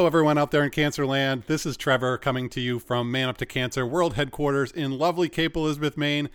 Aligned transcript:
Hello, 0.00 0.06
everyone 0.06 0.38
out 0.38 0.50
there 0.50 0.64
in 0.64 0.70
Cancer 0.70 1.04
Land. 1.04 1.42
This 1.46 1.66
is 1.66 1.76
Trevor 1.76 2.16
coming 2.16 2.48
to 2.48 2.60
you 2.62 2.78
from 2.78 3.10
Man 3.10 3.28
Up 3.28 3.36
to 3.36 3.44
Cancer 3.44 3.84
World 3.84 4.14
Headquarters 4.14 4.72
in 4.72 4.96
lovely 4.96 5.28
Cape 5.28 5.54
Elizabeth, 5.54 5.98
Maine. 5.98 6.30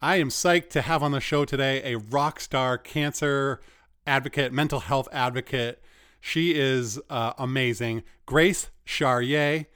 I 0.00 0.18
am 0.18 0.28
psyched 0.28 0.70
to 0.70 0.82
have 0.82 1.02
on 1.02 1.10
the 1.10 1.18
show 1.18 1.44
today 1.44 1.82
a 1.82 1.98
rock 1.98 2.38
star 2.38 2.78
cancer 2.78 3.60
advocate, 4.06 4.52
mental 4.52 4.78
health 4.78 5.08
advocate. 5.10 5.82
She 6.20 6.54
is 6.54 7.00
uh, 7.10 7.32
amazing. 7.38 8.04
Grace 8.24 8.70
Charrier, 8.84 9.66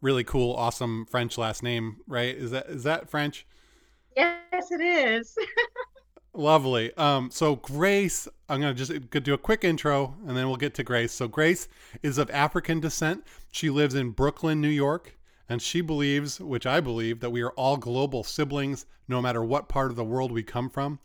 really 0.00 0.22
cool, 0.22 0.54
awesome 0.54 1.04
French 1.06 1.36
last 1.36 1.60
name, 1.64 1.96
right? 2.06 2.36
Is 2.36 2.52
that 2.52 2.66
is 2.66 2.84
that 2.84 3.10
French? 3.10 3.44
Yes, 4.16 4.70
it 4.70 4.80
is. 4.80 5.36
Lovely. 6.34 6.96
Um, 6.96 7.30
so 7.30 7.56
Grace, 7.56 8.26
I'm 8.48 8.60
gonna 8.60 8.72
just 8.72 9.10
do 9.10 9.34
a 9.34 9.38
quick 9.38 9.64
intro, 9.64 10.16
and 10.26 10.34
then 10.34 10.46
we'll 10.46 10.56
get 10.56 10.72
to 10.74 10.82
Grace. 10.82 11.12
So 11.12 11.28
Grace 11.28 11.68
is 12.02 12.16
of 12.16 12.30
African 12.30 12.80
descent. 12.80 13.26
She 13.50 13.68
lives 13.68 13.94
in 13.94 14.10
Brooklyn, 14.10 14.58
New 14.60 14.68
York, 14.68 15.18
and 15.46 15.60
she 15.60 15.82
believes, 15.82 16.40
which 16.40 16.66
I 16.66 16.80
believe, 16.80 17.20
that 17.20 17.30
we 17.30 17.42
are 17.42 17.50
all 17.50 17.76
global 17.76 18.24
siblings, 18.24 18.86
no 19.06 19.20
matter 19.20 19.44
what 19.44 19.68
part 19.68 19.90
of 19.90 19.96
the 19.96 20.04
world 20.04 20.32
we 20.32 20.42
come 20.42 20.70
from. 20.70 21.00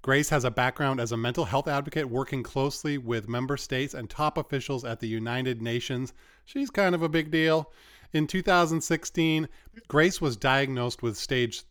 Grace 0.00 0.30
has 0.30 0.44
a 0.44 0.50
background 0.50 0.98
as 0.98 1.12
a 1.12 1.16
mental 1.16 1.44
health 1.44 1.68
advocate 1.68 2.08
working 2.08 2.42
closely 2.42 2.96
with 2.96 3.28
member 3.28 3.58
states 3.58 3.92
and 3.92 4.08
top 4.08 4.38
officials 4.38 4.82
at 4.82 4.98
the 4.98 5.08
United 5.08 5.60
Nations. 5.60 6.14
She's 6.46 6.70
kind 6.70 6.94
of 6.94 7.02
a 7.02 7.08
big 7.08 7.30
deal. 7.30 7.70
In 8.14 8.26
2016, 8.26 9.46
Grace 9.88 10.22
was 10.22 10.38
diagnosed 10.38 11.02
with 11.02 11.18
stage 11.18 11.64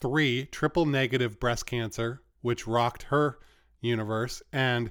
three 0.00 0.46
triple 0.46 0.86
negative 0.86 1.38
breast 1.38 1.66
cancer, 1.66 2.20
which 2.42 2.66
rocked 2.66 3.04
her 3.04 3.38
universe. 3.80 4.42
And 4.52 4.90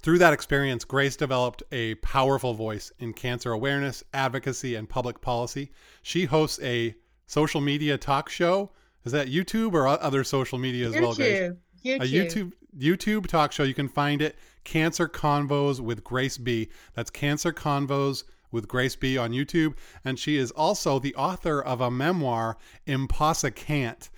through 0.00 0.18
that 0.18 0.32
experience, 0.32 0.84
Grace 0.84 1.16
developed 1.16 1.62
a 1.72 1.94
powerful 1.96 2.52
voice 2.52 2.92
in 2.98 3.12
cancer 3.14 3.52
awareness, 3.52 4.04
advocacy, 4.12 4.74
and 4.74 4.88
public 4.88 5.20
policy. 5.20 5.70
She 6.02 6.24
hosts 6.24 6.60
a 6.62 6.94
social 7.26 7.60
media 7.60 7.96
talk 7.96 8.28
show. 8.28 8.70
Is 9.04 9.12
that 9.12 9.28
YouTube 9.28 9.72
or 9.72 9.86
other 9.86 10.24
social 10.24 10.58
media 10.58 10.88
as 10.88 10.94
YouTube. 10.94 11.00
well, 11.00 11.14
Grace? 11.14 11.52
YouTube. 11.84 12.00
A 12.00 12.06
YouTube 12.06 12.52
YouTube 12.78 13.26
talk 13.26 13.52
show. 13.52 13.62
You 13.62 13.74
can 13.74 13.88
find 13.88 14.20
it 14.20 14.36
Cancer 14.64 15.08
Convos 15.08 15.80
with 15.80 16.04
Grace 16.04 16.38
B. 16.38 16.68
That's 16.94 17.10
Cancer 17.10 17.52
Convos 17.52 18.24
with 18.50 18.68
Grace 18.68 18.96
B 18.96 19.16
on 19.16 19.32
YouTube. 19.32 19.74
And 20.04 20.18
she 20.18 20.36
is 20.36 20.50
also 20.50 20.98
the 20.98 21.14
author 21.14 21.60
of 21.62 21.80
a 21.80 21.90
memoir, 21.90 22.56
Impossa 22.86 23.54
Can't. 23.54 24.08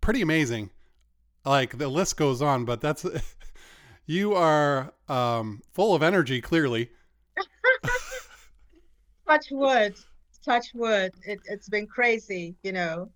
Pretty 0.00 0.22
amazing 0.22 0.70
like 1.46 1.78
the 1.78 1.88
list 1.88 2.16
goes 2.16 2.42
on, 2.42 2.64
but 2.64 2.80
that's 2.80 3.06
you 4.06 4.34
are 4.34 4.92
um, 5.08 5.62
full 5.72 5.94
of 5.94 6.02
energy. 6.02 6.40
Clearly, 6.40 6.90
touch 9.28 9.46
wood, 9.50 9.94
touch 10.44 10.66
wood. 10.74 11.12
It, 11.22 11.38
it's 11.46 11.68
been 11.68 11.86
crazy, 11.86 12.56
you 12.62 12.72
know, 12.72 13.10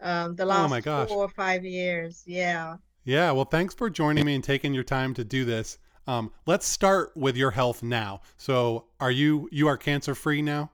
um, 0.00 0.34
the 0.34 0.44
last 0.44 0.72
oh 0.72 0.80
gosh. 0.80 1.08
four 1.08 1.24
or 1.24 1.28
five 1.28 1.64
years. 1.64 2.24
Yeah. 2.26 2.76
Yeah. 3.04 3.30
Well, 3.32 3.44
thanks 3.44 3.74
for 3.74 3.90
joining 3.90 4.24
me 4.24 4.34
and 4.34 4.44
taking 4.44 4.74
your 4.74 4.84
time 4.84 5.14
to 5.14 5.24
do 5.24 5.44
this. 5.44 5.78
Um, 6.06 6.32
let's 6.46 6.66
start 6.66 7.12
with 7.16 7.36
your 7.36 7.50
health 7.50 7.82
now. 7.82 8.22
So, 8.36 8.86
are 8.98 9.10
you 9.10 9.48
you 9.52 9.68
are 9.68 9.76
cancer 9.76 10.14
free 10.14 10.42
now? 10.42 10.70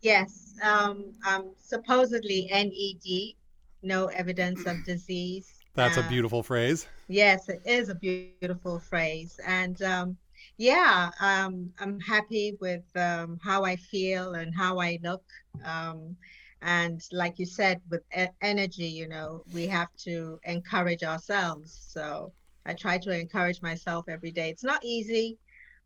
Yes. 0.00 0.54
Um, 0.62 1.12
I'm 1.24 1.50
supposedly 1.60 2.48
NED, 2.50 3.34
no 3.82 4.06
evidence 4.06 4.66
of 4.66 4.82
disease. 4.84 5.55
That's 5.76 5.96
a 5.96 6.02
beautiful 6.08 6.42
phrase. 6.42 6.86
Yes, 7.08 7.48
it 7.48 7.62
is 7.64 7.88
a 7.88 7.94
beautiful 7.94 8.80
phrase. 8.80 9.38
And 9.46 9.80
um, 9.82 10.16
yeah, 10.56 11.10
um, 11.20 11.70
I'm 11.78 12.00
happy 12.00 12.56
with 12.60 12.84
um, 12.96 13.38
how 13.42 13.64
I 13.64 13.76
feel 13.76 14.34
and 14.34 14.54
how 14.54 14.80
I 14.80 14.98
look. 15.02 15.24
Um, 15.64 16.16
and 16.62 17.00
like 17.12 17.38
you 17.38 17.46
said, 17.46 17.80
with 17.90 18.02
e- 18.16 18.26
energy, 18.40 18.86
you 18.86 19.06
know, 19.08 19.42
we 19.54 19.66
have 19.66 19.88
to 19.98 20.40
encourage 20.44 21.02
ourselves. 21.02 21.86
So 21.88 22.32
I 22.64 22.72
try 22.74 22.98
to 22.98 23.10
encourage 23.10 23.62
myself 23.62 24.06
every 24.08 24.32
day. 24.32 24.50
It's 24.50 24.64
not 24.64 24.84
easy, 24.84 25.38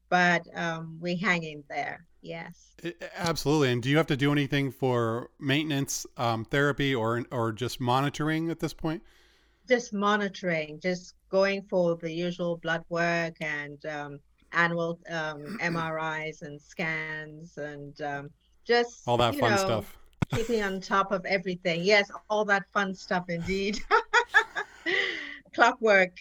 but 0.08 0.46
um, 0.54 0.96
we 1.00 1.16
hang 1.16 1.42
in 1.42 1.64
there. 1.68 2.06
Yes. 2.22 2.74
It, 2.82 3.02
absolutely. 3.16 3.72
And 3.72 3.82
do 3.82 3.90
you 3.90 3.96
have 3.96 4.06
to 4.06 4.16
do 4.16 4.30
anything 4.32 4.70
for 4.70 5.30
maintenance 5.38 6.06
um, 6.16 6.44
therapy 6.44 6.94
or 6.94 7.24
or 7.30 7.52
just 7.52 7.80
monitoring 7.80 8.50
at 8.50 8.60
this 8.60 8.72
point? 8.72 9.02
Just 9.70 9.92
monitoring, 9.92 10.80
just 10.80 11.14
going 11.30 11.62
for 11.70 11.94
the 11.94 12.10
usual 12.10 12.56
blood 12.56 12.84
work 12.88 13.36
and 13.40 13.86
um, 13.86 14.18
annual 14.52 14.98
um, 15.08 15.58
MRIs 15.62 16.42
and 16.42 16.60
scans 16.60 17.56
and 17.56 18.00
um, 18.02 18.30
just 18.64 19.06
all 19.06 19.16
that 19.16 19.36
fun 19.36 19.52
know, 19.52 19.56
stuff. 19.56 19.96
keeping 20.34 20.62
on 20.62 20.80
top 20.80 21.12
of 21.12 21.24
everything. 21.24 21.82
Yes, 21.84 22.10
all 22.28 22.44
that 22.46 22.64
fun 22.72 22.94
stuff 22.96 23.26
indeed. 23.28 23.78
Clockwork. 25.54 26.18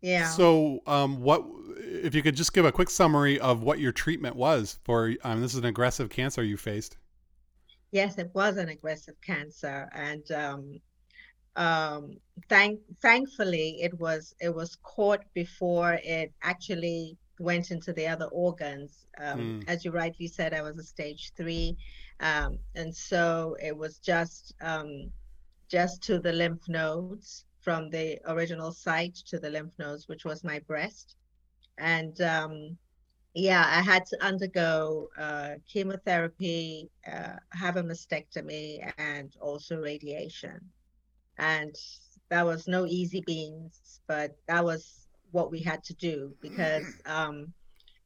Yeah. 0.00 0.28
So, 0.28 0.80
um, 0.86 1.20
what 1.20 1.44
if 1.78 2.14
you 2.14 2.22
could 2.22 2.36
just 2.36 2.52
give 2.52 2.64
a 2.64 2.70
quick 2.70 2.90
summary 2.90 3.40
of 3.40 3.64
what 3.64 3.80
your 3.80 3.90
treatment 3.90 4.36
was 4.36 4.78
for? 4.84 5.12
Um, 5.24 5.40
this 5.40 5.54
is 5.54 5.58
an 5.58 5.64
aggressive 5.64 6.08
cancer 6.08 6.44
you 6.44 6.56
faced. 6.56 6.98
Yes, 7.90 8.18
it 8.18 8.30
was 8.32 8.58
an 8.58 8.68
aggressive 8.68 9.14
cancer, 9.22 9.88
and 9.92 10.30
um, 11.56 12.18
thank 12.50 12.80
thankfully 13.00 13.78
it 13.80 13.98
was 13.98 14.34
it 14.40 14.54
was 14.54 14.76
caught 14.82 15.24
before 15.34 15.98
it 16.04 16.32
actually 16.42 17.16
went 17.38 17.70
into 17.70 17.92
the 17.92 18.06
other 18.06 18.26
organs. 18.26 19.06
Um, 19.18 19.40
mm. 19.40 19.64
As 19.68 19.84
you 19.84 19.90
rightly 19.90 20.26
said, 20.26 20.54
I 20.54 20.62
was 20.62 20.78
a 20.78 20.82
stage 20.82 21.32
three, 21.36 21.76
um, 22.20 22.58
and 22.74 22.94
so 22.94 23.56
it 23.62 23.76
was 23.76 23.98
just 23.98 24.54
um, 24.60 25.10
just 25.68 26.02
to 26.04 26.18
the 26.18 26.32
lymph 26.32 26.68
nodes 26.68 27.46
from 27.60 27.90
the 27.90 28.18
original 28.26 28.70
site 28.70 29.16
to 29.26 29.38
the 29.38 29.50
lymph 29.50 29.72
nodes, 29.78 30.08
which 30.08 30.24
was 30.24 30.44
my 30.44 30.58
breast, 30.60 31.16
and 31.78 32.20
um, 32.20 32.76
yeah, 33.34 33.64
I 33.66 33.82
had 33.82 34.06
to 34.06 34.24
undergo 34.24 35.08
uh, 35.18 35.54
chemotherapy, 35.70 36.90
uh, 37.10 37.36
have 37.52 37.76
a 37.76 37.82
mastectomy, 37.82 38.90
and 38.98 39.34
also 39.40 39.78
radiation 39.78 40.60
and 41.38 41.74
that 42.28 42.44
was 42.44 42.66
no 42.66 42.86
easy 42.86 43.22
beans, 43.26 44.00
but 44.06 44.36
that 44.48 44.64
was 44.64 45.06
what 45.32 45.50
we 45.50 45.60
had 45.60 45.82
to 45.84 45.94
do 45.94 46.34
because 46.40 46.86
um, 47.06 47.52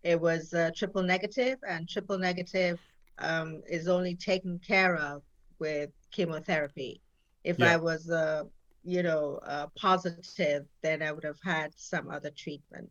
it 0.03 0.21
was 0.21 0.53
uh, 0.55 0.71
triple 0.75 1.03
negative, 1.03 1.59
and 1.69 1.89
triple 1.89 2.19
negative 2.19 2.79
um, 3.19 3.63
is 3.69 3.89
only 3.89 4.15
taken 4.15 4.59
care 4.59 4.97
of 4.97 5.23
with 5.59 5.91
chemotherapy. 6.11 7.01
If 7.45 7.59
yeah. 7.59 7.75
I 7.75 7.77
was, 7.77 8.11
uh, 8.11 8.45
you 8.85 9.03
know, 9.03 9.41
uh, 9.47 9.67
positive, 9.77 10.67
then 10.83 11.03
I 11.03 11.13
would 11.13 11.25
have 11.25 11.39
had 11.45 11.73
some 11.77 12.11
other 12.11 12.31
treatment. 12.31 12.91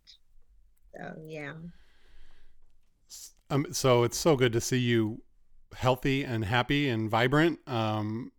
So, 0.96 1.14
yeah. 1.28 1.54
Um, 3.50 3.68
so 3.72 4.04
it's 4.04 4.18
so 4.18 4.36
good 4.36 4.54
to 4.54 4.62
see 4.62 4.78
you 4.78 5.22
healthy 5.76 6.24
and 6.24 6.46
happy 6.46 6.90
and 6.90 7.10
vibrant. 7.10 7.60
Um, 7.68 8.32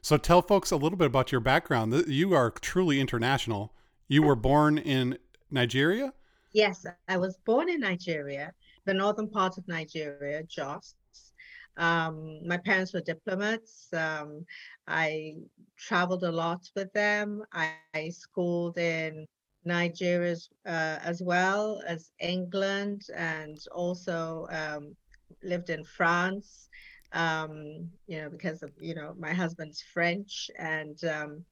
so 0.00 0.16
tell 0.16 0.42
folks 0.42 0.70
a 0.70 0.76
little 0.76 0.98
bit 0.98 1.06
about 1.06 1.32
your 1.32 1.40
background. 1.40 1.94
You 2.06 2.34
are 2.34 2.50
truly 2.50 3.00
international. 3.00 3.72
You 4.08 4.22
were 4.22 4.36
born 4.36 4.78
in 4.78 5.18
Nigeria? 5.50 6.12
Yes, 6.52 6.86
I 7.08 7.16
was 7.18 7.36
born 7.44 7.68
in 7.68 7.80
Nigeria, 7.80 8.52
the 8.84 8.94
northern 8.94 9.28
part 9.28 9.58
of 9.58 9.68
Nigeria, 9.68 10.42
Jos. 10.44 10.94
Um, 11.76 12.46
my 12.46 12.56
parents 12.56 12.92
were 12.92 13.00
diplomats. 13.00 13.88
Um, 13.92 14.44
I 14.86 15.34
traveled 15.76 16.24
a 16.24 16.32
lot 16.32 16.68
with 16.74 16.92
them. 16.92 17.42
I, 17.52 17.72
I 17.94 18.08
schooled 18.08 18.78
in 18.78 19.26
Nigeria 19.64 20.36
uh, 20.66 20.98
as 21.02 21.22
well 21.22 21.82
as 21.86 22.10
England 22.18 23.02
and 23.14 23.58
also 23.72 24.48
um, 24.50 24.96
lived 25.42 25.70
in 25.70 25.84
France 25.84 26.68
um, 27.12 27.90
you 28.06 28.20
know, 28.22 28.30
because 28.30 28.62
of, 28.62 28.70
you 28.78 28.94
know, 28.94 29.14
my 29.18 29.32
husband's 29.32 29.82
French. 29.94 30.50
And 30.58 31.02
um, 31.04 31.44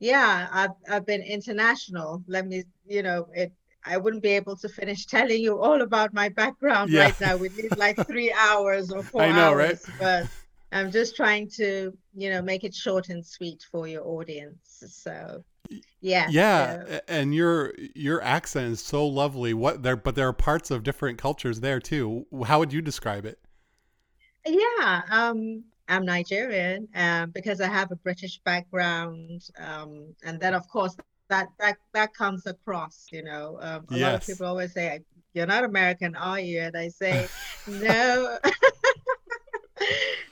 Yeah, 0.00 0.48
I've 0.52 0.76
I've 0.90 1.06
been 1.06 1.22
international. 1.22 2.24
Let 2.28 2.46
me, 2.48 2.64
you 2.86 3.02
know, 3.02 3.28
it 3.34 3.52
I 3.84 3.96
wouldn't 3.98 4.22
be 4.22 4.30
able 4.30 4.56
to 4.58 4.68
finish 4.68 5.06
telling 5.16 5.42
you 5.42 5.60
all 5.60 5.82
about 5.82 6.14
my 6.14 6.28
background 6.30 6.92
Yeah. 6.92 6.94
right 6.94 7.16
now. 7.20 7.36
We 7.38 7.50
need 7.50 7.76
like 7.76 7.98
three 8.06 8.32
hours 8.32 8.92
or 8.92 9.04
four 9.04 9.28
I 9.28 9.32
know, 9.32 9.52
right? 9.52 9.78
hours, 9.78 9.90
but 9.98 10.28
I'm 10.72 10.90
just 10.92 11.16
trying 11.16 11.50
to, 11.56 11.92
you 12.14 12.30
know, 12.30 12.42
make 12.42 12.64
it 12.64 12.74
short 12.74 13.08
and 13.10 13.26
sweet 13.26 13.62
for 13.70 13.88
your 13.88 14.06
audience. 14.06 14.82
So, 14.88 15.44
yeah, 16.02 16.30
Yeah, 16.30 16.76
so 16.76 16.88
and 17.08 17.34
your 17.34 17.72
your 17.94 18.22
accent 18.22 18.72
is 18.72 18.80
so 18.84 19.06
lovely. 19.06 19.54
What 19.54 19.82
there, 19.82 19.96
but 19.96 20.14
there 20.14 20.28
are 20.28 20.32
parts 20.32 20.70
of 20.70 20.82
different 20.82 21.18
cultures 21.18 21.60
there 21.60 21.80
too. 21.80 22.26
How 22.46 22.58
would 22.58 22.72
you 22.72 22.82
describe 22.82 23.24
it? 23.24 23.38
Yeah, 24.48 25.02
um, 25.10 25.64
I'm 25.88 26.04
Nigerian, 26.04 26.88
um, 26.94 27.30
because 27.30 27.60
I 27.60 27.68
have 27.68 27.90
a 27.92 27.96
British 27.96 28.40
background, 28.44 29.42
um, 29.58 30.14
and 30.24 30.40
then 30.40 30.54
of 30.54 30.68
course 30.68 30.96
that 31.28 31.48
that 31.58 31.76
that 31.94 32.14
comes 32.14 32.46
across, 32.46 33.08
you 33.12 33.22
know. 33.22 33.58
Um, 33.60 33.86
a 33.90 33.98
lot 33.98 34.14
of 34.14 34.24
people 34.26 34.46
always 34.46 34.72
say, 34.72 35.00
"You're 35.34 35.46
not 35.46 35.64
American, 35.64 36.14
are 36.16 36.40
you?" 36.40 36.60
And 36.60 36.76
I 36.76 36.88
say, 36.88 37.28
"No." 37.66 38.38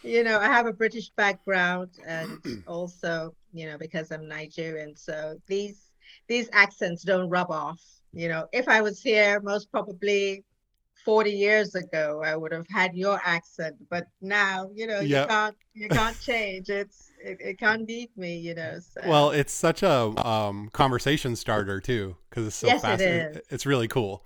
You 0.03 0.23
know, 0.23 0.39
I 0.39 0.47
have 0.47 0.67
a 0.67 0.73
British 0.73 1.11
background 1.11 1.91
and 2.07 2.39
also, 2.69 3.35
you 3.53 3.67
know, 3.67 3.77
because 3.77 4.13
I'm 4.13 4.29
Nigerian, 4.29 4.95
so 4.95 5.37
these 5.49 5.91
these 6.29 6.49
accents 6.53 7.03
don't 7.03 7.29
rub 7.29 7.51
off. 7.51 7.81
You 8.13 8.29
know, 8.29 8.47
if 8.53 8.69
I 8.69 8.81
was 8.83 9.01
here 9.03 9.41
most 9.41 9.71
probably 9.71 10.45
40 11.07 11.31
years 11.31 11.75
ago, 11.75 12.23
I 12.25 12.37
would 12.37 12.53
have 12.53 12.67
had 12.69 12.95
your 12.95 13.21
accent, 13.25 13.77
but 13.89 14.09
now, 14.21 14.69
you 14.75 14.87
know, 14.87 15.01
you 15.01 15.23
can't 15.27 15.57
you 15.73 15.89
can't 15.89 16.19
change. 16.21 16.69
It's 16.69 17.13
it, 17.25 17.39
it 17.41 17.59
can't 17.59 17.87
beat 17.87 18.11
me, 18.19 18.37
you 18.39 18.55
know. 18.55 18.79
Well, 19.07 19.31
it's 19.31 19.53
such 19.53 19.83
a 19.83 20.27
um, 20.27 20.69
conversation 20.73 21.37
starter 21.37 21.81
too, 21.81 22.17
because 22.29 22.47
it's 22.47 22.57
so 22.57 22.69
yes, 22.69 22.83
it 22.83 22.89
fast. 22.89 23.03
is. 23.03 23.37
It, 23.37 23.47
it's 23.51 23.67
really 23.67 23.89
cool. 23.89 24.25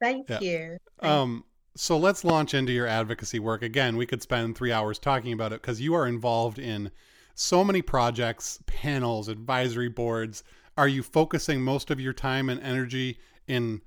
Thank 0.00 0.28
Yeah. 0.30 0.40
you. 0.40 0.78
Thank 1.00 1.12
Um, 1.12 1.44
so 1.76 1.98
let's 1.98 2.24
launch 2.24 2.54
into 2.54 2.72
your 2.72 2.86
advocacy 2.86 3.38
work. 3.38 3.62
Again, 3.62 3.96
we 3.96 4.06
could 4.06 4.22
spend 4.22 4.56
three 4.56 4.72
hours 4.72 4.98
talking 4.98 5.32
about 5.32 5.52
it 5.52 5.60
because 5.60 5.80
you 5.80 5.94
are 5.94 6.06
involved 6.06 6.58
in 6.58 6.90
so 7.34 7.62
many 7.62 7.82
projects, 7.82 8.60
panels, 8.66 9.28
advisory 9.28 9.88
boards. 9.90 10.42
Are 10.78 10.88
you 10.88 11.02
focusing 11.02 11.60
most 11.62 11.90
of 11.90 12.00
your 12.00 12.14
time 12.14 12.48
and 12.48 12.60
energy 12.60 13.18
in 13.46 13.82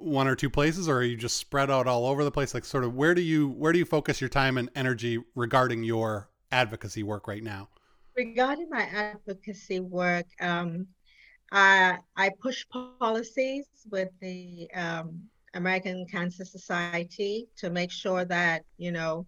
one 0.00 0.26
or 0.26 0.34
two 0.34 0.50
places, 0.50 0.88
or 0.88 0.98
are 0.98 1.02
you 1.02 1.16
just 1.16 1.36
spread 1.36 1.70
out 1.70 1.86
all 1.86 2.06
over 2.06 2.24
the 2.24 2.30
place? 2.30 2.54
Like, 2.54 2.64
sort 2.64 2.84
of, 2.84 2.94
where 2.94 3.14
do 3.14 3.22
you 3.22 3.48
where 3.48 3.72
do 3.72 3.78
you 3.78 3.84
focus 3.84 4.20
your 4.20 4.30
time 4.30 4.58
and 4.58 4.70
energy 4.74 5.18
regarding 5.34 5.84
your 5.84 6.28
advocacy 6.52 7.02
work 7.02 7.28
right 7.28 7.42
now? 7.42 7.68
Regarding 8.16 8.68
my 8.70 8.82
advocacy 8.82 9.80
work, 9.80 10.26
um, 10.40 10.86
I 11.52 11.98
I 12.16 12.30
push 12.40 12.64
policies 13.00 13.66
with 13.90 14.08
the 14.20 14.68
um, 14.74 15.22
American 15.54 16.06
Cancer 16.06 16.44
Society 16.44 17.48
to 17.56 17.70
make 17.70 17.90
sure 17.90 18.24
that, 18.24 18.64
you 18.76 18.92
know, 18.92 19.26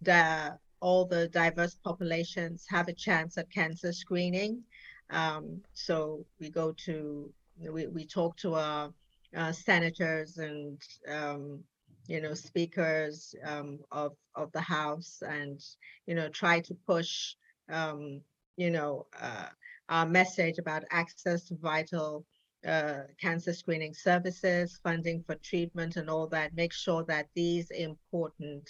the 0.00 0.58
all 0.80 1.04
the 1.04 1.28
diverse 1.28 1.76
populations 1.84 2.66
have 2.68 2.88
a 2.88 2.92
chance 2.92 3.38
at 3.38 3.50
cancer 3.50 3.92
screening. 3.92 4.62
Um, 5.10 5.62
so 5.74 6.24
we 6.40 6.50
go 6.50 6.72
to 6.86 7.32
we, 7.58 7.86
we 7.86 8.06
talk 8.06 8.36
to 8.38 8.54
our 8.54 8.92
uh, 9.36 9.52
senators 9.52 10.38
and 10.38 10.80
um, 11.08 11.62
you 12.06 12.20
know 12.20 12.34
speakers 12.34 13.34
um, 13.44 13.78
of 13.90 14.12
of 14.34 14.50
the 14.52 14.60
House 14.60 15.22
and 15.26 15.60
you 16.06 16.14
know 16.14 16.28
try 16.28 16.60
to 16.60 16.74
push 16.86 17.34
um, 17.70 18.20
you 18.56 18.70
know 18.70 19.06
uh, 19.20 19.46
our 19.88 20.06
message 20.06 20.58
about 20.58 20.84
access 20.90 21.44
to 21.48 21.56
vital 21.56 22.24
uh, 22.66 23.02
cancer 23.20 23.52
screening 23.52 23.94
services, 23.94 24.78
funding 24.82 25.22
for 25.26 25.34
treatment, 25.36 25.96
and 25.96 26.08
all 26.08 26.26
that. 26.28 26.54
Make 26.54 26.72
sure 26.72 27.04
that 27.04 27.28
these 27.34 27.70
important 27.70 28.68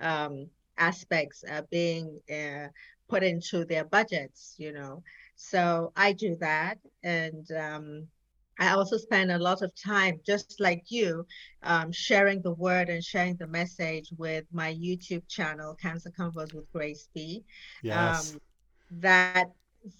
um, 0.00 0.46
aspects 0.78 1.44
are 1.44 1.66
being 1.70 2.20
uh, 2.32 2.68
put 3.08 3.22
into 3.22 3.64
their 3.64 3.84
budgets, 3.84 4.54
you 4.58 4.72
know. 4.72 5.02
So 5.36 5.92
I 5.96 6.12
do 6.12 6.36
that. 6.36 6.78
And 7.02 7.50
um, 7.52 8.08
I 8.58 8.70
also 8.70 8.96
spend 8.96 9.30
a 9.30 9.38
lot 9.38 9.62
of 9.62 9.72
time, 9.74 10.20
just 10.24 10.60
like 10.60 10.84
you, 10.88 11.26
um, 11.62 11.92
sharing 11.92 12.40
the 12.42 12.52
word 12.52 12.88
and 12.88 13.04
sharing 13.04 13.36
the 13.36 13.46
message 13.46 14.08
with 14.16 14.44
my 14.52 14.74
YouTube 14.74 15.22
channel, 15.28 15.74
Cancer 15.74 16.10
Convos 16.18 16.54
with 16.54 16.70
Grace 16.72 17.08
B. 17.14 17.44
Yes. 17.82 18.34
Um, 18.34 18.40
that 19.02 19.50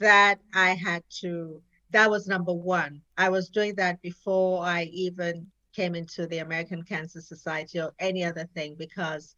that 0.00 0.40
I 0.54 0.70
had 0.70 1.04
to, 1.20 1.62
that 1.90 2.10
was 2.10 2.26
number 2.26 2.52
one. 2.52 3.00
I 3.16 3.28
was 3.28 3.50
doing 3.50 3.74
that 3.76 4.02
before 4.02 4.64
I 4.64 4.84
even 4.84 5.46
came 5.72 5.94
into 5.94 6.26
the 6.26 6.38
American 6.38 6.82
Cancer 6.82 7.20
Society 7.20 7.80
or 7.80 7.92
any 8.00 8.24
other 8.24 8.48
thing 8.54 8.74
because 8.76 9.36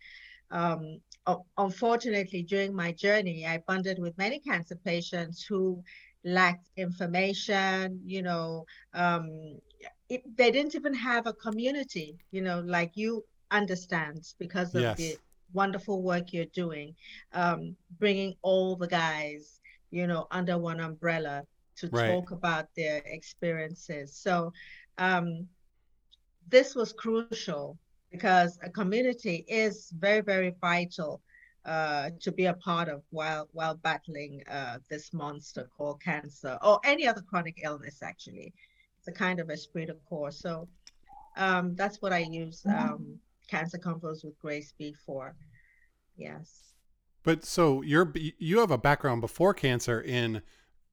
um, 0.51 1.01
unfortunately, 1.59 2.43
during 2.43 2.75
my 2.75 2.93
journey, 2.93 3.47
I 3.47 3.63
bonded 3.67 3.99
with 3.99 4.17
many 4.17 4.39
cancer 4.39 4.77
patients 4.77 5.45
who 5.45 5.83
lacked 6.25 6.69
information, 6.77 8.01
you 8.05 8.23
know, 8.23 8.65
um, 8.95 9.59
it, 10.09 10.23
they 10.37 10.51
didn't 10.51 10.75
even 10.75 10.95
have 10.95 11.27
a 11.27 11.33
community, 11.33 12.19
you 12.31 12.43
know, 12.43 12.61
like 12.61 12.93
you 12.97 13.25
understand 13.51 14.23
because 14.39 14.75
of 14.75 14.95
the 14.97 15.17
wonderful 15.53 16.03
work 16.03 16.33
you're 16.33 16.45
doing, 16.55 16.95
um, 17.33 17.77
bringing 17.99 18.35
all 18.43 18.77
the 18.77 18.89
guys, 18.89 19.61
you 19.91 20.07
know, 20.07 20.27
under 20.31 20.59
one 20.59 20.81
umbrella 20.81 21.45
to 21.77 21.89
Right. 21.91 22.21
talk 22.21 22.31
about 22.31 22.67
their 22.77 23.03
experiences. 23.07 24.15
So, 24.17 24.53
um, 24.99 25.49
this 26.49 26.75
was 26.75 26.93
crucial 26.93 27.69
because 28.01 28.49
a 28.53 28.59
community 28.59 29.45
is 29.49 29.91
very, 29.91 30.21
very 30.21 30.55
vital 30.61 31.21
uh, 31.65 32.11
to 32.21 32.33
be 32.33 32.47
a 32.47 32.55
part 32.55 32.89
of 32.89 33.03
while 33.11 33.49
while 33.53 33.75
battling 33.75 34.43
uh, 34.51 34.79
this 34.89 35.13
monster 35.13 35.69
called 35.77 36.01
cancer 36.03 36.59
or 36.63 36.81
any 36.85 37.07
other 37.07 37.23
chronic 37.23 37.61
illness. 37.63 38.03
Actually, 38.03 38.55
it's 38.99 39.09
a 39.09 39.13
kind 39.13 39.41
of 39.41 39.51
esprit 39.51 39.87
de 39.87 39.95
corps. 40.09 40.33
So 40.33 40.69
um, 41.37 41.75
that's 41.75 42.01
what 42.01 42.13
I 42.13 42.19
use 42.19 42.63
um, 42.67 43.19
Cancer 43.49 43.79
Convos 43.79 44.25
with 44.25 44.39
Grace 44.39 44.73
B 44.79 44.95
for. 45.07 45.35
Yes. 46.17 46.75
But 47.23 47.45
so 47.45 47.83
you're 47.83 48.13
you 48.15 48.61
have 48.61 48.71
a 48.71 48.79
background 48.79 49.21
before 49.21 49.55
cancer 49.55 50.01
in 50.01 50.43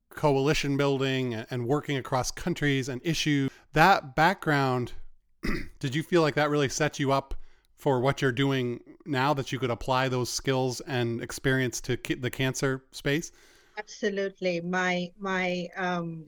coalition 0.10 0.78
building 0.78 1.34
and 1.34 1.68
working 1.68 1.98
across 1.98 2.32
countries 2.32 2.90
and 2.90 3.02
issues. 3.04 3.52
That 3.74 4.16
background, 4.16 4.94
did 5.80 5.96
you 5.96 6.04
feel 6.04 6.22
like 6.22 6.36
that 6.36 6.50
really 6.50 6.70
set 6.70 7.00
you 7.00 7.12
up 7.12 7.36
for 7.76 8.00
what 8.00 8.22
you're 8.22 8.32
doing 8.32 8.80
now? 9.06 9.34
That 9.34 9.52
you 9.52 9.60
could 9.60 9.72
apply 9.72 10.10
those 10.10 10.30
skills 10.30 10.82
and 10.82 11.22
experience 11.22 11.82
to 11.82 11.98
ca- 11.98 12.16
the 12.16 12.30
cancer 12.30 12.84
space? 12.92 13.32
Absolutely. 13.78 14.62
My 14.62 15.12
my 15.20 15.68
um, 15.76 16.28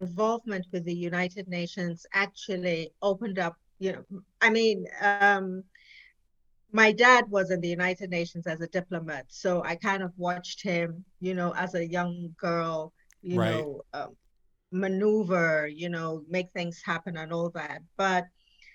involvement 0.00 0.66
with 0.72 0.84
the 0.84 0.94
United 0.94 1.46
Nations 1.48 2.06
actually 2.12 2.90
opened 3.02 3.38
up, 3.38 3.56
you 3.78 3.92
know, 3.92 4.04
I 4.40 4.50
mean, 4.50 4.86
um, 5.02 5.64
my 6.72 6.92
dad 6.92 7.30
was 7.30 7.50
in 7.50 7.60
the 7.60 7.68
United 7.68 8.10
Nations 8.10 8.46
as 8.46 8.60
a 8.60 8.66
diplomat, 8.68 9.26
so 9.28 9.62
I 9.64 9.76
kind 9.76 10.02
of 10.02 10.12
watched 10.18 10.62
him, 10.62 11.04
you 11.20 11.34
know, 11.34 11.54
as 11.54 11.74
a 11.74 11.86
young 11.88 12.34
girl, 12.38 12.92
you 13.22 13.38
Right. 13.38 13.40
know, 13.40 13.82
um, 13.94 14.16
maneuver, 14.72 15.68
you 15.68 15.88
know, 15.90 16.24
make 16.28 16.50
things 16.52 16.82
happen 16.84 17.16
and 17.16 17.32
all 17.32 17.50
that. 17.50 17.82
But 17.96 18.26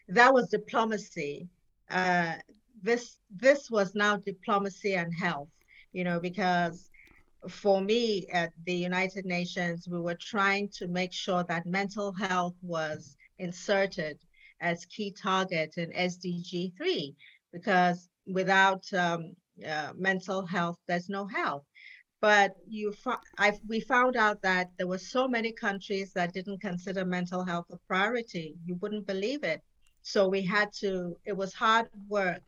that 0.09 0.33
was 0.33 0.49
diplomacy. 0.49 1.49
Uh, 1.89 2.35
this 2.83 3.17
this 3.31 3.71
was 3.71 3.95
now 3.95 4.17
diplomacy 4.17 4.93
and 4.93 5.13
health, 5.13 5.49
you 5.93 6.03
know, 6.03 6.19
because 6.19 6.89
for 7.49 7.81
me 7.81 8.27
at 8.31 8.51
the 8.65 8.73
United 8.73 9.25
Nations, 9.25 9.87
we 9.87 9.99
were 9.99 10.17
trying 10.19 10.69
to 10.77 10.87
make 10.87 11.13
sure 11.13 11.43
that 11.45 11.65
mental 11.65 12.13
health 12.13 12.55
was 12.61 13.17
inserted 13.39 14.17
as 14.61 14.85
key 14.85 15.11
target 15.11 15.73
in 15.77 15.91
SDG 15.91 16.75
3, 16.77 17.15
because 17.51 18.09
without 18.27 18.83
um, 18.93 19.33
uh, 19.67 19.91
mental 19.95 20.45
health, 20.45 20.77
there's 20.87 21.09
no 21.09 21.25
health. 21.27 21.63
But 22.21 22.55
you, 22.65 22.93
I've, 23.37 23.59
we 23.67 23.81
found 23.81 24.15
out 24.15 24.41
that 24.43 24.71
there 24.77 24.87
were 24.87 24.97
so 24.97 25.27
many 25.27 25.51
countries 25.51 26.13
that 26.13 26.33
didn't 26.33 26.61
consider 26.61 27.03
mental 27.03 27.43
health 27.43 27.65
a 27.71 27.77
priority. 27.85 28.55
You 28.65 28.75
wouldn't 28.75 29.05
believe 29.05 29.43
it. 29.43 29.61
So 30.03 30.29
we 30.29 30.41
had 30.41 30.71
to, 30.79 31.17
it 31.25 31.35
was 31.35 31.53
hard 31.53 31.87
work 32.07 32.41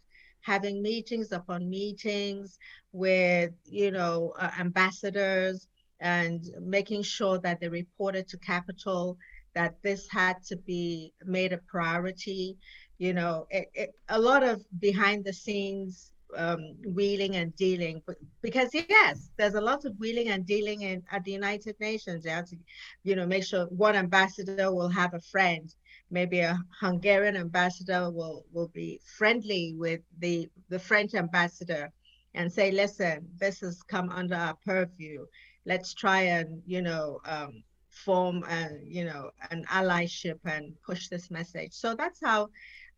having 0.45 0.81
meetings 0.83 1.31
upon 1.31 1.69
meetings 1.69 2.59
with, 2.93 3.51
you 3.65 3.91
know, 3.91 4.33
uh, 4.39 4.51
ambassadors 4.59 5.67
and 5.99 6.41
making 6.61 7.03
sure 7.03 7.39
that 7.39 7.59
they 7.59 7.69
reported 7.69 8.27
to 8.29 8.37
Capital 8.37 9.17
that 9.55 9.75
this 9.83 10.07
had 10.11 10.35
to 10.43 10.57
be 10.57 11.13
made 11.25 11.53
a 11.53 11.57
priority. 11.57 12.57
You 12.97 13.13
know, 13.13 13.47
it, 13.49 13.69
it, 13.73 13.89
a 14.09 14.19
lot 14.19 14.43
of 14.43 14.63
behind 14.79 15.25
the 15.25 15.33
scenes 15.33 16.11
um, 16.37 16.59
wheeling 16.93 17.35
and 17.35 17.55
dealing 17.55 18.01
because 18.41 18.69
yes 18.73 19.31
there's 19.37 19.55
a 19.55 19.61
lot 19.61 19.85
of 19.85 19.93
wheeling 19.99 20.29
and 20.29 20.45
dealing 20.45 20.81
in 20.81 21.03
at 21.11 21.23
the 21.23 21.31
united 21.31 21.75
nations 21.79 22.25
you 22.25 22.31
have 22.31 22.45
to 22.45 22.57
you 23.03 23.15
know 23.15 23.25
make 23.25 23.43
sure 23.43 23.65
one 23.67 23.95
ambassador 23.95 24.73
will 24.73 24.89
have 24.89 25.13
a 25.13 25.19
friend 25.19 25.75
maybe 26.11 26.39
a 26.39 26.57
hungarian 26.79 27.35
ambassador 27.35 28.11
will 28.11 28.45
will 28.51 28.69
be 28.69 28.99
friendly 29.17 29.73
with 29.77 30.01
the 30.19 30.49
the 30.69 30.79
french 30.79 31.13
ambassador 31.13 31.91
and 32.35 32.51
say 32.51 32.71
listen 32.71 33.27
this 33.37 33.61
has 33.61 33.81
come 33.83 34.09
under 34.09 34.35
our 34.35 34.55
purview. 34.65 35.25
Let's 35.65 35.93
try 35.93 36.21
and 36.21 36.61
you 36.65 36.81
know 36.81 37.19
um, 37.25 37.63
form 37.89 38.43
a, 38.49 38.69
you 38.83 39.05
know 39.05 39.31
an 39.51 39.65
allyship 39.71 40.39
and 40.45 40.73
push 40.85 41.07
this 41.07 41.31
message. 41.31 41.73
So 41.73 41.95
that's 41.95 42.19
how 42.23 42.49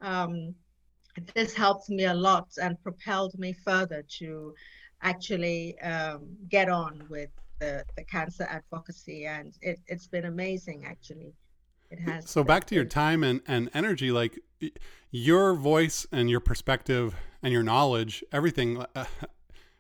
um, 0.01 0.53
this 1.35 1.53
helped 1.53 1.89
me 1.89 2.05
a 2.05 2.13
lot 2.13 2.49
and 2.61 2.81
propelled 2.83 3.37
me 3.39 3.53
further 3.53 4.03
to 4.19 4.53
actually 5.01 5.79
um, 5.79 6.27
get 6.49 6.69
on 6.69 7.03
with 7.09 7.29
the, 7.59 7.83
the 7.95 8.03
cancer 8.03 8.45
advocacy. 8.49 9.25
And 9.25 9.53
it, 9.61 9.79
it's 9.87 10.07
been 10.07 10.25
amazing 10.25 10.85
actually 10.85 11.33
it 11.89 11.99
has 11.99 12.29
so 12.29 12.43
back 12.43 12.65
to 12.65 12.75
your 12.75 12.85
time 12.85 13.23
and, 13.23 13.41
and 13.47 13.69
energy 13.73 14.11
like 14.11 14.39
your 15.11 15.53
voice 15.53 16.05
and 16.11 16.29
your 16.29 16.39
perspective 16.39 17.15
and 17.41 17.53
your 17.53 17.63
knowledge 17.63 18.23
everything 18.31 18.83
uh, 18.95 19.05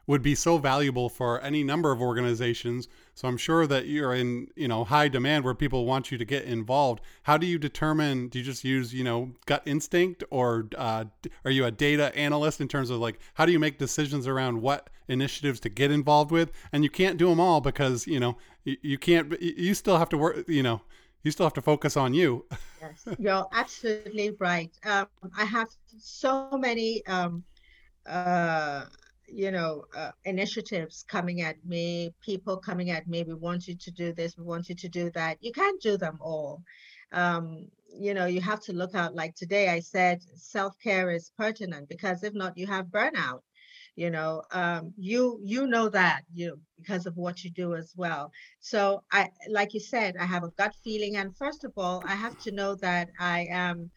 would 0.07 0.21
be 0.21 0.33
so 0.33 0.57
valuable 0.57 1.09
for 1.09 1.39
any 1.41 1.63
number 1.63 1.91
of 1.91 2.01
organizations. 2.01 2.87
So 3.13 3.27
I'm 3.27 3.35
sure 3.35 3.67
that 3.67 3.87
you're 3.87 4.15
in, 4.15 4.47
you 4.55 4.67
know, 4.67 4.85
high 4.85 5.09
demand 5.09 5.43
where 5.43 5.53
people 5.53 5.85
want 5.85 6.11
you 6.11 6.17
to 6.17 6.23
get 6.23 6.45
involved. 6.45 7.01
How 7.23 7.37
do 7.37 7.45
you 7.45 7.59
determine? 7.59 8.29
Do 8.29 8.39
you 8.39 8.45
just 8.45 8.63
use, 8.63 8.93
you 8.93 9.03
know, 9.03 9.33
gut 9.45 9.63
instinct, 9.65 10.23
or 10.29 10.69
uh, 10.77 11.05
are 11.43 11.51
you 11.51 11.65
a 11.65 11.71
data 11.71 12.15
analyst 12.17 12.61
in 12.61 12.69
terms 12.69 12.89
of 12.89 12.99
like 12.99 13.19
how 13.33 13.45
do 13.45 13.51
you 13.51 13.59
make 13.59 13.77
decisions 13.77 14.27
around 14.27 14.61
what 14.61 14.89
initiatives 15.09 15.59
to 15.61 15.69
get 15.69 15.91
involved 15.91 16.31
with? 16.31 16.51
And 16.71 16.85
you 16.85 16.89
can't 16.89 17.17
do 17.17 17.27
them 17.29 17.41
all 17.41 17.59
because 17.59 18.07
you 18.07 18.19
know 18.19 18.37
you, 18.63 18.77
you 18.81 18.97
can't. 18.97 19.39
You 19.41 19.73
still 19.73 19.97
have 19.97 20.09
to 20.09 20.17
work. 20.17 20.47
You 20.47 20.63
know, 20.63 20.81
you 21.27 21.31
still 21.31 21.45
have 21.45 21.53
to 21.53 21.61
focus 21.61 21.97
on 21.97 22.13
you. 22.13 22.45
yes, 22.81 23.05
you're 23.19 23.45
absolutely 23.51 24.31
right. 24.39 24.71
Um, 24.85 25.07
I 25.37 25.45
have 25.45 25.67
so 25.97 26.57
many. 26.57 27.05
Um, 27.05 27.43
uh, 28.07 28.85
you 29.27 29.51
know 29.51 29.83
uh, 29.95 30.11
initiatives 30.23 31.03
coming 31.09 31.41
at 31.41 31.57
me 31.65 32.13
people 32.21 32.55
coming 32.55 32.91
at 32.91 33.05
me 33.07 33.23
we 33.23 33.33
want 33.33 33.67
you 33.67 33.75
to 33.75 33.91
do 33.91 34.13
this 34.13 34.37
we 34.37 34.43
want 34.45 34.69
you 34.69 34.75
to 34.75 34.87
do 34.87 35.11
that 35.11 35.37
you 35.41 35.51
can't 35.51 35.81
do 35.81 35.97
them 35.97 36.17
all 36.21 36.61
um, 37.11 37.67
you 37.93 38.13
know 38.13 38.25
you 38.25 38.39
have 38.39 38.61
to 38.61 38.71
look 38.71 38.95
out 38.95 39.13
like 39.13 39.35
today 39.35 39.67
i 39.67 39.81
said 39.81 40.21
self-care 40.33 41.11
is 41.11 41.33
pertinent 41.37 41.89
because 41.89 42.23
if 42.23 42.33
not 42.33 42.57
you 42.57 42.65
have 42.65 42.85
burnout 42.85 43.41
you 43.97 44.09
know 44.09 44.41
um, 44.51 44.93
you 44.97 45.41
you 45.43 45.67
know 45.67 45.89
that 45.89 46.21
you 46.33 46.57
because 46.77 47.05
of 47.05 47.17
what 47.17 47.43
you 47.43 47.51
do 47.51 47.75
as 47.75 47.93
well 47.97 48.31
so 48.61 49.03
i 49.11 49.29
like 49.49 49.73
you 49.73 49.79
said 49.81 50.15
i 50.17 50.25
have 50.25 50.43
a 50.45 50.51
gut 50.57 50.73
feeling 50.83 51.17
and 51.17 51.35
first 51.35 51.65
of 51.65 51.73
all 51.77 52.01
i 52.07 52.15
have 52.15 52.37
to 52.37 52.51
know 52.51 52.75
that 52.75 53.09
i 53.19 53.47
am 53.51 53.91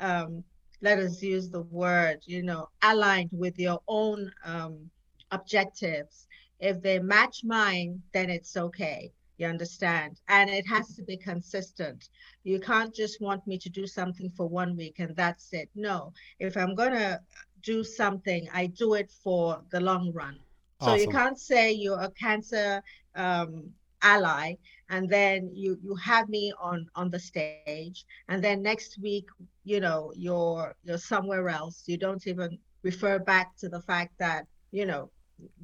um, 0.00 0.44
let 0.82 0.98
us 0.98 1.22
use 1.22 1.50
the 1.50 1.62
word, 1.62 2.20
you 2.24 2.42
know, 2.42 2.68
aligned 2.82 3.30
with 3.32 3.58
your 3.58 3.80
own 3.86 4.32
um, 4.44 4.90
objectives. 5.30 6.26
If 6.58 6.82
they 6.82 6.98
match 6.98 7.42
mine, 7.44 8.02
then 8.12 8.30
it's 8.30 8.56
okay. 8.56 9.12
You 9.36 9.46
understand? 9.46 10.20
And 10.28 10.50
it 10.50 10.66
has 10.68 10.94
to 10.96 11.02
be 11.02 11.16
consistent. 11.16 12.08
You 12.44 12.60
can't 12.60 12.94
just 12.94 13.20
want 13.20 13.46
me 13.46 13.58
to 13.58 13.70
do 13.70 13.86
something 13.86 14.30
for 14.36 14.46
one 14.46 14.76
week 14.76 14.98
and 14.98 15.16
that's 15.16 15.52
it. 15.52 15.70
No, 15.74 16.12
if 16.38 16.56
I'm 16.56 16.74
going 16.74 16.92
to 16.92 17.20
do 17.62 17.84
something, 17.84 18.48
I 18.52 18.66
do 18.66 18.94
it 18.94 19.10
for 19.10 19.62
the 19.70 19.80
long 19.80 20.12
run. 20.12 20.40
So 20.78 20.94
you 20.94 21.08
can't 21.08 21.38
say 21.38 21.72
you're 21.72 22.00
a 22.00 22.10
cancer 22.10 22.82
um, 23.14 23.74
ally 24.02 24.56
and 24.88 25.08
then 25.10 25.50
you 25.54 25.78
you 25.82 25.94
have 25.96 26.28
me 26.28 26.52
on 26.60 26.86
on 26.94 27.10
the 27.10 27.18
stage 27.18 27.86
and 28.06 28.20
then 28.20 28.40
next 28.42 28.76
week 28.78 29.04
you 29.44 29.60
know 29.80 29.94
you're 29.98 30.60
you're 30.70 30.84
somewhere 30.86 31.48
else. 31.48 31.82
You 31.86 31.96
don't 31.96 32.26
even 32.26 32.58
refer 32.82 33.18
back 33.18 33.56
to 33.58 33.68
the 33.68 33.80
fact 33.80 34.18
that 34.18 34.46
you 34.70 34.86
know 34.86 35.10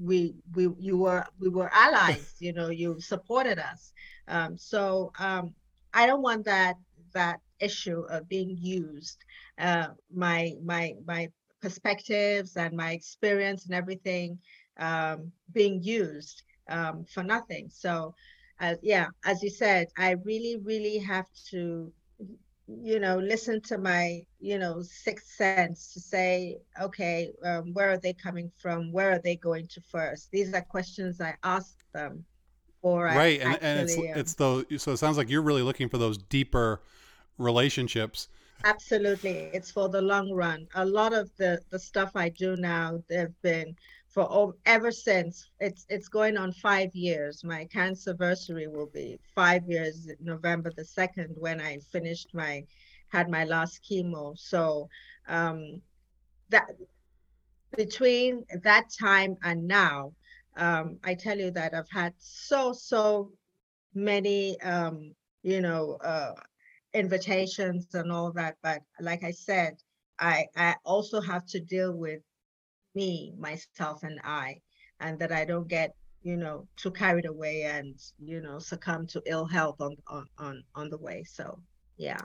we 0.01 0.35
we 0.55 0.69
you 0.79 0.97
were 0.99 1.25
we 1.39 1.49
were 1.49 1.71
allies 1.73 2.37
you 2.41 2.53
know 2.53 2.69
you 2.69 3.01
supported 3.01 3.59
us. 3.59 3.93
Um, 4.29 4.57
so 4.57 5.13
um, 5.19 5.55
i 5.95 6.07
don't 6.07 6.23
want 6.23 6.45
that 6.45 6.77
that 7.15 7.41
issue 7.61 8.03
of 8.11 8.29
being 8.29 8.57
used 8.61 9.25
uh, 9.59 9.89
my 10.15 10.55
my 10.65 10.95
my 11.07 11.29
perspectives 11.61 12.57
and 12.57 12.77
my 12.77 12.93
experience 12.93 13.67
and 13.67 13.75
everything 13.75 14.39
um, 14.79 15.33
being 15.53 15.83
used 15.83 16.43
um, 16.69 17.05
for 17.05 17.23
nothing. 17.23 17.69
So, 17.71 18.15
uh, 18.61 18.75
yeah, 18.83 19.07
as 19.25 19.43
you 19.43 19.51
said, 19.51 19.89
I 19.97 20.13
really, 20.25 20.57
really 20.57 20.99
have 20.99 21.27
to, 21.51 21.93
you 22.69 23.01
know, 23.01 23.19
listen 23.19 23.61
to 23.63 23.79
my, 23.79 24.23
you 24.41 24.59
know, 24.59 24.83
sixth 24.83 25.29
sense 25.35 25.93
to 25.95 26.01
say, 26.01 26.59
okay, 26.81 27.31
um, 27.45 27.73
where 27.75 27.91
are 27.91 27.99
they 27.99 28.13
coming 28.13 28.51
from? 28.57 28.93
Where 28.93 29.13
are 29.13 29.21
they 29.23 29.37
going 29.37 29.67
to 29.69 29.81
first? 29.81 30.31
These 30.31 30.55
are 30.55 30.63
questions 30.63 31.21
I 31.21 31.35
ask 31.43 31.75
them. 31.93 32.25
Or 32.83 33.05
right, 33.07 33.41
and, 33.41 33.55
actually, 33.55 33.69
and 33.69 33.81
it's 33.81 33.99
um, 33.99 34.05
it's 34.05 34.35
those. 34.35 34.83
So 34.83 34.93
it 34.93 34.99
sounds 34.99 35.17
like 35.17 35.29
you're 35.29 35.43
really 35.43 35.63
looking 35.63 35.89
for 35.89 35.99
those 35.99 36.19
deeper 36.19 36.83
relationships. 37.37 38.29
Absolutely, 38.67 39.51
it's 39.55 39.71
for 39.71 39.89
the 39.89 40.03
long 40.03 40.33
run. 40.33 40.67
A 40.75 40.85
lot 40.85 41.13
of 41.15 41.31
the 41.37 41.61
the 41.71 41.79
stuff 41.79 42.13
I 42.17 42.29
do 42.31 42.57
now, 42.57 43.03
they've 43.09 43.41
been 43.43 43.77
for 44.09 44.55
ever 44.67 44.91
since 44.91 45.49
it's 45.61 45.87
it's 45.89 46.09
going 46.09 46.37
on 46.37 46.53
five 46.53 46.95
years. 46.95 47.45
My 47.45 47.67
cancer 47.67 48.11
anniversary 48.11 48.67
will 48.69 48.89
be 48.89 49.19
five 49.35 49.63
years 49.69 50.09
november 50.21 50.71
the 50.77 50.85
2nd 50.85 51.39
when 51.39 51.61
i 51.61 51.79
finished 51.93 52.31
my 52.35 52.65
had 53.09 53.31
my 53.31 53.45
last 53.45 53.83
chemo. 53.89 54.37
So 54.39 54.89
um 55.29 55.83
that 56.51 56.69
between 57.77 58.45
that 58.63 58.87
time 58.99 59.37
and 59.43 59.67
now 59.69 60.13
um 60.57 60.99
i 61.05 61.15
tell 61.15 61.39
you 61.39 61.51
that 61.51 61.75
i've 61.75 61.91
had 61.91 62.13
so 62.19 62.73
so 62.73 63.31
many 63.95 64.61
um 64.63 65.15
you 65.43 65.61
know 65.61 65.99
uh 66.03 66.35
invitations 66.97 67.87
and 67.95 68.11
all 68.11 68.33
that 68.33 68.57
but 68.63 68.81
like 69.01 69.23
i 69.23 69.31
said 69.31 69.75
i 70.19 70.47
i 70.57 70.75
also 70.85 71.21
have 71.21 71.45
to 71.47 71.61
deal 71.61 71.93
with 71.93 72.21
me, 72.97 73.35
myself, 73.39 74.03
and 74.03 74.19
I, 74.25 74.57
and 74.99 75.19
that 75.21 75.31
I 75.31 75.45
don't 75.45 75.69
get 75.69 75.95
you 76.23 76.37
know 76.37 76.67
too 76.77 76.91
carried 76.91 77.27
away 77.27 77.63
and 77.63 77.95
you 78.19 78.41
know 78.41 78.59
succumb 78.59 79.07
to 79.09 79.23
ill 79.27 79.45
health 79.45 79.81
on 79.81 79.95
on 80.09 80.27
on, 80.39 80.65
on 80.75 80.91
the 80.91 80.99
way. 80.99 81.23
So 81.23 81.61
yeah, 81.99 82.23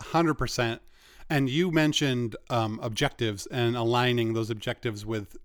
hundred 0.00 0.34
percent. 0.34 0.80
And 1.28 1.48
you 1.48 1.70
mentioned 1.70 2.34
um, 2.48 2.80
objectives 2.82 3.46
and 3.46 3.76
aligning 3.76 4.32
those 4.32 4.50
objectives 4.50 5.06
with 5.06 5.36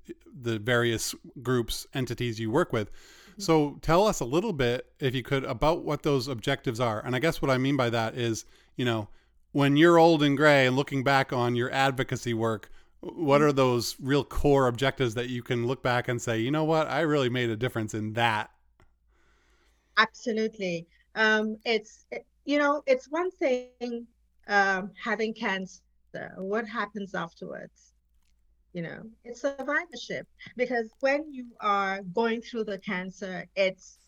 the 0.41 0.57
various 0.57 1.13
groups, 1.43 1.85
entities 1.93 2.39
you 2.39 2.49
work 2.49 2.73
with. 2.73 2.89
So 3.37 3.77
tell 3.81 4.07
us 4.07 4.19
a 4.19 4.25
little 4.25 4.53
bit, 4.53 4.91
if 4.99 5.13
you 5.13 5.23
could, 5.23 5.43
about 5.43 5.83
what 5.83 6.03
those 6.03 6.27
objectives 6.27 6.79
are. 6.79 7.01
And 7.05 7.15
I 7.15 7.19
guess 7.19 7.41
what 7.41 7.51
I 7.51 7.57
mean 7.57 7.75
by 7.75 7.89
that 7.89 8.15
is, 8.15 8.45
you 8.75 8.85
know, 8.85 9.09
when 9.51 9.77
you're 9.77 9.97
old 9.97 10.23
and 10.23 10.37
gray 10.37 10.65
and 10.67 10.75
looking 10.75 11.03
back 11.03 11.33
on 11.33 11.55
your 11.55 11.71
advocacy 11.71 12.33
work, 12.33 12.69
what 13.01 13.41
are 13.41 13.51
those 13.51 13.95
real 13.99 14.23
core 14.23 14.67
objectives 14.67 15.13
that 15.15 15.29
you 15.29 15.43
can 15.43 15.67
look 15.67 15.83
back 15.83 16.07
and 16.07 16.21
say, 16.21 16.39
you 16.39 16.51
know 16.51 16.63
what, 16.63 16.87
I 16.87 17.01
really 17.01 17.29
made 17.29 17.49
a 17.49 17.55
difference 17.55 17.93
in 17.93 18.13
that? 18.13 18.51
Absolutely. 19.97 20.87
Um, 21.15 21.57
it's, 21.65 22.05
it, 22.11 22.25
you 22.45 22.57
know, 22.59 22.83
it's 22.85 23.07
one 23.09 23.31
thing 23.31 24.07
um, 24.47 24.91
having 25.01 25.33
cancer, 25.33 25.81
what 26.37 26.67
happens 26.67 27.15
afterwards? 27.15 27.93
You 28.75 28.81
know, 28.81 29.03
it's 29.23 29.39
survivorship 29.39 30.27
because 30.57 30.89
when 30.99 31.31
you 31.31 31.45
are 31.61 32.01
going 32.13 32.41
through 32.41 32.65
the 32.65 32.77
cancer, 32.79 33.45
it's 33.55 33.99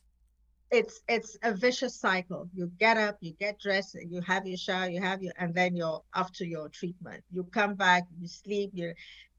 it's 0.71 0.99
it's 1.07 1.37
a 1.41 1.53
vicious 1.53 1.95
cycle. 1.95 2.49
You 2.53 2.69
get 2.77 2.97
up, 2.97 3.17
you 3.21 3.31
get 3.39 3.61
dressed, 3.61 3.95
you 4.09 4.19
have 4.23 4.45
your 4.45 4.57
shower, 4.57 4.89
you 4.89 4.99
have 5.01 5.23
your, 5.23 5.31
and 5.37 5.55
then 5.55 5.77
you're 5.77 6.03
after 6.13 6.43
your 6.43 6.67
treatment. 6.67 7.23
You 7.31 7.45
come 7.45 7.75
back, 7.75 8.03
you 8.19 8.27
sleep, 8.27 8.71
you, 8.73 8.93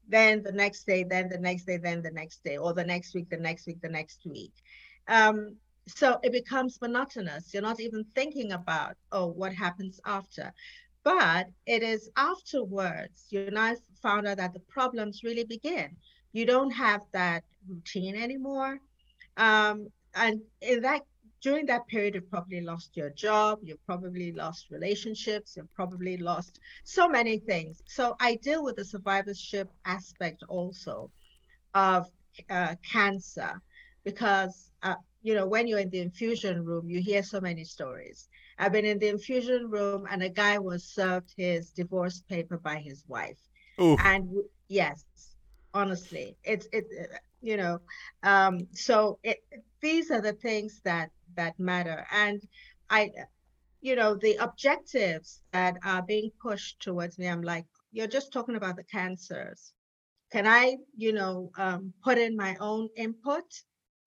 then 0.07 0.41
the 0.41 0.51
next 0.51 0.87
day, 0.87 1.03
then 1.03 1.29
the 1.29 1.37
next 1.37 1.65
day, 1.65 1.77
then 1.77 2.01
the 2.01 2.09
next 2.09 2.43
day, 2.43 2.57
or 2.57 2.73
the 2.73 2.83
next 2.83 3.13
week, 3.13 3.29
the 3.29 3.37
next 3.37 3.67
week, 3.67 3.81
the 3.83 3.89
next 3.89 4.25
week. 4.25 4.53
Um, 5.07 5.57
so 5.85 6.17
it 6.23 6.31
becomes 6.31 6.81
monotonous. 6.81 7.53
You're 7.53 7.61
not 7.61 7.79
even 7.79 8.03
thinking 8.15 8.51
about 8.53 8.95
oh 9.11 9.27
what 9.27 9.53
happens 9.53 9.99
after, 10.05 10.51
but 11.03 11.47
it 11.65 11.83
is 11.83 12.09
afterwards. 12.15 13.27
You 13.29 13.49
now 13.51 13.73
found 14.01 14.27
out 14.27 14.37
that 14.37 14.53
the 14.53 14.59
problems 14.59 15.23
really 15.23 15.45
begin. 15.45 15.95
You 16.33 16.45
don't 16.45 16.71
have 16.71 17.01
that 17.13 17.43
routine 17.67 18.15
anymore. 18.15 18.79
Um, 19.37 19.87
and 20.15 20.41
in 20.61 20.81
that 20.81 21.01
during 21.41 21.65
that 21.67 21.87
period, 21.87 22.15
you've 22.15 22.29
probably 22.29 22.61
lost 22.61 22.97
your 22.97 23.09
job, 23.11 23.59
you've 23.63 23.85
probably 23.85 24.33
lost 24.33 24.67
relationships, 24.71 25.55
you've 25.55 25.73
probably 25.73 26.17
lost 26.17 26.59
so 26.83 27.07
many 27.07 27.39
things. 27.39 27.81
So 27.85 28.15
I 28.19 28.35
deal 28.35 28.63
with 28.63 28.75
the 28.75 28.85
survivorship 28.85 29.69
aspect 29.85 30.43
also 30.49 31.11
of 31.73 32.07
uh, 32.49 32.75
cancer 32.83 33.61
because, 34.03 34.71
uh, 34.83 34.95
you 35.21 35.33
know, 35.33 35.47
when 35.47 35.67
you're 35.67 35.79
in 35.79 35.89
the 35.89 35.99
infusion 35.99 36.65
room, 36.65 36.89
you 36.89 37.01
hear 37.01 37.23
so 37.23 37.39
many 37.39 37.63
stories. 37.63 38.27
I've 38.59 38.73
been 38.73 38.85
in 38.85 38.99
the 38.99 39.07
infusion 39.07 39.69
room 39.69 40.05
and 40.11 40.21
a 40.21 40.29
guy 40.29 40.59
was 40.59 40.83
served 40.83 41.33
his 41.37 41.71
divorce 41.71 42.21
paper 42.29 42.57
by 42.57 42.77
his 42.77 43.05
wife. 43.07 43.39
Ooh. 43.81 43.97
And 44.03 44.29
yes, 44.67 45.05
honestly, 45.73 46.35
it's, 46.43 46.67
it, 46.73 46.85
you 47.41 47.55
know, 47.55 47.79
um, 48.23 48.67
so 48.73 49.17
it, 49.23 49.37
these 49.81 50.11
are 50.11 50.21
the 50.21 50.33
things 50.33 50.81
that 50.83 51.09
that 51.35 51.57
matter. 51.59 52.05
And 52.11 52.41
I, 52.89 53.11
you 53.81 53.95
know, 53.95 54.15
the 54.15 54.35
objectives 54.35 55.41
that 55.53 55.77
are 55.85 56.01
being 56.01 56.31
pushed 56.41 56.81
towards 56.81 57.17
me, 57.17 57.27
I'm 57.27 57.41
like, 57.41 57.65
you're 57.93 58.07
just 58.07 58.33
talking 58.33 58.55
about 58.55 58.75
the 58.75 58.83
cancers. 58.83 59.73
Can 60.31 60.45
I, 60.45 60.77
you 60.97 61.13
know, 61.13 61.51
um, 61.57 61.93
put 62.03 62.17
in 62.17 62.35
my 62.35 62.57
own 62.59 62.89
input? 62.97 63.45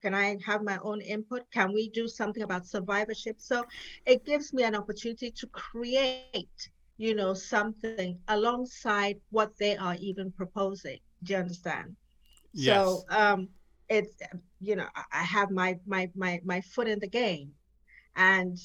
Can 0.02 0.14
I 0.14 0.38
have 0.46 0.62
my 0.62 0.78
own 0.82 1.00
input? 1.02 1.50
Can 1.52 1.72
we 1.74 1.88
do 1.90 2.08
something 2.08 2.42
about 2.42 2.66
survivorship? 2.66 3.36
So 3.40 3.64
it 4.06 4.24
gives 4.26 4.52
me 4.54 4.64
an 4.64 4.76
opportunity 4.76 5.30
to 5.32 5.46
create, 5.48 6.70
you 6.98 7.14
know, 7.14 7.34
something 7.34 8.18
alongside 8.28 9.20
what 9.30 9.56
they 9.58 9.76
are 9.76 9.96
even 10.00 10.32
proposing. 10.32 10.98
Do 11.22 11.32
you 11.34 11.38
understand? 11.40 11.96
Yes. 12.52 13.04
So 13.04 13.04
um, 13.10 13.48
it's 13.88 14.14
you 14.60 14.76
know 14.76 14.86
I 15.12 15.22
have 15.24 15.50
my 15.50 15.78
my 15.86 16.10
my 16.14 16.40
my 16.44 16.60
foot 16.60 16.88
in 16.88 17.00
the 17.00 17.08
game, 17.08 17.52
and 18.16 18.56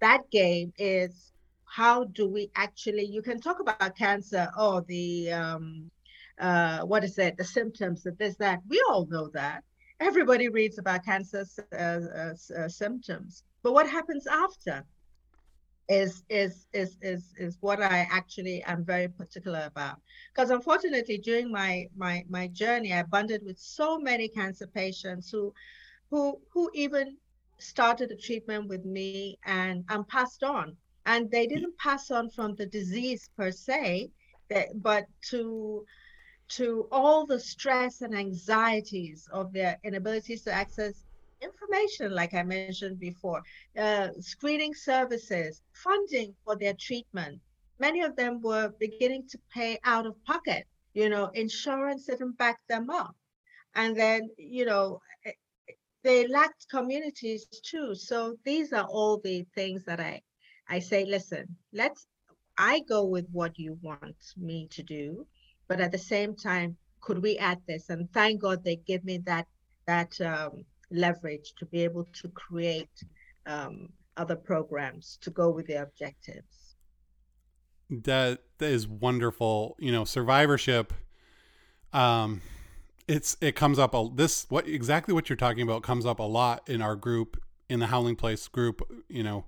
that 0.00 0.30
game 0.30 0.72
is 0.78 1.32
how 1.64 2.04
do 2.04 2.28
we 2.28 2.50
actually 2.56 3.04
you 3.04 3.22
can 3.22 3.40
talk 3.40 3.60
about 3.60 3.88
cancer 3.88 4.38
or 4.56 4.76
oh, 4.78 4.80
the 4.80 5.30
um, 5.32 5.90
uh, 6.38 6.80
what 6.80 7.04
is 7.04 7.18
it 7.18 7.36
the 7.36 7.44
symptoms 7.44 8.02
that 8.02 8.18
this 8.18 8.36
that 8.36 8.60
we 8.68 8.82
all 8.88 9.06
know 9.06 9.28
that 9.28 9.62
everybody 10.00 10.48
reads 10.48 10.78
about 10.78 11.04
cancer 11.04 11.44
uh, 11.72 11.76
uh, 11.76 12.34
uh, 12.58 12.68
symptoms 12.68 13.44
but 13.62 13.72
what 13.72 13.88
happens 13.88 14.26
after 14.26 14.84
is 15.90 16.22
is 16.30 16.66
is 16.72 16.96
is 17.02 17.34
is 17.36 17.58
what 17.60 17.82
I 17.82 18.06
actually 18.10 18.62
am 18.62 18.84
very 18.84 19.08
particular 19.08 19.64
about. 19.66 20.00
Because 20.32 20.50
unfortunately, 20.50 21.18
during 21.18 21.50
my 21.50 21.88
my 21.96 22.24
my 22.28 22.46
journey, 22.46 22.94
I 22.94 23.02
bonded 23.02 23.42
with 23.44 23.58
so 23.58 23.98
many 23.98 24.28
cancer 24.28 24.68
patients 24.68 25.30
who 25.30 25.52
who 26.10 26.40
who 26.52 26.70
even 26.74 27.16
started 27.58 28.08
the 28.08 28.16
treatment 28.16 28.68
with 28.68 28.84
me 28.84 29.38
and 29.44 29.84
and 29.88 30.06
passed 30.06 30.44
on. 30.44 30.76
And 31.06 31.28
they 31.30 31.46
didn't 31.48 31.76
pass 31.78 32.10
on 32.12 32.30
from 32.30 32.54
the 32.54 32.66
disease 32.66 33.28
per 33.36 33.50
se, 33.50 34.10
but 34.76 35.06
to 35.30 35.84
to 36.50 36.88
all 36.90 37.26
the 37.26 37.40
stress 37.40 38.02
and 38.02 38.14
anxieties 38.14 39.28
of 39.32 39.52
their 39.52 39.78
inabilities 39.84 40.42
to 40.44 40.52
access 40.52 41.04
information, 41.42 42.12
like 42.14 42.34
I 42.34 42.42
mentioned 42.42 42.98
before, 42.98 43.42
uh, 43.78 44.08
screening 44.20 44.74
services, 44.74 45.62
funding 45.72 46.34
for 46.44 46.56
their 46.56 46.74
treatment. 46.74 47.40
Many 47.78 48.02
of 48.02 48.16
them 48.16 48.40
were 48.42 48.72
beginning 48.78 49.26
to 49.30 49.38
pay 49.52 49.78
out 49.84 50.06
of 50.06 50.22
pocket. 50.24 50.66
You 50.94 51.08
know, 51.08 51.26
insurance 51.34 52.06
didn't 52.06 52.36
back 52.38 52.58
them 52.68 52.90
up. 52.90 53.14
And 53.74 53.96
then, 53.96 54.30
you 54.36 54.66
know, 54.66 55.00
eh, 55.26 55.32
they 56.02 56.26
lacked 56.26 56.68
communities 56.70 57.46
too. 57.46 57.94
So 57.94 58.36
these 58.44 58.72
are 58.72 58.86
all 58.86 59.18
the 59.18 59.46
things 59.54 59.84
that 59.84 60.00
I, 60.00 60.22
I 60.68 60.80
say, 60.80 61.04
listen, 61.04 61.56
let's, 61.72 62.06
I 62.58 62.80
go 62.88 63.04
with 63.04 63.26
what 63.32 63.58
you 63.58 63.78
want 63.82 64.16
me 64.36 64.68
to 64.72 64.82
do, 64.82 65.26
but 65.70 65.80
at 65.80 65.92
the 65.92 65.98
same 65.98 66.34
time, 66.34 66.76
could 67.00 67.22
we 67.22 67.38
add 67.38 67.60
this? 67.68 67.90
And 67.90 68.12
thank 68.12 68.42
God 68.42 68.64
they 68.64 68.76
give 68.76 69.04
me 69.04 69.18
that 69.18 69.46
that 69.86 70.20
um, 70.20 70.64
leverage 70.90 71.54
to 71.58 71.66
be 71.66 71.84
able 71.84 72.08
to 72.12 72.28
create 72.30 73.04
um, 73.46 73.88
other 74.16 74.34
programs 74.34 75.16
to 75.22 75.30
go 75.30 75.48
with 75.48 75.68
their 75.68 75.84
objectives. 75.84 76.74
That 77.88 78.40
that 78.58 78.70
is 78.70 78.88
wonderful. 78.88 79.76
You 79.78 79.92
know, 79.92 80.04
survivorship. 80.04 80.92
Um, 81.92 82.42
it's 83.06 83.36
it 83.40 83.54
comes 83.54 83.78
up 83.78 83.94
a 83.94 84.08
this 84.12 84.46
what 84.48 84.66
exactly 84.66 85.14
what 85.14 85.28
you're 85.30 85.36
talking 85.36 85.62
about 85.62 85.84
comes 85.84 86.04
up 86.04 86.18
a 86.18 86.24
lot 86.24 86.68
in 86.68 86.82
our 86.82 86.96
group 86.96 87.40
in 87.68 87.78
the 87.78 87.86
Howling 87.86 88.16
Place 88.16 88.48
group. 88.48 88.82
You 89.08 89.22
know, 89.22 89.44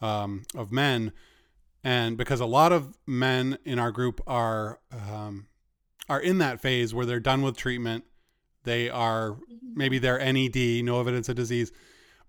um, 0.00 0.42
of 0.52 0.72
men, 0.72 1.12
and 1.84 2.16
because 2.16 2.40
a 2.40 2.46
lot 2.46 2.72
of 2.72 2.98
men 3.06 3.56
in 3.64 3.78
our 3.78 3.92
group 3.92 4.20
are 4.26 4.80
um, 4.90 5.46
are 6.10 6.20
in 6.20 6.36
that 6.38 6.60
phase 6.60 6.92
where 6.92 7.06
they're 7.06 7.20
done 7.20 7.40
with 7.40 7.56
treatment 7.56 8.04
they 8.64 8.90
are 8.90 9.32
mm-hmm. 9.32 9.56
maybe 9.74 9.98
they're 9.98 10.18
NED, 10.18 10.84
no 10.84 11.00
evidence 11.00 11.28
of 11.28 11.36
disease, 11.36 11.72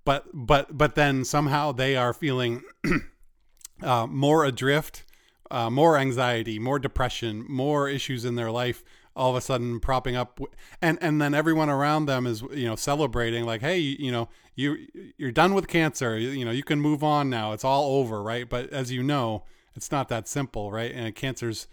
but 0.06 0.26
but 0.34 0.78
but 0.78 0.96
then 0.96 1.26
somehow 1.26 1.72
they 1.72 1.96
are 1.96 2.14
feeling 2.14 2.64
uh, 3.84 4.08
more 4.08 4.46
adrift, 4.46 5.04
uh, 5.50 5.70
more 5.70 5.98
anxiety, 5.98 6.60
more 6.60 6.80
depression, 6.80 7.46
more 7.48 7.90
issues 7.90 8.26
in 8.26 8.36
their 8.36 8.52
life. 8.52 8.84
All 9.14 9.30
of 9.30 9.36
a 9.36 9.42
sudden, 9.42 9.82
propping 9.82 10.16
up, 10.16 10.40
and 10.82 10.98
and 11.02 11.22
then 11.22 11.34
everyone 11.34 11.70
around 11.70 12.06
them 12.06 12.26
is 12.26 12.42
you 12.54 12.66
know 12.66 12.78
celebrating 12.78 13.44
like, 13.44 13.60
hey, 13.60 13.78
you, 13.78 13.98
you 14.00 14.12
know, 14.12 14.30
you 14.56 14.88
you're 15.18 15.34
done 15.34 15.54
with 15.54 15.68
cancer. 15.68 16.18
You, 16.18 16.30
you 16.30 16.46
know, 16.46 16.52
you 16.52 16.64
can 16.64 16.80
move 16.80 17.04
on 17.04 17.30
now. 17.30 17.52
It's 17.52 17.66
all 17.66 17.98
over, 17.98 18.24
right? 18.24 18.48
But 18.48 18.70
as 18.70 18.90
you 18.90 19.04
know, 19.04 19.44
it's 19.76 19.92
not 19.92 20.08
that 20.08 20.30
simple, 20.30 20.72
right? 20.72 20.94
And 20.94 21.14
cancer's 21.14 21.68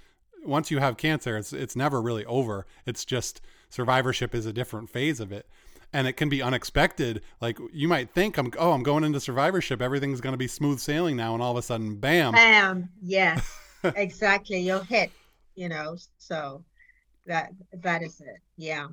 once 0.45 0.71
you 0.71 0.79
have 0.79 0.97
cancer, 0.97 1.37
it's 1.37 1.53
it's 1.53 1.77
never 1.77 2.01
really 2.01 2.25
over. 2.27 2.67
It's 2.87 3.05
just 3.05 3.41
survivorship 3.69 4.35
is 4.35 4.47
a 4.47 4.53
different 4.53 4.91
phase 4.91 5.21
of 5.21 5.33
it. 5.33 5.49
And 5.93 6.07
it 6.07 6.15
can 6.15 6.29
be 6.29 6.43
unexpected. 6.43 7.23
Like 7.41 7.59
you 7.73 7.89
might 7.89 8.11
think 8.11 8.37
i'm 8.37 8.53
oh 8.59 8.73
i'm 8.73 8.83
going 8.83 9.05
into 9.05 9.21
survivorship. 9.21 9.81
Everything's 9.81 10.21
going 10.21 10.35
to 10.35 10.39
be 10.39 10.49
smooth 10.49 10.79
sailing 10.81 11.17
now 11.17 11.35
and 11.35 11.43
all 11.43 11.53
of 11.53 11.57
a 11.57 11.63
sudden 11.63 11.97
bam. 11.97 12.35
Bam. 12.35 12.91
Yes 13.03 13.51
exactly. 13.85 14.61
You'll 14.61 14.81
hit 14.81 15.11
you 15.59 15.69
know? 15.69 15.97
So 16.19 16.65
that 17.27 17.51
that 17.73 18.03
is 18.03 18.21
it. 18.21 18.41
Yeah. 18.57 18.89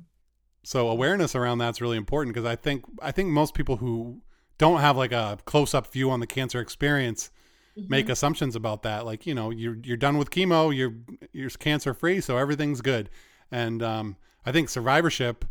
So 0.64 0.88
awareness 0.88 1.34
around 1.36 1.58
that's 1.58 1.80
really 1.80 1.96
important 1.96 2.34
because 2.34 2.48
i 2.48 2.56
think 2.56 2.84
i 3.00 3.12
think 3.12 3.28
most 3.28 3.54
people 3.54 3.76
who 3.76 4.20
don't 4.58 4.80
have 4.80 4.96
like 4.96 5.12
a 5.12 5.38
close-up 5.44 5.92
view 5.92 6.10
on 6.10 6.18
the 6.18 6.26
cancer 6.26 6.60
experience 6.60 7.30
mm-hmm. 7.76 7.90
make 7.90 8.08
assumptions 8.08 8.56
about 8.56 8.82
that 8.82 9.04
like 9.04 9.26
you 9.26 9.34
know 9.34 9.50
you're 9.50 9.76
you're 9.82 9.96
done 9.96 10.18
with 10.18 10.30
chemo 10.30 10.74
you're 10.74 10.94
you're 11.32 11.50
cancer 11.50 11.94
free 11.94 12.20
so 12.20 12.36
everything's 12.36 12.80
good 12.80 13.10
and 13.50 13.82
um 13.82 14.16
I 14.46 14.52
think 14.52 14.68
survivorship 14.68 15.44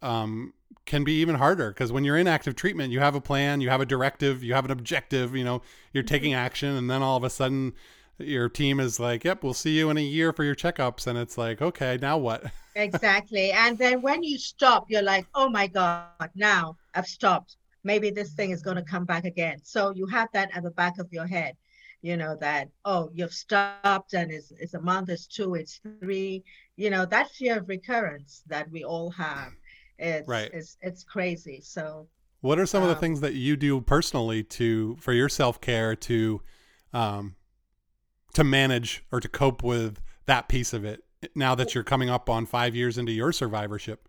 um, 0.00 0.54
can 0.86 1.02
be 1.02 1.20
even 1.20 1.34
harder 1.34 1.70
because 1.70 1.90
when 1.90 2.04
you're 2.04 2.16
in 2.16 2.28
active 2.28 2.54
treatment, 2.54 2.92
you 2.92 3.00
have 3.00 3.16
a 3.16 3.20
plan, 3.20 3.60
you 3.60 3.68
have 3.68 3.80
a 3.80 3.86
directive, 3.86 4.44
you 4.44 4.54
have 4.54 4.64
an 4.64 4.70
objective, 4.70 5.34
you 5.34 5.44
know, 5.44 5.60
you're 5.92 6.04
mm-hmm. 6.04 6.14
taking 6.14 6.34
action, 6.34 6.76
and 6.76 6.88
then 6.88 7.02
all 7.02 7.16
of 7.16 7.24
a 7.24 7.30
sudden 7.30 7.74
your 8.18 8.48
team 8.48 8.78
is 8.78 9.00
like, 9.00 9.24
yep, 9.24 9.42
we'll 9.42 9.54
see 9.54 9.76
you 9.76 9.90
in 9.90 9.96
a 9.96 10.02
year 10.02 10.32
for 10.32 10.44
your 10.44 10.54
checkups. 10.54 11.08
And 11.08 11.18
it's 11.18 11.36
like, 11.36 11.60
okay, 11.60 11.98
now 12.00 12.16
what? 12.16 12.44
exactly. 12.76 13.50
And 13.50 13.76
then 13.76 14.00
when 14.02 14.22
you 14.22 14.38
stop, 14.38 14.86
you're 14.88 15.02
like, 15.02 15.26
oh 15.34 15.48
my 15.48 15.66
God, 15.66 16.30
now 16.36 16.76
I've 16.94 17.06
stopped. 17.06 17.56
Maybe 17.92 18.10
this 18.10 18.34
thing 18.34 18.50
is 18.50 18.60
going 18.60 18.76
to 18.76 18.82
come 18.82 19.06
back 19.06 19.24
again. 19.24 19.60
So 19.62 19.80
you 19.98 20.06
have 20.08 20.28
that 20.34 20.54
at 20.54 20.62
the 20.62 20.70
back 20.82 20.98
of 20.98 21.08
your 21.10 21.26
head 21.26 21.56
you 22.02 22.16
know 22.16 22.36
that 22.36 22.68
oh 22.84 23.10
you've 23.12 23.32
stopped 23.32 24.14
and 24.14 24.30
it's, 24.30 24.52
it's 24.60 24.74
a 24.74 24.80
month 24.80 25.08
it's 25.08 25.26
two 25.26 25.54
it's 25.54 25.80
three 26.00 26.44
you 26.76 26.90
know 26.90 27.04
that 27.04 27.30
fear 27.30 27.58
of 27.58 27.68
recurrence 27.68 28.42
that 28.46 28.70
we 28.70 28.84
all 28.84 29.10
have 29.10 29.52
it's 29.98 30.28
right. 30.28 30.50
it's, 30.52 30.76
it's 30.80 31.02
crazy 31.02 31.60
so 31.60 32.06
what 32.40 32.58
are 32.58 32.66
some 32.66 32.82
um, 32.82 32.88
of 32.88 32.90
the 32.90 32.96
um, 32.96 33.00
things 33.00 33.20
that 33.20 33.34
you 33.34 33.56
do 33.56 33.80
personally 33.80 34.42
to 34.42 34.96
for 35.00 35.12
your 35.12 35.28
self-care 35.28 35.96
to 35.96 36.40
um 36.92 37.34
to 38.32 38.44
manage 38.44 39.04
or 39.10 39.18
to 39.18 39.28
cope 39.28 39.62
with 39.62 40.00
that 40.26 40.48
piece 40.48 40.72
of 40.72 40.84
it 40.84 41.02
now 41.34 41.54
that 41.54 41.74
you're 41.74 41.82
coming 41.82 42.08
up 42.08 42.30
on 42.30 42.46
five 42.46 42.76
years 42.76 42.96
into 42.96 43.10
your 43.10 43.32
survivorship 43.32 44.08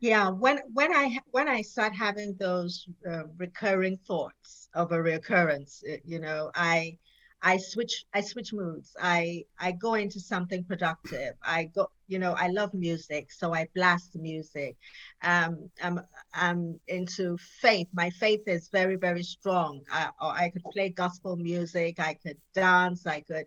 yeah 0.00 0.28
when 0.28 0.58
when 0.74 0.94
i 0.94 1.18
when 1.30 1.48
i 1.48 1.62
start 1.62 1.94
having 1.94 2.34
those 2.38 2.86
uh, 3.10 3.22
recurring 3.38 3.96
thoughts 4.06 4.68
of 4.74 4.92
a 4.92 5.02
recurrence 5.02 5.82
uh, 5.90 5.96
you 6.04 6.18
know 6.20 6.50
i 6.54 6.96
i 7.42 7.56
switch 7.56 8.04
i 8.14 8.20
switch 8.20 8.52
moods. 8.52 8.96
I 9.00 9.44
i 9.60 9.72
go 9.72 9.94
into 9.94 10.20
something 10.20 10.64
productive. 10.64 11.34
I 11.42 11.64
go 11.64 11.88
you 12.08 12.18
know 12.18 12.34
i 12.38 12.48
love 12.48 12.72
music 12.74 13.30
so 13.32 13.52
i 13.54 13.68
blast 13.74 14.16
music. 14.16 14.76
Um 15.22 15.70
i'm 15.82 16.00
i'm 16.34 16.80
into 16.88 17.36
faith. 17.38 17.88
My 17.92 18.10
faith 18.10 18.42
is 18.46 18.68
very 18.70 18.96
very 18.96 19.22
strong. 19.22 19.82
I, 19.90 20.10
i 20.20 20.50
could 20.50 20.64
play 20.72 20.90
gospel 20.90 21.36
music 21.36 22.00
i 22.00 22.14
could 22.14 22.38
dance 22.54 23.06
i 23.06 23.20
could 23.20 23.46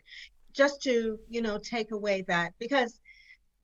just 0.53 0.81
to 0.83 1.17
you 1.29 1.41
know 1.41 1.57
take 1.59 1.91
away 1.91 2.23
that 2.27 2.53
because 2.59 2.99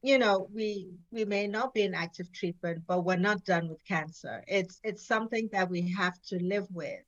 you 0.06 0.20
know, 0.20 0.48
we 0.54 0.92
we 1.12 1.26
may 1.26 1.48
not 1.48 1.74
be 1.74 1.82
in 1.82 1.96
active 1.96 2.32
treatment, 2.32 2.84
but 2.88 3.04
we're 3.04 3.16
not 3.30 3.44
done 3.44 3.68
with 3.68 3.84
cancer. 3.86 4.44
It's 4.48 4.80
it's 4.84 5.08
something 5.08 5.50
that 5.52 5.68
we 5.68 5.82
have 5.94 6.22
to 6.30 6.38
live 6.44 6.68
with. 6.72 7.02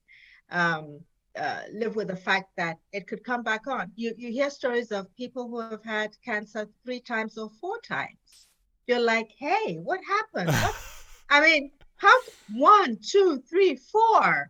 Um, 0.49 1.01
uh, 1.39 1.61
live 1.71 1.95
with 1.95 2.07
the 2.07 2.15
fact 2.15 2.49
that 2.57 2.77
it 2.91 3.05
could 3.05 3.23
come 3.23 3.43
back 3.43 3.67
on. 3.67 3.91
You 3.95 4.15
you 4.17 4.31
hear 4.31 4.49
stories 4.49 4.91
of 4.91 5.15
people 5.15 5.47
who 5.47 5.59
have 5.59 5.83
had 5.83 6.09
cancer 6.25 6.67
three 6.83 6.99
times 6.99 7.37
or 7.37 7.51
four 7.61 7.79
times. 7.81 8.47
You're 8.87 9.07
like, 9.15 9.29
hey, 9.37 9.75
what 9.75 9.99
happened? 10.03 10.49
What? 10.63 10.75
I 11.29 11.41
mean, 11.41 11.71
how 11.97 12.17
one, 12.55 12.97
two, 13.05 13.43
three, 13.49 13.75
four, 13.75 14.49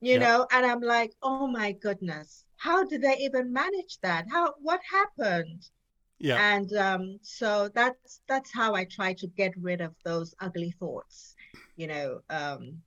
you 0.00 0.14
yep. 0.14 0.20
know? 0.20 0.46
And 0.52 0.66
I'm 0.66 0.80
like, 0.80 1.12
oh 1.22 1.46
my 1.46 1.72
goodness, 1.72 2.44
how 2.56 2.84
did 2.84 3.02
they 3.02 3.16
even 3.18 3.52
manage 3.52 3.98
that? 4.02 4.26
How 4.30 4.54
what 4.60 4.80
happened? 4.90 5.70
Yeah. 6.18 6.56
And 6.56 6.72
um, 6.76 7.18
so 7.22 7.68
that's 7.74 8.20
that's 8.28 8.52
how 8.52 8.74
I 8.74 8.84
try 8.84 9.12
to 9.14 9.26
get 9.26 9.52
rid 9.56 9.80
of 9.80 9.94
those 10.04 10.34
ugly 10.40 10.72
thoughts. 10.72 11.34
You 11.76 11.86
know, 11.86 12.20
um, 12.28 12.82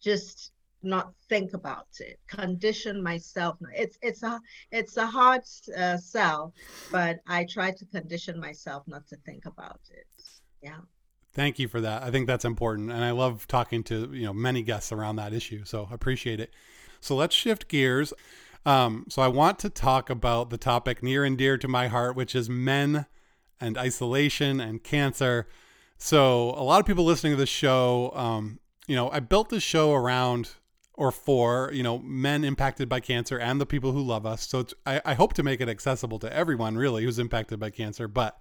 just 0.00 0.52
not 0.82 1.12
think 1.28 1.54
about 1.54 1.88
it. 1.98 2.20
Condition 2.28 3.02
myself. 3.02 3.56
It's 3.74 3.98
it's 4.02 4.22
a 4.22 4.40
it's 4.70 4.96
a 4.96 5.06
hard 5.06 5.42
uh, 5.76 5.96
sell, 5.96 6.54
but 6.90 7.20
I 7.26 7.44
try 7.44 7.72
to 7.72 7.84
condition 7.86 8.38
myself 8.38 8.84
not 8.86 9.06
to 9.08 9.16
think 9.24 9.46
about 9.46 9.80
it. 9.90 10.06
Yeah. 10.62 10.80
Thank 11.32 11.58
you 11.58 11.66
for 11.66 11.80
that. 11.80 12.04
I 12.04 12.12
think 12.12 12.28
that's 12.28 12.44
important, 12.44 12.92
and 12.92 13.02
I 13.02 13.10
love 13.10 13.48
talking 13.48 13.82
to 13.84 14.10
you 14.12 14.26
know 14.26 14.32
many 14.32 14.62
guests 14.62 14.92
around 14.92 15.16
that 15.16 15.32
issue. 15.32 15.64
So 15.64 15.88
appreciate 15.90 16.38
it. 16.38 16.52
So 17.00 17.16
let's 17.16 17.34
shift 17.34 17.68
gears. 17.68 18.12
Um, 18.66 19.06
so 19.08 19.20
I 19.22 19.28
want 19.28 19.58
to 19.60 19.70
talk 19.70 20.08
about 20.10 20.50
the 20.50 20.58
topic 20.58 21.02
near 21.02 21.24
and 21.24 21.36
dear 21.36 21.58
to 21.58 21.68
my 21.68 21.88
heart, 21.88 22.16
which 22.16 22.34
is 22.34 22.48
men 22.48 23.06
and 23.60 23.76
isolation 23.76 24.60
and 24.60 24.82
cancer. 24.82 25.48
So 25.98 26.50
a 26.50 26.64
lot 26.64 26.80
of 26.80 26.86
people 26.86 27.04
listening 27.04 27.34
to 27.34 27.36
this 27.36 27.48
show, 27.48 28.12
um, 28.14 28.58
you 28.86 28.96
know, 28.96 29.10
I 29.10 29.20
built 29.20 29.50
this 29.50 29.62
show 29.62 29.92
around 29.92 30.50
or 30.96 31.10
for 31.10 31.70
you 31.72 31.82
know 31.82 31.98
men 31.98 32.44
impacted 32.44 32.88
by 32.88 33.00
cancer 33.00 33.38
and 33.38 33.60
the 33.60 33.66
people 33.66 33.92
who 33.92 34.00
love 34.00 34.24
us. 34.24 34.46
So 34.46 34.66
I, 34.86 35.00
I 35.04 35.14
hope 35.14 35.34
to 35.34 35.42
make 35.42 35.60
it 35.60 35.68
accessible 35.68 36.18
to 36.20 36.32
everyone 36.32 36.76
really 36.76 37.04
who's 37.04 37.18
impacted 37.18 37.58
by 37.58 37.70
cancer. 37.70 38.08
But 38.08 38.38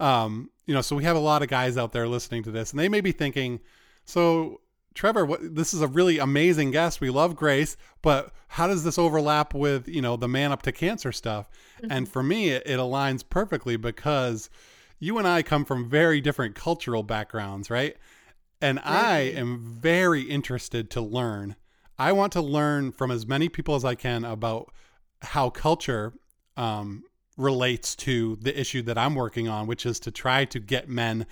um, 0.00 0.50
you 0.66 0.74
know, 0.74 0.80
so 0.80 0.94
we 0.96 1.04
have 1.04 1.16
a 1.16 1.20
lot 1.20 1.42
of 1.42 1.48
guys 1.48 1.76
out 1.76 1.92
there 1.92 2.06
listening 2.06 2.42
to 2.44 2.50
this, 2.50 2.70
and 2.70 2.78
they 2.78 2.88
may 2.88 3.00
be 3.00 3.12
thinking, 3.12 3.60
so 4.04 4.60
Trevor, 4.98 5.24
what, 5.24 5.54
this 5.54 5.72
is 5.72 5.80
a 5.80 5.86
really 5.86 6.18
amazing 6.18 6.72
guest. 6.72 7.00
We 7.00 7.08
love 7.08 7.36
Grace, 7.36 7.76
but 8.02 8.32
how 8.48 8.66
does 8.66 8.82
this 8.82 8.98
overlap 8.98 9.54
with 9.54 9.86
you 9.86 10.02
know 10.02 10.16
the 10.16 10.26
man 10.26 10.50
up 10.50 10.62
to 10.62 10.72
cancer 10.72 11.12
stuff? 11.12 11.48
Mm-hmm. 11.80 11.92
And 11.92 12.08
for 12.08 12.20
me, 12.20 12.48
it, 12.48 12.64
it 12.66 12.80
aligns 12.80 13.22
perfectly 13.26 13.76
because 13.76 14.50
you 14.98 15.16
and 15.16 15.28
I 15.28 15.44
come 15.44 15.64
from 15.64 15.88
very 15.88 16.20
different 16.20 16.56
cultural 16.56 17.04
backgrounds, 17.04 17.70
right? 17.70 17.96
And. 18.60 18.80
I 18.82 19.18
am 19.18 19.60
very 19.60 20.22
interested 20.22 20.90
to 20.90 21.00
learn. 21.00 21.54
I 21.96 22.10
want 22.10 22.32
to 22.32 22.40
learn 22.40 22.90
from 22.90 23.12
as 23.12 23.24
many 23.24 23.48
people 23.48 23.76
as 23.76 23.84
I 23.84 23.94
can 23.94 24.24
about 24.24 24.72
how 25.22 25.48
culture 25.48 26.12
um, 26.56 27.04
relates 27.36 27.94
to 27.96 28.36
the 28.42 28.58
issue 28.58 28.82
that 28.82 28.98
I'm 28.98 29.14
working 29.14 29.46
on, 29.46 29.68
which 29.68 29.86
is 29.86 30.00
to 30.00 30.10
try 30.10 30.44
to 30.46 30.58
get 30.58 30.88
men 30.88 31.24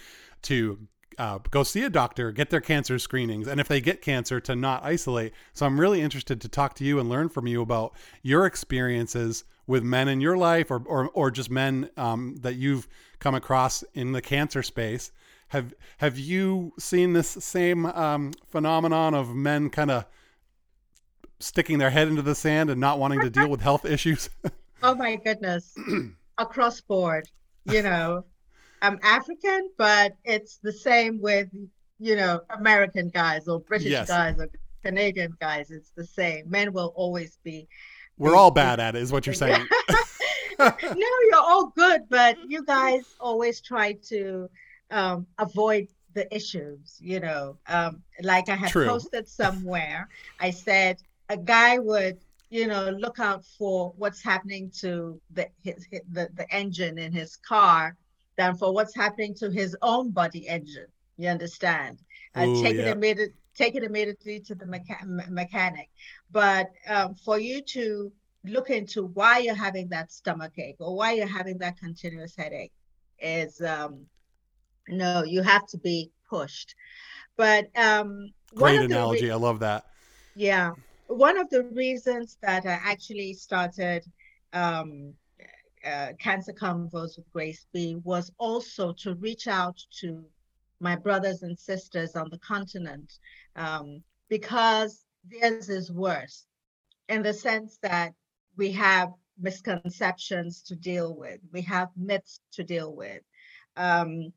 to 0.42 0.86
uh, 1.18 1.38
go 1.50 1.62
see 1.62 1.82
a 1.82 1.90
doctor, 1.90 2.30
get 2.32 2.50
their 2.50 2.60
cancer 2.60 2.98
screenings, 2.98 3.48
and 3.48 3.60
if 3.60 3.68
they 3.68 3.80
get 3.80 4.02
cancer, 4.02 4.40
to 4.40 4.54
not 4.54 4.84
isolate. 4.84 5.32
So 5.52 5.66
I'm 5.66 5.80
really 5.80 6.00
interested 6.00 6.40
to 6.40 6.48
talk 6.48 6.74
to 6.76 6.84
you 6.84 6.98
and 6.98 7.08
learn 7.08 7.28
from 7.28 7.46
you 7.46 7.62
about 7.62 7.94
your 8.22 8.46
experiences 8.46 9.44
with 9.66 9.82
men 9.82 10.08
in 10.08 10.20
your 10.20 10.36
life, 10.36 10.70
or 10.70 10.82
or, 10.86 11.08
or 11.10 11.30
just 11.30 11.50
men 11.50 11.90
um, 11.96 12.36
that 12.42 12.56
you've 12.56 12.86
come 13.18 13.34
across 13.34 13.82
in 13.94 14.12
the 14.12 14.22
cancer 14.22 14.62
space. 14.62 15.10
Have 15.48 15.74
Have 15.98 16.18
you 16.18 16.72
seen 16.78 17.12
this 17.12 17.28
same 17.28 17.86
um, 17.86 18.32
phenomenon 18.48 19.14
of 19.14 19.34
men 19.34 19.70
kind 19.70 19.90
of 19.90 20.06
sticking 21.38 21.78
their 21.78 21.90
head 21.90 22.08
into 22.08 22.22
the 22.22 22.34
sand 22.34 22.70
and 22.70 22.80
not 22.80 22.98
wanting 22.98 23.20
to 23.20 23.30
deal 23.30 23.48
with 23.48 23.60
health 23.60 23.84
issues? 23.84 24.28
oh 24.82 24.94
my 24.94 25.16
goodness, 25.16 25.74
across 26.38 26.80
board, 26.80 27.28
you 27.64 27.82
know. 27.82 28.24
I'm 28.82 28.98
African, 29.02 29.70
but 29.78 30.16
it's 30.24 30.58
the 30.58 30.72
same 30.72 31.20
with 31.20 31.48
you 31.98 32.16
know 32.16 32.40
American 32.50 33.08
guys 33.08 33.48
or 33.48 33.60
British 33.60 33.90
yes. 33.90 34.08
guys 34.08 34.38
or 34.38 34.48
Canadian 34.84 35.36
guys. 35.40 35.70
It's 35.70 35.90
the 35.96 36.04
same. 36.04 36.48
Men 36.48 36.72
will 36.72 36.92
always 36.96 37.38
be. 37.42 37.68
We're 38.18 38.36
all 38.36 38.50
bad 38.50 38.80
at 38.80 38.96
it, 38.96 39.02
is 39.02 39.12
what 39.12 39.26
you're 39.26 39.34
saying. 39.34 39.66
no, 40.58 40.72
you're 40.80 41.36
all 41.36 41.72
good, 41.76 42.02
but 42.08 42.38
you 42.48 42.64
guys 42.64 43.04
always 43.20 43.60
try 43.60 43.92
to 44.08 44.48
um, 44.90 45.26
avoid 45.38 45.88
the 46.14 46.34
issues. 46.34 46.98
You 47.00 47.20
know, 47.20 47.58
um, 47.68 48.02
like 48.22 48.48
I 48.48 48.56
had 48.56 48.70
True. 48.70 48.86
posted 48.86 49.28
somewhere. 49.28 50.08
I 50.40 50.50
said 50.50 50.98
a 51.28 51.36
guy 51.36 51.78
would 51.78 52.18
you 52.50 52.66
know 52.66 52.90
look 52.90 53.18
out 53.18 53.44
for 53.58 53.92
what's 53.96 54.22
happening 54.22 54.70
to 54.80 55.20
the 55.32 55.48
his, 55.62 55.86
his, 55.90 56.00
the, 56.12 56.28
the 56.34 56.46
engine 56.54 56.98
in 56.98 57.12
his 57.12 57.36
car 57.36 57.96
than 58.36 58.56
for 58.56 58.72
what's 58.72 58.94
happening 58.94 59.34
to 59.36 59.50
his 59.50 59.76
own 59.82 60.10
body 60.10 60.48
engine. 60.48 60.86
You 61.16 61.28
understand? 61.28 62.00
Uh, 62.34 62.46
Ooh, 62.46 62.52
take 62.54 62.78
yeah. 62.78 62.78
it 62.78 62.86
immediately. 62.86 63.34
Take 63.56 63.74
it 63.76 63.84
immediately 63.84 64.40
to 64.40 64.54
the 64.54 64.66
mecha- 64.66 65.28
mechanic. 65.30 65.88
But 66.30 66.68
um, 66.88 67.14
for 67.14 67.38
you 67.38 67.62
to 67.62 68.12
look 68.44 68.70
into 68.70 69.04
why 69.06 69.38
you're 69.38 69.54
having 69.54 69.88
that 69.88 70.10
stomach 70.12 70.52
ache 70.58 70.76
or 70.80 70.96
why 70.96 71.12
you're 71.12 71.26
having 71.26 71.58
that 71.58 71.78
continuous 71.78 72.36
headache 72.36 72.72
is 73.18 73.60
um, 73.60 74.06
no, 74.88 75.22
you 75.24 75.42
have 75.42 75.66
to 75.68 75.78
be 75.78 76.12
pushed. 76.28 76.74
But 77.36 77.66
um, 77.76 78.32
great 78.54 78.80
analogy. 78.82 79.30
Re- 79.30 79.30
I 79.30 79.36
love 79.36 79.60
that. 79.60 79.84
Yeah, 80.34 80.72
one 81.06 81.38
of 81.38 81.50
the 81.50 81.62
reasons 81.62 82.38
that 82.42 82.66
I 82.66 82.72
actually 82.72 83.34
started 83.34 84.04
um, 84.52 85.14
uh, 85.86 86.12
Cancer 86.18 86.52
Convos 86.52 87.16
with 87.16 87.30
Grace 87.32 87.66
B 87.72 87.96
was 88.02 88.30
also 88.38 88.92
to 88.94 89.14
reach 89.14 89.46
out 89.46 89.78
to 90.00 90.24
my 90.80 90.96
brothers 90.96 91.42
and 91.42 91.58
sisters 91.58 92.16
on 92.16 92.28
the 92.30 92.38
continent 92.38 93.12
um, 93.54 94.02
because 94.28 95.04
theirs 95.30 95.68
is 95.68 95.90
worse 95.90 96.46
in 97.08 97.22
the 97.22 97.32
sense 97.32 97.78
that 97.82 98.12
we 98.56 98.72
have 98.72 99.12
misconceptions 99.40 100.62
to 100.62 100.74
deal 100.74 101.14
with, 101.14 101.40
we 101.52 101.62
have 101.62 101.88
myths 101.96 102.40
to 102.52 102.64
deal 102.64 102.94
with. 102.94 103.22
Um, 103.76 104.32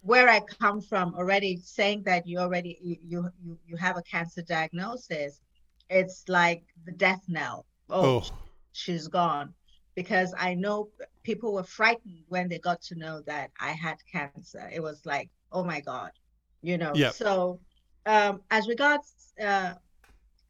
where 0.00 0.28
I 0.28 0.40
come 0.40 0.80
from, 0.80 1.14
already 1.14 1.56
saying 1.56 2.04
that 2.04 2.26
you 2.26 2.38
already 2.38 2.78
you 3.02 3.30
you 3.42 3.58
you 3.66 3.76
have 3.76 3.98
a 3.98 4.02
cancer 4.02 4.42
diagnosis, 4.42 5.40
it's 5.90 6.24
like 6.28 6.62
the 6.86 6.92
death 6.92 7.22
knell. 7.26 7.66
Oh, 7.90 8.20
oh. 8.20 8.24
she's 8.72 9.08
gone 9.08 9.54
because 9.98 10.32
I 10.38 10.54
know 10.54 10.90
people 11.24 11.52
were 11.52 11.64
frightened 11.64 12.22
when 12.28 12.48
they 12.48 12.60
got 12.60 12.80
to 12.82 12.94
know 12.94 13.20
that 13.26 13.50
I 13.60 13.70
had 13.72 13.96
cancer. 14.12 14.70
It 14.72 14.80
was 14.80 15.04
like, 15.04 15.28
oh 15.50 15.64
my 15.64 15.80
God, 15.80 16.12
you 16.62 16.78
know. 16.78 16.92
Yep. 16.94 17.14
So 17.14 17.58
um, 18.06 18.40
as 18.52 18.68
regards, 18.68 19.32
uh, 19.44 19.72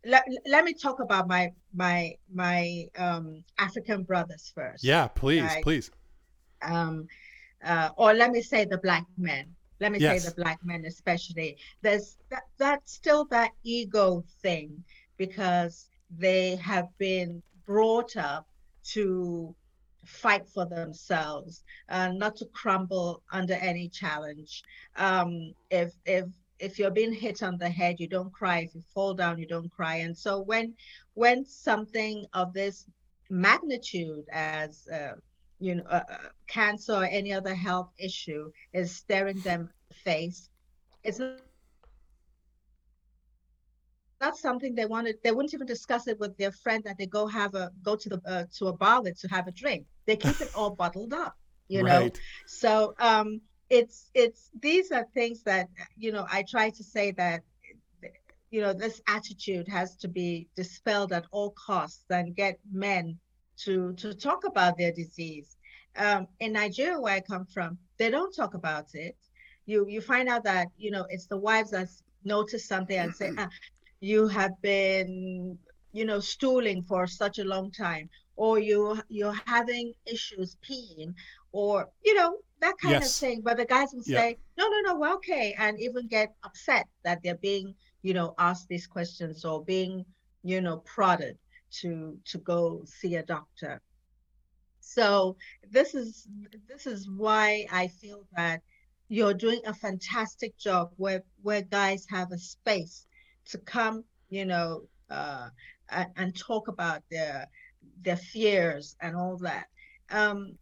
let, 0.04 0.24
let 0.46 0.64
me 0.66 0.74
talk 0.74 1.00
about 1.00 1.28
my 1.28 1.50
my 1.74 2.14
my 2.30 2.84
um, 2.98 3.42
African 3.56 4.02
brothers 4.02 4.52
first. 4.54 4.84
Yeah, 4.84 5.08
please, 5.08 5.44
right? 5.44 5.62
please. 5.62 5.90
Um, 6.60 7.06
uh, 7.64 7.88
or 7.96 8.12
let 8.12 8.30
me 8.32 8.42
say 8.42 8.66
the 8.66 8.76
black 8.76 9.06
men. 9.16 9.46
Let 9.80 9.92
me 9.92 9.98
yes. 9.98 10.24
say 10.24 10.28
the 10.28 10.34
black 10.34 10.58
men 10.62 10.84
especially. 10.84 11.56
There's 11.80 12.18
that, 12.28 12.42
that's 12.58 12.92
still 12.92 13.24
that 13.30 13.52
ego 13.64 14.24
thing 14.42 14.84
because 15.16 15.86
they 16.10 16.56
have 16.56 16.88
been 16.98 17.42
brought 17.64 18.14
up 18.16 18.47
to 18.92 19.54
fight 20.04 20.48
for 20.48 20.66
themselves, 20.66 21.62
uh, 21.88 22.08
not 22.12 22.36
to 22.36 22.46
crumble 22.46 23.22
under 23.30 23.54
any 23.54 23.88
challenge. 23.88 24.62
Um, 24.96 25.52
if 25.70 25.92
if 26.04 26.26
if 26.58 26.78
you're 26.78 26.90
being 26.90 27.12
hit 27.12 27.42
on 27.42 27.56
the 27.58 27.68
head, 27.68 28.00
you 28.00 28.08
don't 28.08 28.32
cry. 28.32 28.60
If 28.60 28.74
you 28.74 28.82
fall 28.94 29.14
down, 29.14 29.38
you 29.38 29.46
don't 29.46 29.70
cry. 29.70 29.96
And 29.96 30.16
so 30.16 30.40
when 30.40 30.74
when 31.14 31.44
something 31.44 32.24
of 32.32 32.52
this 32.52 32.86
magnitude 33.30 34.24
as 34.32 34.88
uh, 34.88 35.12
you 35.60 35.76
know 35.76 35.84
uh, 35.90 36.02
uh 36.10 36.28
cancer 36.46 36.94
or 36.94 37.04
any 37.04 37.32
other 37.32 37.54
health 37.54 37.90
issue 37.98 38.50
is 38.72 38.94
staring 38.94 39.38
them 39.40 39.70
face, 40.04 40.48
it's 41.04 41.20
not 44.20 44.36
something 44.36 44.74
they 44.74 44.86
wanted. 44.86 45.16
They 45.22 45.32
wouldn't 45.32 45.54
even 45.54 45.66
discuss 45.66 46.08
it 46.08 46.18
with 46.18 46.36
their 46.36 46.52
friend 46.52 46.82
that 46.84 46.98
they 46.98 47.06
go 47.06 47.26
have 47.26 47.54
a 47.54 47.70
go 47.82 47.96
to 47.96 48.08
the 48.08 48.20
uh, 48.26 48.44
to 48.58 48.66
a 48.68 48.72
bar 48.72 49.02
with 49.02 49.20
to 49.20 49.28
have 49.28 49.46
a 49.46 49.52
drink. 49.52 49.86
They 50.06 50.16
keep 50.16 50.40
it 50.40 50.50
all 50.54 50.70
bottled 50.70 51.12
up, 51.12 51.36
you 51.68 51.82
right. 51.82 52.14
know. 52.14 52.20
So 52.46 52.94
um, 52.98 53.40
it's 53.70 54.10
it's 54.14 54.50
these 54.60 54.90
are 54.92 55.06
things 55.14 55.42
that 55.44 55.68
you 55.96 56.12
know 56.12 56.26
I 56.30 56.44
try 56.48 56.70
to 56.70 56.84
say 56.84 57.12
that 57.12 57.42
you 58.50 58.60
know 58.60 58.72
this 58.72 59.00
attitude 59.08 59.68
has 59.68 59.96
to 59.96 60.08
be 60.08 60.48
dispelled 60.56 61.12
at 61.12 61.26
all 61.30 61.50
costs 61.50 62.04
and 62.10 62.34
get 62.34 62.58
men 62.72 63.18
to 63.58 63.92
to 63.94 64.14
talk 64.14 64.44
about 64.44 64.78
their 64.78 64.92
disease 64.92 65.58
um, 65.98 66.28
in 66.40 66.52
Nigeria, 66.52 67.00
where 67.00 67.14
I 67.14 67.20
come 67.20 67.44
from, 67.44 67.78
they 67.98 68.10
don't 68.10 68.34
talk 68.34 68.54
about 68.54 68.94
it. 68.94 69.16
You 69.66 69.86
you 69.88 70.00
find 70.00 70.28
out 70.28 70.44
that 70.44 70.68
you 70.78 70.90
know 70.90 71.06
it's 71.10 71.26
the 71.26 71.36
wives 71.36 71.70
that 71.72 71.88
notice 72.24 72.66
something 72.66 72.96
and 72.96 73.14
say, 73.14 73.32
ah, 73.38 73.48
"You 74.00 74.28
have 74.28 74.60
been, 74.62 75.58
you 75.92 76.04
know, 76.04 76.20
stooling 76.20 76.82
for 76.84 77.06
such 77.06 77.38
a 77.38 77.44
long 77.44 77.70
time, 77.72 78.10
or 78.36 78.58
you 78.58 79.02
you're 79.08 79.40
having 79.46 79.94
issues 80.06 80.56
peeing, 80.56 81.14
or 81.52 81.90
you 82.04 82.14
know 82.14 82.38
that 82.60 82.76
kind 82.78 83.00
yes. 83.00 83.06
of 83.06 83.12
thing." 83.14 83.42
But 83.42 83.56
the 83.58 83.66
guys 83.66 83.92
will 83.94 84.02
say, 84.04 84.38
"No, 84.56 84.68
no, 84.68 84.80
no, 84.80 84.98
we're 84.98 85.14
okay," 85.16 85.54
and 85.58 85.78
even 85.80 86.06
get 86.08 86.34
upset 86.44 86.88
that 87.04 87.22
they're 87.22 87.36
being, 87.50 87.74
you 88.02 88.14
know, 88.14 88.34
asked 88.38 88.68
these 88.68 88.86
questions 88.86 89.44
or 89.44 89.64
being, 89.64 90.04
you 90.42 90.60
know, 90.60 90.78
prodded 90.78 91.38
to 91.80 92.18
to 92.26 92.38
go 92.38 92.84
see 92.84 93.16
a 93.16 93.22
doctor 93.24 93.82
so 94.80 95.36
this 95.70 95.94
is 95.94 96.28
this 96.68 96.86
is 96.86 97.08
why 97.10 97.66
I 97.70 97.88
feel 97.88 98.26
that 98.36 98.62
you're 99.08 99.34
doing 99.34 99.60
a 99.66 99.74
fantastic 99.74 100.56
job 100.56 100.92
where 100.96 101.22
where 101.42 101.62
guys 101.62 102.06
have 102.10 102.32
a 102.32 102.38
space 102.38 103.06
to 103.48 103.58
come, 103.58 104.04
you 104.28 104.44
know, 104.44 104.82
uh, 105.10 105.48
and, 105.90 106.36
talk 106.36 106.68
about 106.68 107.02
their 107.10 107.48
their 108.02 108.16
fears 108.16 108.96
and 109.00 109.16
all 109.16 109.36
that. 109.38 109.66
Um, 110.10 110.58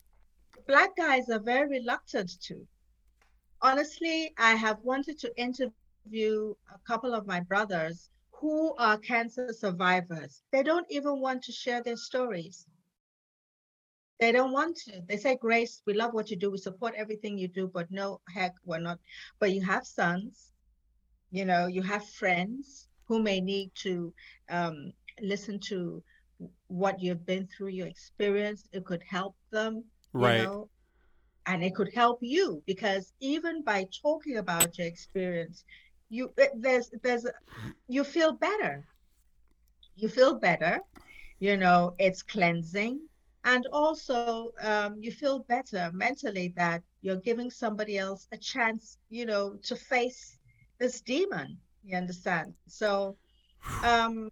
black 0.66 0.96
guys 0.96 1.28
are 1.28 1.40
very 1.40 1.68
reluctant 1.68 2.40
to. 2.42 2.66
Honestly, 3.60 4.32
I 4.38 4.54
have 4.54 4.78
wanted 4.82 5.18
to 5.20 5.36
interview 5.36 6.54
a 6.72 6.78
couple 6.86 7.14
of 7.14 7.26
my 7.26 7.40
brothers 7.40 8.10
who 8.32 8.74
are 8.76 8.98
cancer 8.98 9.52
survivors. 9.52 10.42
They 10.52 10.62
don't 10.62 10.86
even 10.90 11.20
want 11.20 11.42
to 11.44 11.52
share 11.52 11.82
their 11.82 11.96
stories. 11.96 12.66
They 14.20 14.32
don't 14.32 14.52
want 14.52 14.76
to. 14.84 15.02
They 15.06 15.16
say, 15.16 15.36
Grace, 15.36 15.82
we 15.86 15.94
love 15.94 16.14
what 16.14 16.30
you 16.30 16.36
do. 16.36 16.50
We 16.50 16.58
support 16.58 16.94
everything 16.96 17.36
you 17.38 17.48
do, 17.48 17.68
but 17.68 17.90
no, 17.90 18.20
heck, 18.32 18.54
we're 18.64 18.78
not. 18.78 18.98
But 19.40 19.52
you 19.52 19.62
have 19.62 19.86
sons, 19.86 20.52
you 21.36 21.44
know, 21.44 21.66
you 21.66 21.82
have 21.82 22.06
friends 22.08 22.88
who 23.08 23.22
may 23.22 23.40
need 23.40 23.70
to 23.82 24.14
um, 24.50 24.92
listen 25.20 25.60
to 25.68 26.02
what 26.68 27.00
you've 27.00 27.26
been 27.26 27.46
through, 27.46 27.68
your 27.68 27.88
experience. 27.88 28.68
It 28.72 28.84
could 28.84 29.02
help 29.08 29.36
them, 29.50 29.84
right. 30.12 30.50
Know, 30.50 30.70
and 31.46 31.62
it 31.64 31.74
could 31.74 31.92
help 31.94 32.18
you 32.22 32.62
because 32.66 33.12
even 33.20 33.62
by 33.64 33.86
talking 34.02 34.36
about 34.36 34.78
your 34.78 34.86
experience, 34.88 35.64
you 36.08 36.32
there's 36.56 36.90
there's 37.02 37.26
you 37.88 38.04
feel 38.04 38.32
better. 38.34 38.86
You 39.96 40.08
feel 40.08 40.38
better. 40.38 40.80
You 41.38 41.56
know, 41.56 41.94
it's 41.98 42.22
cleansing 42.22 43.08
and 43.44 43.66
also 43.72 44.44
um, 44.52 44.88
you 44.92 45.02
feel 45.02 45.32
better 45.34 45.84
mentally 45.86 46.46
that 46.56 46.82
you're 47.00 47.16
giving 47.20 47.50
somebody 47.50 47.96
else 47.98 48.26
a 48.32 48.36
chance 48.36 48.98
you 49.08 49.24
know 49.26 49.56
to 49.64 49.76
face 49.76 50.35
this 50.78 51.00
demon 51.00 51.56
you 51.84 51.96
understand 51.96 52.52
so 52.66 53.16
um, 53.82 54.30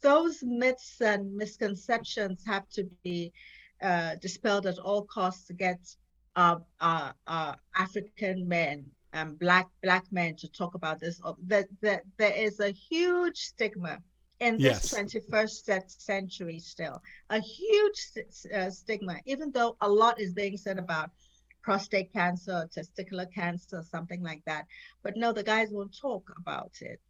those 0.00 0.42
myths 0.42 1.00
and 1.00 1.34
misconceptions 1.34 2.44
have 2.46 2.68
to 2.70 2.84
be 3.02 3.32
uh, 3.82 4.14
dispelled 4.22 4.66
at 4.66 4.78
all 4.78 5.02
costs 5.02 5.46
to 5.46 5.52
get 5.52 5.80
uh, 6.36 6.58
uh, 6.80 7.12
uh, 7.26 7.54
African 7.74 8.46
men 8.46 8.84
and 9.12 9.38
black 9.38 9.68
black 9.82 10.04
men 10.10 10.36
to 10.36 10.48
talk 10.48 10.74
about 10.74 11.00
this. 11.00 11.20
That, 11.46 11.66
that 11.80 12.02
there 12.18 12.34
is 12.34 12.60
a 12.60 12.70
huge 12.70 13.38
stigma 13.38 13.98
in 14.40 14.58
this 14.58 14.92
yes. 14.92 14.94
21st 14.94 16.00
century 16.00 16.58
still 16.58 17.00
a 17.30 17.40
huge 17.40 17.98
uh, 18.54 18.68
stigma 18.68 19.16
even 19.24 19.50
though 19.50 19.78
a 19.80 19.88
lot 19.88 20.20
is 20.20 20.34
being 20.34 20.58
said 20.58 20.78
about 20.78 21.08
prostate 21.66 22.12
cancer 22.12 22.68
testicular 22.74 23.26
cancer 23.32 23.82
something 23.82 24.22
like 24.22 24.42
that. 24.46 24.64
But 25.02 25.16
no 25.16 25.32
the 25.32 25.42
guys 25.42 25.68
won't 25.70 25.94
talk 25.96 26.24
about 26.38 26.72
it 26.80 27.00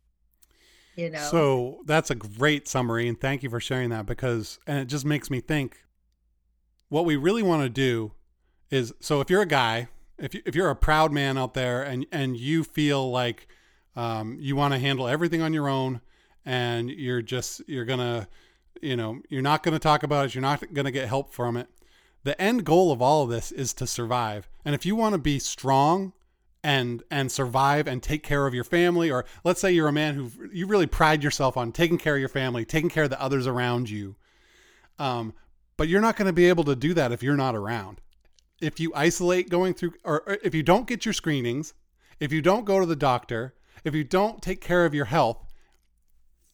you 0.96 1.10
know? 1.10 1.28
So 1.30 1.82
that's 1.84 2.10
a 2.10 2.14
great 2.14 2.66
summary 2.66 3.06
and 3.06 3.20
thank 3.20 3.42
you 3.42 3.50
for 3.50 3.60
sharing 3.60 3.90
that 3.90 4.06
because 4.06 4.58
and 4.66 4.78
it 4.78 4.86
just 4.86 5.04
makes 5.04 5.30
me 5.30 5.40
think 5.40 5.84
what 6.88 7.04
we 7.04 7.16
really 7.16 7.42
want 7.42 7.62
to 7.62 7.68
do 7.68 8.12
is 8.70 8.92
so 9.00 9.20
if 9.20 9.30
you're 9.30 9.42
a 9.42 9.46
guy 9.46 9.88
if, 10.18 10.34
you, 10.34 10.40
if 10.46 10.54
you're 10.54 10.70
a 10.70 10.76
proud 10.76 11.12
man 11.12 11.36
out 11.36 11.54
there 11.54 11.82
and 11.82 12.06
and 12.10 12.36
you 12.36 12.64
feel 12.64 13.10
like 13.10 13.46
um, 13.94 14.36
you 14.40 14.56
want 14.56 14.74
to 14.74 14.78
handle 14.78 15.06
everything 15.06 15.42
on 15.42 15.52
your 15.52 15.68
own 15.68 16.00
and 16.44 16.90
you're 16.90 17.22
just 17.22 17.62
you're 17.66 17.84
gonna 17.84 18.26
you 18.80 18.96
know 18.96 19.20
you're 19.28 19.42
not 19.42 19.62
gonna 19.62 19.78
talk 19.78 20.02
about 20.02 20.26
it 20.26 20.34
you're 20.34 20.42
not 20.42 20.62
gonna 20.72 20.90
get 20.90 21.08
help 21.08 21.32
from 21.32 21.56
it 21.56 21.68
the 22.26 22.40
end 22.42 22.64
goal 22.64 22.90
of 22.90 23.00
all 23.00 23.22
of 23.22 23.30
this 23.30 23.52
is 23.52 23.72
to 23.72 23.86
survive 23.86 24.48
and 24.64 24.74
if 24.74 24.84
you 24.84 24.96
want 24.96 25.12
to 25.12 25.18
be 25.18 25.38
strong 25.38 26.12
and 26.64 27.04
and 27.08 27.30
survive 27.30 27.86
and 27.86 28.02
take 28.02 28.24
care 28.24 28.48
of 28.48 28.52
your 28.52 28.64
family 28.64 29.08
or 29.12 29.24
let's 29.44 29.60
say 29.60 29.70
you're 29.70 29.86
a 29.86 29.92
man 29.92 30.16
who 30.16 30.30
you 30.52 30.66
really 30.66 30.88
pride 30.88 31.22
yourself 31.22 31.56
on 31.56 31.70
taking 31.70 31.96
care 31.96 32.14
of 32.14 32.20
your 32.20 32.28
family 32.28 32.64
taking 32.64 32.90
care 32.90 33.04
of 33.04 33.10
the 33.10 33.22
others 33.22 33.46
around 33.46 33.88
you 33.88 34.16
um, 34.98 35.32
but 35.76 35.86
you're 35.86 36.00
not 36.00 36.16
going 36.16 36.26
to 36.26 36.32
be 36.32 36.48
able 36.48 36.64
to 36.64 36.74
do 36.74 36.92
that 36.92 37.12
if 37.12 37.22
you're 37.22 37.36
not 37.36 37.54
around 37.54 38.00
if 38.60 38.80
you 38.80 38.92
isolate 38.96 39.48
going 39.48 39.72
through 39.72 39.92
or, 40.02 40.24
or 40.26 40.36
if 40.42 40.52
you 40.52 40.64
don't 40.64 40.88
get 40.88 41.06
your 41.06 41.14
screenings 41.14 41.74
if 42.18 42.32
you 42.32 42.42
don't 42.42 42.64
go 42.64 42.80
to 42.80 42.86
the 42.86 42.96
doctor 42.96 43.54
if 43.84 43.94
you 43.94 44.02
don't 44.02 44.42
take 44.42 44.60
care 44.60 44.84
of 44.84 44.92
your 44.92 45.04
health 45.04 45.46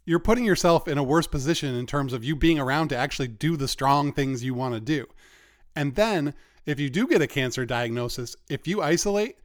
you're 0.04 0.18
putting 0.18 0.44
yourself 0.44 0.88
in 0.88 0.98
a 0.98 1.02
worse 1.02 1.26
position 1.26 1.74
in 1.74 1.86
terms 1.86 2.12
of 2.12 2.24
you 2.24 2.34
being 2.34 2.58
around 2.58 2.88
to 2.88 2.96
actually 2.96 3.28
do 3.28 3.56
the 3.56 3.68
strong 3.68 4.12
things 4.12 4.42
you 4.42 4.54
want 4.54 4.74
to 4.74 4.80
do. 4.80 5.06
And 5.74 5.94
then 5.94 6.34
if 6.66 6.78
you 6.78 6.90
do 6.90 7.06
get 7.06 7.22
a 7.22 7.26
cancer 7.26 7.64
diagnosis, 7.64 8.36
if 8.48 8.66
you 8.66 8.82
isolate, 8.82 9.36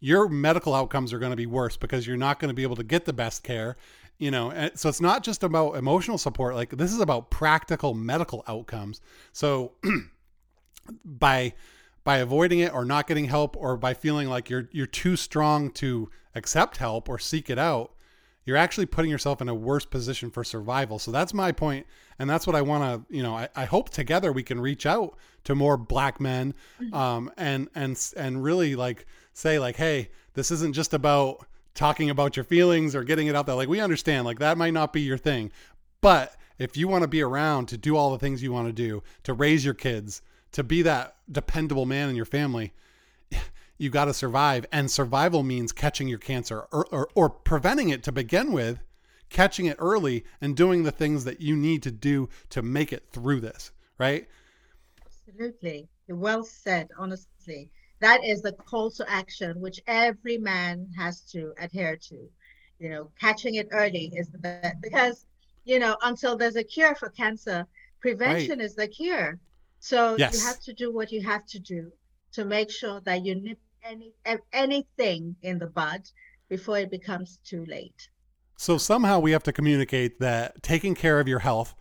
your 0.00 0.28
medical 0.28 0.74
outcomes 0.74 1.12
are 1.12 1.18
going 1.18 1.30
to 1.30 1.36
be 1.36 1.46
worse 1.46 1.76
because 1.76 2.06
you're 2.06 2.16
not 2.16 2.38
going 2.38 2.48
to 2.48 2.54
be 2.54 2.62
able 2.62 2.76
to 2.76 2.84
get 2.84 3.04
the 3.04 3.12
best 3.12 3.42
care 3.42 3.76
you 4.18 4.30
know 4.30 4.70
so 4.74 4.88
it's 4.88 5.00
not 5.00 5.22
just 5.22 5.42
about 5.42 5.76
emotional 5.76 6.18
support 6.18 6.54
like 6.54 6.70
this 6.70 6.92
is 6.92 7.00
about 7.00 7.30
practical 7.30 7.94
medical 7.94 8.44
outcomes. 8.46 9.00
So 9.32 9.72
by 11.04 11.54
by 12.04 12.18
avoiding 12.18 12.60
it 12.60 12.72
or 12.72 12.84
not 12.84 13.06
getting 13.06 13.24
help 13.24 13.56
or 13.56 13.76
by 13.76 13.94
feeling 13.94 14.28
like 14.28 14.48
you're 14.50 14.68
you're 14.72 14.86
too 14.86 15.16
strong 15.16 15.70
to 15.72 16.10
accept 16.34 16.76
help 16.76 17.08
or 17.08 17.18
seek 17.18 17.50
it 17.50 17.58
out 17.58 17.92
you're 18.44 18.56
actually 18.56 18.86
putting 18.86 19.10
yourself 19.10 19.40
in 19.40 19.48
a 19.48 19.54
worse 19.54 19.84
position 19.84 20.30
for 20.30 20.44
survival. 20.44 20.98
So 20.98 21.10
that's 21.10 21.32
my 21.32 21.52
point, 21.52 21.86
and 22.18 22.28
that's 22.28 22.46
what 22.46 22.54
I 22.54 22.62
want 22.62 22.84
to, 23.08 23.14
you 23.14 23.22
know, 23.22 23.34
I, 23.34 23.48
I, 23.56 23.64
hope 23.64 23.90
together 23.90 24.32
we 24.32 24.42
can 24.42 24.60
reach 24.60 24.86
out 24.86 25.16
to 25.44 25.54
more 25.54 25.76
black 25.76 26.20
men, 26.20 26.54
mm-hmm. 26.80 26.94
um, 26.94 27.30
and 27.36 27.68
and 27.74 27.98
and 28.16 28.42
really 28.42 28.76
like 28.76 29.06
say 29.32 29.58
like, 29.58 29.76
hey, 29.76 30.10
this 30.34 30.50
isn't 30.50 30.74
just 30.74 30.92
about 30.92 31.46
talking 31.74 32.10
about 32.10 32.36
your 32.36 32.44
feelings 32.44 32.94
or 32.94 33.02
getting 33.02 33.26
it 33.26 33.34
out 33.34 33.46
there. 33.46 33.56
Like 33.56 33.68
we 33.68 33.80
understand, 33.80 34.24
like 34.24 34.38
that 34.38 34.58
might 34.58 34.74
not 34.74 34.92
be 34.92 35.00
your 35.00 35.18
thing, 35.18 35.50
but 36.00 36.36
if 36.58 36.76
you 36.76 36.86
want 36.86 37.02
to 37.02 37.08
be 37.08 37.22
around 37.22 37.66
to 37.68 37.76
do 37.76 37.96
all 37.96 38.12
the 38.12 38.18
things 38.18 38.42
you 38.42 38.52
want 38.52 38.68
to 38.68 38.72
do, 38.72 39.02
to 39.24 39.32
raise 39.32 39.64
your 39.64 39.74
kids, 39.74 40.22
to 40.52 40.62
be 40.62 40.82
that 40.82 41.16
dependable 41.30 41.86
man 41.86 42.08
in 42.08 42.14
your 42.14 42.24
family, 42.24 42.72
you 43.78 43.90
got 43.90 44.06
to 44.06 44.14
survive. 44.14 44.66
And 44.72 44.90
survival 44.90 45.42
means 45.42 45.72
catching 45.72 46.08
your 46.08 46.18
cancer 46.18 46.66
or, 46.72 46.86
or, 46.90 47.08
or, 47.14 47.30
preventing 47.30 47.88
it 47.88 48.02
to 48.04 48.12
begin 48.12 48.52
with, 48.52 48.78
catching 49.30 49.66
it 49.66 49.76
early 49.78 50.24
and 50.40 50.56
doing 50.56 50.82
the 50.82 50.92
things 50.92 51.24
that 51.24 51.40
you 51.40 51.56
need 51.56 51.82
to 51.82 51.90
do 51.90 52.28
to 52.50 52.62
make 52.62 52.92
it 52.92 53.04
through 53.10 53.40
this, 53.40 53.72
right? 53.98 54.28
Absolutely. 55.04 55.88
Well 56.08 56.44
said, 56.44 56.88
honestly. 56.98 57.70
That 58.00 58.24
is 58.24 58.42
the 58.42 58.52
call 58.52 58.90
to 58.92 59.10
action, 59.10 59.60
which 59.60 59.80
every 59.86 60.36
man 60.36 60.88
has 60.96 61.20
to 61.32 61.54
adhere 61.58 61.96
to. 61.96 62.28
You 62.78 62.88
know, 62.90 63.10
catching 63.18 63.54
it 63.54 63.68
early 63.70 64.12
is 64.14 64.28
the 64.28 64.38
best 64.38 64.76
because, 64.82 65.26
you 65.64 65.78
know, 65.78 65.96
until 66.02 66.36
there's 66.36 66.56
a 66.56 66.64
cure 66.64 66.94
for 66.94 67.08
cancer, 67.08 67.66
prevention 68.00 68.58
right. 68.58 68.64
is 68.64 68.74
the 68.74 68.88
cure. 68.88 69.38
So 69.78 70.16
yes. 70.18 70.34
you 70.34 70.46
have 70.46 70.60
to 70.60 70.74
do 70.74 70.92
what 70.92 71.12
you 71.12 71.22
have 71.22 71.46
to 71.46 71.58
do 71.58 71.92
to 72.34 72.44
make 72.44 72.70
sure 72.70 73.00
that 73.00 73.24
you 73.24 73.34
nip 73.34 73.58
any 73.84 74.12
anything 74.52 75.36
in 75.42 75.58
the 75.58 75.66
bud 75.66 76.02
before 76.48 76.78
it 76.78 76.90
becomes 76.90 77.38
too 77.44 77.64
late. 77.66 78.08
So 78.56 78.78
somehow 78.78 79.20
we 79.20 79.32
have 79.32 79.42
to 79.44 79.52
communicate 79.52 80.20
that 80.20 80.62
taking 80.62 80.94
care 80.94 81.20
of 81.20 81.28
your 81.28 81.40
health 81.40 81.74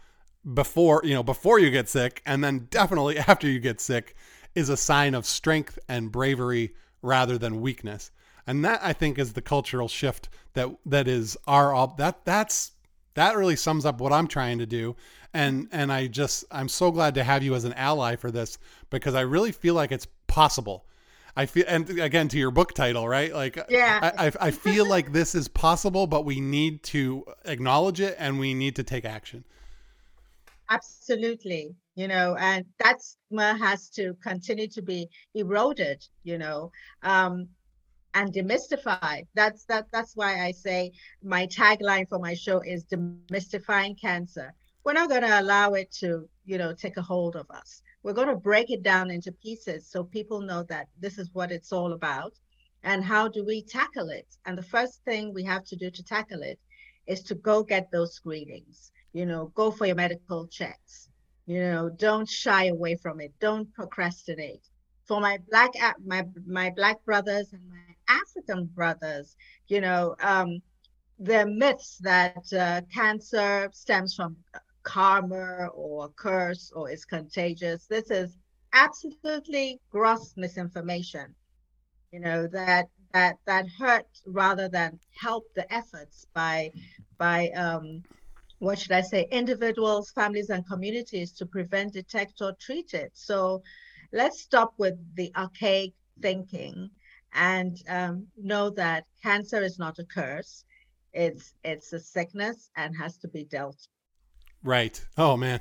before, 0.54 1.02
you 1.04 1.14
know, 1.14 1.24
before 1.24 1.60
you 1.60 1.70
get 1.70 1.88
sick 1.88 2.22
and 2.26 2.44
then 2.44 2.68
definitely 2.70 3.18
after 3.28 3.48
you 3.48 3.60
get 3.60 3.80
sick 3.80 4.16
is 4.56 4.70
a 4.70 4.78
sign 4.78 5.16
of 5.16 5.26
strength 5.26 5.80
and 5.88 6.12
bravery 6.12 6.74
rather 7.02 7.38
than 7.38 7.62
weakness. 7.62 8.12
And 8.46 8.66
that 8.66 8.82
I 8.84 8.94
think 8.94 9.18
is 9.18 9.34
the 9.34 9.42
cultural 9.42 9.88
shift 9.88 10.30
that 10.54 10.70
that 10.86 11.08
is 11.08 11.38
our 11.48 11.94
that 11.98 12.26
that's 12.26 12.72
that 13.16 13.38
really 13.38 13.56
sums 13.56 13.86
up 13.86 14.02
what 14.02 14.12
I'm 14.12 14.28
trying 14.28 14.60
to 14.60 14.66
do. 14.66 14.96
And 15.34 15.70
and 15.72 15.92
I 15.92 16.08
just 16.08 16.44
I'm 16.52 16.68
so 16.68 16.92
glad 16.92 17.16
to 17.16 17.24
have 17.24 17.44
you 17.44 17.56
as 17.56 17.64
an 17.64 17.74
ally 17.74 18.16
for 18.16 18.32
this 18.32 18.58
because 18.90 19.16
I 19.16 19.22
really 19.22 19.52
feel 19.52 19.76
like 19.76 19.92
it's 19.92 20.08
possible. 20.28 20.86
I 21.36 21.48
feel, 21.48 21.66
and 21.68 21.90
again 22.00 22.28
to 22.30 22.38
your 22.38 22.52
book 22.52 22.74
title, 22.74 23.08
right? 23.08 23.34
Like, 23.34 23.58
yeah, 23.68 24.12
I, 24.18 24.32
I 24.40 24.52
feel 24.52 24.88
like 24.88 25.14
this 25.14 25.34
is 25.34 25.48
possible, 25.48 26.06
but 26.06 26.26
we 26.26 26.40
need 26.40 26.84
to 26.84 27.26
acknowledge 27.46 28.00
it 28.00 28.16
and 28.20 28.40
we 28.40 28.54
need 28.54 28.76
to 28.76 28.84
take 28.84 29.04
action. 29.04 29.44
Absolutely, 30.70 31.76
you 31.96 32.08
know, 32.08 32.36
and 32.40 32.66
that 32.84 33.02
stigma 33.02 33.58
has 33.58 33.90
to 33.90 34.16
continue 34.22 34.68
to 34.68 34.82
be 34.82 35.10
eroded, 35.34 36.06
you 36.24 36.38
know, 36.38 36.72
um, 37.02 37.48
and 38.14 38.32
demystified. 38.32 39.26
That's 39.34 39.66
that. 39.66 39.88
That's 39.92 40.16
why 40.16 40.46
I 40.46 40.52
say 40.52 40.92
my 41.24 41.48
tagline 41.48 42.08
for 42.08 42.20
my 42.20 42.36
show 42.36 42.60
is 42.60 42.86
demystifying 42.86 44.00
cancer. 44.00 44.54
We're 44.84 44.94
not 44.94 45.10
going 45.10 45.22
to 45.22 45.40
allow 45.40 45.74
it 45.74 45.92
to, 46.00 46.28
you 46.46 46.58
know, 46.58 46.74
take 46.74 46.98
a 46.98 47.02
hold 47.02 47.36
of 47.36 47.50
us. 47.50 47.82
We're 48.04 48.14
going 48.14 48.28
to 48.28 48.36
break 48.36 48.70
it 48.72 48.84
down 48.84 49.12
into 49.12 49.32
pieces 49.32 49.88
so 49.88 50.04
people 50.04 50.42
know 50.42 50.64
that 50.64 50.88
this 51.00 51.18
is 51.18 51.30
what 51.34 51.52
it's 51.52 51.72
all 51.72 51.94
about 51.94 52.34
and 52.84 53.04
how 53.04 53.28
do 53.30 53.46
we 53.46 53.64
tackle 53.64 54.10
it. 54.10 54.28
And 54.46 54.58
the 54.58 54.64
first 54.64 55.04
thing 55.06 55.34
we 55.34 55.44
have 55.44 55.64
to 55.66 55.76
do 55.76 55.90
to 55.90 56.04
tackle 56.04 56.42
it 56.42 56.60
is 57.08 57.24
to 57.24 57.36
go 57.36 57.64
get 57.64 57.92
those 57.92 58.14
screenings. 58.16 58.92
You 59.14 59.26
know, 59.26 59.52
go 59.56 59.72
for 59.72 59.86
your 59.86 59.96
medical 59.96 60.48
checks 60.48 61.10
you 61.46 61.60
know 61.60 61.90
don't 61.90 62.30
shy 62.30 62.66
away 62.68 62.96
from 62.96 63.20
it 63.20 63.34
don't 63.40 63.72
procrastinate 63.74 64.62
for 65.06 65.20
my 65.20 65.38
black 65.50 65.72
my 66.06 66.26
my 66.46 66.70
black 66.76 67.04
brothers 67.06 67.52
and 67.54 67.62
my 67.70 67.96
african 68.08 68.66
brothers 68.66 69.36
you 69.68 69.82
know 69.82 70.16
um 70.22 70.62
the 71.20 71.46
myths 71.46 71.98
that 72.02 72.44
uh, 72.54 72.82
cancer 72.94 73.70
stems 73.72 74.16
from 74.16 74.36
karma 74.84 75.68
or 75.74 76.06
a 76.06 76.10
curse 76.10 76.72
or 76.76 76.90
is 76.90 77.06
contagious 77.06 77.86
this 77.88 78.12
is 78.12 78.38
absolutely 78.74 79.80
gross 79.92 80.34
misinformation 80.38 81.34
you 82.12 82.20
know 82.20 82.48
that 82.48 82.88
that 83.14 83.38
that 83.46 83.66
hurt 83.80 84.08
rather 84.26 84.68
than 84.68 85.00
help 85.20 85.46
the 85.56 85.72
efforts 85.74 86.26
by 86.34 86.72
by 87.18 87.50
um 87.50 88.04
what 88.64 88.80
should 88.80 88.94
I 88.94 89.02
say, 89.02 89.28
individuals, 89.30 90.12
families, 90.12 90.50
and 90.50 90.66
communities 90.66 91.34
to 91.34 91.46
prevent, 91.46 91.94
detect, 91.94 92.42
or 92.42 92.54
treat 92.62 92.94
it. 92.94 93.12
So 93.14 93.62
let's 94.14 94.42
stop 94.42 94.74
with 94.78 94.96
the 95.16 95.34
archaic 95.36 95.94
thinking 96.22 96.90
and 97.34 97.78
um, 97.90 98.28
know 98.38 98.70
that 98.70 99.04
cancer 99.22 99.62
is 99.62 99.78
not 99.80 100.00
a 100.00 100.06
curse. 100.06 100.64
It's 101.14 101.54
it's 101.64 101.92
a 101.92 102.00
sickness 102.00 102.70
and 102.78 102.96
has 102.96 103.18
to 103.18 103.28
be 103.28 103.44
dealt. 103.44 103.88
Right. 104.64 105.04
Oh 105.18 105.38
man, 105.38 105.60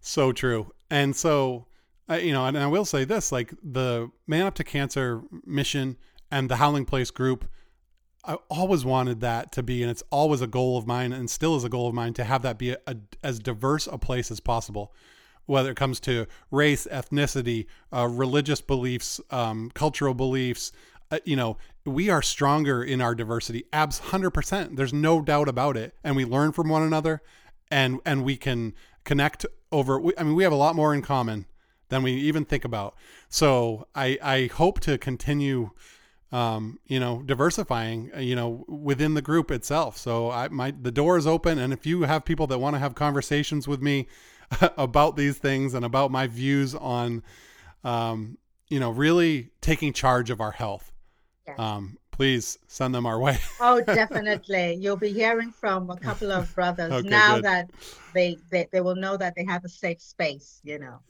so 0.00 0.32
true. 0.32 0.72
And 0.90 1.14
so, 1.14 1.66
uh, 2.08 2.14
you 2.14 2.32
know, 2.32 2.46
and 2.46 2.58
I 2.58 2.66
will 2.66 2.84
say 2.84 3.04
this: 3.04 3.30
like 3.30 3.52
the 3.62 4.10
Man 4.26 4.46
Up 4.46 4.54
to 4.56 4.64
Cancer 4.64 5.22
mission 5.44 5.96
and 6.30 6.48
the 6.48 6.56
Howling 6.56 6.84
Place 6.84 7.10
group 7.10 7.48
I 8.24 8.34
always 8.50 8.84
wanted 8.84 9.20
that 9.20 9.52
to 9.52 9.62
be, 9.62 9.82
and 9.82 9.90
it's 9.90 10.02
always 10.10 10.42
a 10.42 10.46
goal 10.46 10.76
of 10.76 10.86
mine, 10.86 11.12
and 11.12 11.30
still 11.30 11.56
is 11.56 11.64
a 11.64 11.68
goal 11.68 11.88
of 11.88 11.94
mine 11.94 12.12
to 12.14 12.24
have 12.24 12.42
that 12.42 12.58
be 12.58 12.70
a, 12.70 12.78
a, 12.86 12.96
as 13.24 13.38
diverse 13.38 13.86
a 13.86 13.96
place 13.96 14.30
as 14.30 14.40
possible, 14.40 14.92
whether 15.46 15.70
it 15.70 15.76
comes 15.76 16.00
to 16.00 16.26
race, 16.50 16.86
ethnicity, 16.90 17.66
uh, 17.92 18.06
religious 18.06 18.60
beliefs, 18.60 19.20
um, 19.30 19.70
cultural 19.72 20.12
beliefs. 20.12 20.70
Uh, 21.10 21.18
you 21.24 21.34
know, 21.34 21.56
we 21.86 22.10
are 22.10 22.20
stronger 22.20 22.84
in 22.84 23.00
our 23.00 23.14
diversity, 23.14 23.64
abs 23.72 23.98
hundred 23.98 24.30
percent. 24.32 24.76
There's 24.76 24.92
no 24.92 25.22
doubt 25.22 25.48
about 25.48 25.78
it, 25.78 25.94
and 26.04 26.14
we 26.14 26.26
learn 26.26 26.52
from 26.52 26.68
one 26.68 26.82
another, 26.82 27.22
and 27.70 28.00
and 28.04 28.24
we 28.24 28.36
can 28.36 28.74
connect 29.04 29.46
over. 29.72 30.00
We, 30.00 30.12
I 30.18 30.22
mean, 30.22 30.34
we 30.34 30.42
have 30.42 30.52
a 30.52 30.56
lot 30.56 30.74
more 30.74 30.94
in 30.94 31.02
common 31.02 31.46
than 31.88 32.02
we 32.02 32.12
even 32.12 32.44
think 32.44 32.64
about. 32.64 32.96
So 33.28 33.86
I 33.94 34.18
I 34.22 34.46
hope 34.46 34.80
to 34.80 34.98
continue 34.98 35.70
um, 36.32 36.78
you 36.86 37.00
know, 37.00 37.22
diversifying, 37.22 38.10
uh, 38.14 38.20
you 38.20 38.36
know, 38.36 38.64
within 38.68 39.14
the 39.14 39.22
group 39.22 39.50
itself. 39.50 39.96
So 39.96 40.30
I 40.30 40.48
my 40.48 40.70
the 40.70 40.92
door 40.92 41.18
is 41.18 41.26
open, 41.26 41.58
and 41.58 41.72
if 41.72 41.86
you 41.86 42.02
have 42.02 42.24
people 42.24 42.46
that 42.48 42.58
want 42.58 42.74
to 42.74 42.78
have 42.78 42.94
conversations 42.94 43.66
with 43.66 43.82
me 43.82 44.06
about 44.76 45.16
these 45.16 45.38
things 45.38 45.74
and 45.74 45.84
about 45.84 46.10
my 46.10 46.26
views 46.26 46.74
on, 46.74 47.22
um, 47.82 48.38
you 48.68 48.78
know, 48.78 48.90
really 48.90 49.50
taking 49.60 49.92
charge 49.92 50.30
of 50.30 50.40
our 50.40 50.52
health, 50.52 50.92
um, 51.58 51.98
please 52.10 52.58
send 52.66 52.94
them 52.94 53.06
our 53.06 53.18
way. 53.18 53.38
oh, 53.60 53.80
definitely. 53.86 54.74
You'll 54.74 54.96
be 54.96 55.12
hearing 55.12 55.50
from 55.50 55.90
a 55.90 55.96
couple 55.96 56.30
of 56.32 56.54
brothers 56.54 56.92
okay, 56.92 57.08
now 57.08 57.36
good. 57.36 57.44
that 57.44 57.70
they, 58.14 58.38
they 58.50 58.68
they 58.72 58.80
will 58.80 58.96
know 58.96 59.16
that 59.16 59.34
they 59.36 59.44
have 59.44 59.64
a 59.64 59.68
safe 59.68 60.00
space, 60.00 60.60
you 60.64 60.78
know. 60.78 61.00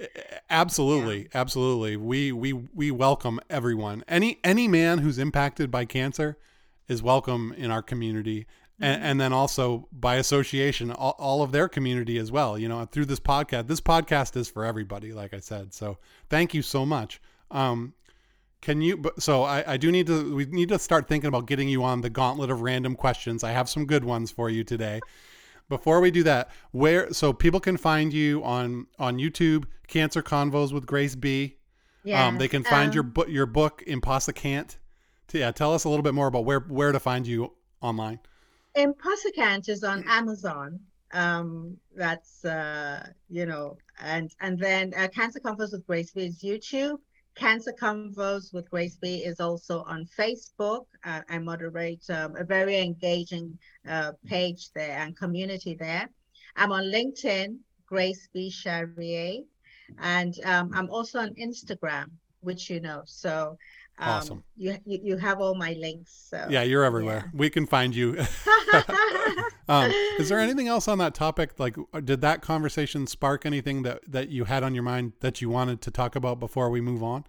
Absolutely. 0.50 1.22
Yeah. 1.22 1.28
Absolutely. 1.34 1.96
We 1.96 2.32
we 2.32 2.52
we 2.52 2.90
welcome 2.90 3.40
everyone. 3.48 4.04
Any 4.08 4.38
any 4.44 4.68
man 4.68 4.98
who's 4.98 5.18
impacted 5.18 5.70
by 5.70 5.84
cancer 5.84 6.36
is 6.88 7.02
welcome 7.02 7.54
in 7.56 7.70
our 7.70 7.82
community. 7.82 8.40
Mm-hmm. 8.40 8.84
And, 8.84 9.04
and, 9.04 9.20
then 9.20 9.32
also 9.34 9.88
by 9.92 10.16
association, 10.16 10.90
all, 10.90 11.14
all 11.18 11.42
of 11.42 11.52
their 11.52 11.68
community 11.68 12.16
as 12.16 12.32
well. 12.32 12.58
You 12.58 12.66
know, 12.66 12.86
through 12.86 13.04
this 13.04 13.20
podcast, 13.20 13.66
this 13.66 13.80
podcast 13.80 14.36
is 14.36 14.48
for 14.48 14.64
everybody, 14.64 15.12
like 15.12 15.34
I 15.34 15.40
said. 15.40 15.74
So 15.74 15.98
thank 16.30 16.54
you 16.54 16.62
so 16.62 16.86
much. 16.86 17.20
Um, 17.50 17.92
can 18.60 18.82
you? 18.82 19.02
So 19.18 19.42
I, 19.42 19.74
I 19.74 19.76
do 19.76 19.90
need 19.90 20.06
to. 20.06 20.34
We 20.34 20.44
need 20.46 20.68
to 20.68 20.78
start 20.78 21.08
thinking 21.08 21.28
about 21.28 21.46
getting 21.46 21.68
you 21.68 21.82
on 21.82 22.02
the 22.02 22.10
gauntlet 22.10 22.50
of 22.50 22.60
random 22.60 22.94
questions. 22.94 23.42
I 23.42 23.52
have 23.52 23.68
some 23.68 23.86
good 23.86 24.04
ones 24.04 24.30
for 24.30 24.50
you 24.50 24.64
today. 24.64 25.00
Before 25.68 26.00
we 26.00 26.10
do 26.10 26.22
that, 26.24 26.50
where 26.72 27.12
so 27.12 27.32
people 27.32 27.60
can 27.60 27.76
find 27.76 28.12
you 28.12 28.42
on 28.44 28.86
on 28.98 29.18
YouTube, 29.18 29.64
Cancer 29.86 30.22
Convos 30.22 30.72
with 30.72 30.84
Grace 30.84 31.14
B. 31.14 31.56
Yeah. 32.04 32.26
Um, 32.26 32.38
they 32.38 32.48
can 32.48 32.64
find 32.64 32.90
um, 32.90 32.94
your 32.94 33.02
book 33.02 33.28
your 33.28 33.46
book 33.46 33.82
Impossicant. 33.86 34.76
Yeah, 35.32 35.52
tell 35.52 35.72
us 35.72 35.84
a 35.84 35.88
little 35.88 36.02
bit 36.02 36.14
more 36.14 36.26
about 36.26 36.44
where 36.44 36.60
where 36.60 36.92
to 36.92 37.00
find 37.00 37.26
you 37.26 37.52
online. 37.80 38.18
Impossicant 38.76 39.68
is 39.68 39.84
on 39.84 40.04
Amazon. 40.08 40.80
Um, 41.12 41.76
that's 41.96 42.44
uh, 42.44 43.06
you 43.28 43.46
know, 43.46 43.78
and 44.02 44.30
and 44.40 44.58
then 44.58 44.92
uh, 44.96 45.08
Cancer 45.08 45.40
Convos 45.40 45.72
with 45.72 45.86
Grace 45.86 46.10
B 46.10 46.26
is 46.26 46.42
YouTube 46.42 46.98
Cancer 47.34 47.72
Convos 47.72 48.52
with 48.52 48.70
Grace 48.70 48.96
B 48.96 49.24
is 49.24 49.40
also 49.40 49.82
on 49.84 50.06
Facebook. 50.18 50.84
Uh, 51.04 51.22
I 51.28 51.38
moderate 51.38 52.08
um, 52.10 52.36
a 52.36 52.44
very 52.44 52.78
engaging 52.78 53.58
uh, 53.88 54.12
page 54.26 54.70
there 54.74 54.98
and 54.98 55.16
community 55.16 55.74
there. 55.74 56.08
I'm 56.56 56.72
on 56.72 56.84
LinkedIn, 56.84 57.58
Grace 57.86 58.28
B. 58.32 58.50
Charrier, 58.50 59.42
and 59.98 60.34
um, 60.44 60.70
I'm 60.74 60.90
also 60.90 61.20
on 61.20 61.34
Instagram, 61.34 62.06
which 62.40 62.68
you 62.68 62.80
know. 62.80 63.02
So 63.06 63.56
um, 64.00 64.08
awesome. 64.08 64.44
You, 64.56 64.76
you, 64.84 65.00
you 65.02 65.16
have 65.16 65.40
all 65.40 65.54
my 65.54 65.74
links. 65.74 66.28
So 66.30 66.46
yeah, 66.48 66.62
you're 66.62 66.84
everywhere. 66.84 67.24
Yeah. 67.26 67.38
We 67.38 67.50
can 67.50 67.66
find 67.66 67.94
you. 67.94 68.16
um, 69.68 69.90
is 70.18 70.28
there 70.28 70.38
anything 70.38 70.68
else 70.68 70.88
on 70.88 70.98
that 70.98 71.14
topic? 71.14 71.58
Like, 71.58 71.76
uh, 71.92 72.00
did 72.00 72.20
that 72.22 72.42
conversation 72.42 73.06
spark 73.06 73.44
anything 73.44 73.82
that 73.82 74.00
that 74.08 74.30
you 74.30 74.44
had 74.44 74.62
on 74.62 74.74
your 74.74 74.82
mind 74.82 75.12
that 75.20 75.40
you 75.40 75.50
wanted 75.50 75.80
to 75.82 75.90
talk 75.90 76.16
about 76.16 76.40
before 76.40 76.70
we 76.70 76.80
move 76.80 77.02
on? 77.02 77.24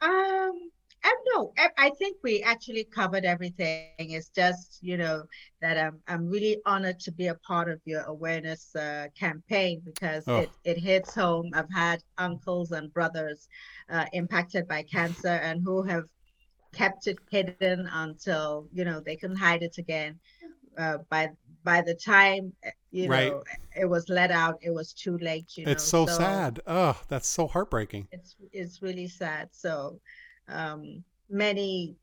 Um, 0.00 0.70
I 1.04 1.14
no, 1.34 1.52
I 1.76 1.90
think 1.90 2.16
we 2.22 2.42
actually 2.42 2.84
covered 2.84 3.24
everything. 3.24 3.90
It's 3.98 4.28
just 4.28 4.78
you 4.82 4.96
know 4.96 5.24
that 5.60 5.78
I'm 5.78 6.00
I'm 6.08 6.28
really 6.28 6.58
honored 6.66 7.00
to 7.00 7.12
be 7.12 7.28
a 7.28 7.34
part 7.36 7.68
of 7.68 7.80
your 7.84 8.02
awareness 8.02 8.74
uh, 8.74 9.08
campaign 9.18 9.82
because 9.84 10.24
oh. 10.26 10.38
it 10.38 10.50
it 10.64 10.78
hits 10.78 11.14
home. 11.14 11.50
I've 11.54 11.72
had 11.72 12.02
uncles 12.18 12.72
and 12.72 12.92
brothers 12.92 13.48
uh, 13.90 14.06
impacted 14.12 14.66
by 14.66 14.82
cancer 14.82 15.28
and 15.28 15.62
who 15.62 15.82
have 15.82 16.04
kept 16.72 17.06
it 17.06 17.18
hidden 17.30 17.88
until 17.92 18.66
you 18.72 18.84
know 18.84 19.00
they 19.00 19.16
can 19.16 19.36
hide 19.36 19.62
it 19.62 19.78
again. 19.78 20.18
Uh, 20.76 20.98
by 21.10 21.28
by 21.64 21.82
the 21.82 21.94
time 21.94 22.52
eh, 22.62 22.70
you 22.90 23.08
right. 23.08 23.28
know 23.28 23.42
it 23.76 23.84
was 23.84 24.08
let 24.08 24.30
out, 24.30 24.58
it 24.62 24.70
was 24.70 24.92
too 24.92 25.18
late. 25.18 25.56
You 25.56 25.66
know, 25.66 25.72
it's 25.72 25.84
so, 25.84 26.06
so 26.06 26.18
sad. 26.18 26.60
Oh, 26.66 27.00
that's 27.08 27.28
so 27.28 27.46
heartbreaking. 27.46 28.08
It's 28.12 28.36
it's 28.52 28.82
really 28.82 29.08
sad. 29.08 29.48
So 29.52 30.00
um, 30.48 31.04
many 31.28 31.96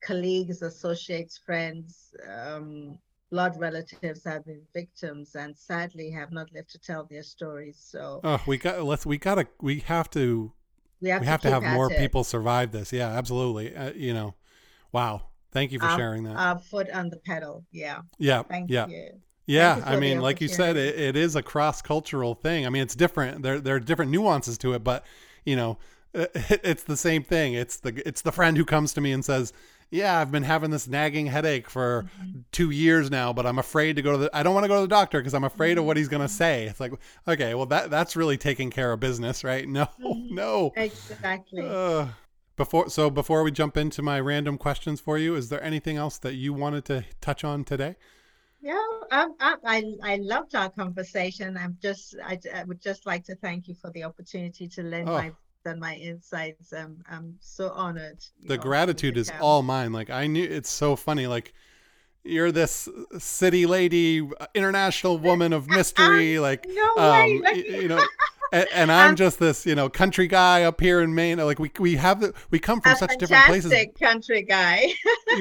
colleagues, 0.00 0.62
associates, 0.62 1.38
friends, 1.38 2.14
um, 2.28 2.98
blood 3.30 3.58
relatives 3.58 4.24
have 4.24 4.44
been 4.44 4.62
victims 4.72 5.34
and 5.34 5.56
sadly 5.56 6.10
have 6.10 6.32
not 6.32 6.52
lived 6.52 6.70
to 6.70 6.78
tell 6.78 7.04
their 7.04 7.22
stories. 7.22 7.76
So 7.78 8.20
oh, 8.24 8.42
we 8.46 8.58
got 8.58 8.82
let's 8.84 9.04
we 9.04 9.18
gotta 9.18 9.46
we 9.60 9.80
have 9.80 10.08
to 10.10 10.52
we 11.00 11.10
have, 11.10 11.20
we 11.20 11.26
to, 11.26 11.30
have 11.30 11.40
to 11.42 11.50
have 11.50 11.62
more 11.62 11.92
it. 11.92 11.98
people 11.98 12.24
survive 12.24 12.72
this. 12.72 12.92
Yeah, 12.92 13.08
absolutely. 13.08 13.74
Uh, 13.74 13.92
you 13.92 14.14
know, 14.14 14.34
wow. 14.92 15.22
Thank 15.50 15.72
you 15.72 15.78
for 15.78 15.86
our, 15.86 15.96
sharing 15.96 16.24
that. 16.24 16.36
Our 16.36 16.58
foot 16.58 16.90
on 16.90 17.08
the 17.08 17.16
pedal. 17.16 17.64
Yeah. 17.72 18.02
Yeah. 18.18 18.42
Thank 18.42 18.70
yeah. 18.70 18.86
you. 18.86 19.12
Yeah, 19.46 19.82
I 19.86 19.96
mean, 19.96 20.20
like 20.20 20.42
you 20.42 20.48
said, 20.48 20.76
it, 20.76 20.98
it 20.98 21.16
is 21.16 21.34
a 21.34 21.42
cross 21.42 21.80
cultural 21.80 22.34
thing. 22.34 22.66
I 22.66 22.68
mean, 22.68 22.82
it's 22.82 22.94
different. 22.94 23.42
There 23.42 23.58
there 23.58 23.76
are 23.76 23.80
different 23.80 24.10
nuances 24.10 24.58
to 24.58 24.74
it, 24.74 24.84
but 24.84 25.06
you 25.46 25.56
know, 25.56 25.78
it's 26.34 26.82
the 26.84 26.96
same 26.96 27.22
thing. 27.22 27.54
It's 27.54 27.78
the 27.78 28.02
it's 28.06 28.22
the 28.22 28.32
friend 28.32 28.56
who 28.56 28.64
comes 28.64 28.92
to 28.94 29.00
me 29.00 29.12
and 29.12 29.24
says, 29.24 29.52
"Yeah, 29.90 30.18
I've 30.18 30.32
been 30.32 30.42
having 30.42 30.70
this 30.70 30.88
nagging 30.88 31.26
headache 31.26 31.70
for 31.70 32.04
mm-hmm. 32.20 32.40
two 32.52 32.70
years 32.70 33.10
now, 33.10 33.32
but 33.32 33.46
I'm 33.46 33.58
afraid 33.58 33.96
to 33.96 34.02
go 34.02 34.12
to 34.12 34.18
the. 34.18 34.36
I 34.36 34.42
don't 34.42 34.54
want 34.54 34.64
to 34.64 34.68
go 34.68 34.76
to 34.76 34.82
the 34.82 34.88
doctor 34.88 35.20
because 35.20 35.34
I'm 35.34 35.44
afraid 35.44 35.72
mm-hmm. 35.72 35.80
of 35.80 35.84
what 35.84 35.96
he's 35.96 36.08
gonna 36.08 36.28
say." 36.28 36.66
It's 36.66 36.80
like, 36.80 36.92
okay, 37.26 37.54
well 37.54 37.66
that 37.66 37.90
that's 37.90 38.16
really 38.16 38.36
taking 38.36 38.70
care 38.70 38.92
of 38.92 39.00
business, 39.00 39.44
right? 39.44 39.66
No, 39.78 39.84
mm-hmm. 40.02 40.34
no, 40.34 40.72
exactly. 40.76 41.62
Uh, 41.64 42.08
before 42.56 42.90
so 42.90 43.10
before 43.10 43.42
we 43.44 43.52
jump 43.52 43.76
into 43.76 44.02
my 44.02 44.18
random 44.18 44.58
questions 44.58 45.00
for 45.00 45.18
you, 45.18 45.36
is 45.36 45.48
there 45.48 45.62
anything 45.62 45.96
else 45.96 46.18
that 46.18 46.34
you 46.34 46.52
wanted 46.52 46.84
to 46.86 47.04
touch 47.20 47.44
on 47.44 47.64
today? 47.64 47.96
Yeah, 48.60 48.74
I, 49.12 49.26
I, 49.38 49.56
I 49.64 49.84
I 50.02 50.16
loved 50.16 50.56
our 50.56 50.68
conversation. 50.68 51.56
I'm 51.56 51.78
just, 51.80 52.16
I, 52.24 52.38
I 52.52 52.64
would 52.64 52.80
just 52.80 53.06
like 53.06 53.24
to 53.26 53.36
thank 53.36 53.68
you 53.68 53.74
for 53.74 53.90
the 53.90 54.02
opportunity 54.02 54.66
to 54.68 54.82
lend 54.82 55.08
Oh. 55.08 55.12
my 55.12 55.32
and 55.68 55.80
my 55.80 55.94
insights. 55.94 56.72
Um, 56.72 56.98
I'm 57.08 57.36
so 57.40 57.70
honored. 57.70 58.18
the 58.44 58.56
know, 58.56 58.62
gratitude 58.62 59.16
is 59.16 59.30
all 59.40 59.62
mine. 59.62 59.92
Like 59.92 60.10
I 60.10 60.26
knew 60.26 60.44
it's 60.44 60.70
so 60.70 60.96
funny. 60.96 61.26
Like 61.26 61.52
you're 62.24 62.52
this 62.52 62.88
city 63.18 63.64
lady, 63.66 64.28
international 64.54 65.18
woman 65.28 65.52
of 65.52 65.68
mystery. 65.68 66.38
Like 66.38 66.66
No 66.68 66.88
way. 66.96 67.34
um, 67.34 67.42
Look 67.42 67.44
y- 67.54 67.58
at- 67.60 67.82
you 67.82 67.88
know. 67.88 68.04
And, 68.50 68.66
and 68.72 68.90
I'm 68.90 69.08
I'm- 69.08 69.16
just 69.16 69.38
this, 69.38 69.66
you 69.66 69.74
know, 69.74 69.90
country 69.90 70.26
guy 70.26 70.62
up 70.62 70.80
here 70.80 71.02
in 71.02 71.14
Maine. 71.14 71.36
Like 71.36 71.58
we 71.58 71.70
we 71.78 71.96
have 71.96 72.20
the, 72.22 72.32
we 72.50 72.58
come 72.58 72.80
from 72.80 72.96
such 72.96 73.18
different 73.18 73.44
places. 73.44 73.70
country 74.00 74.40
guy. 74.40 74.90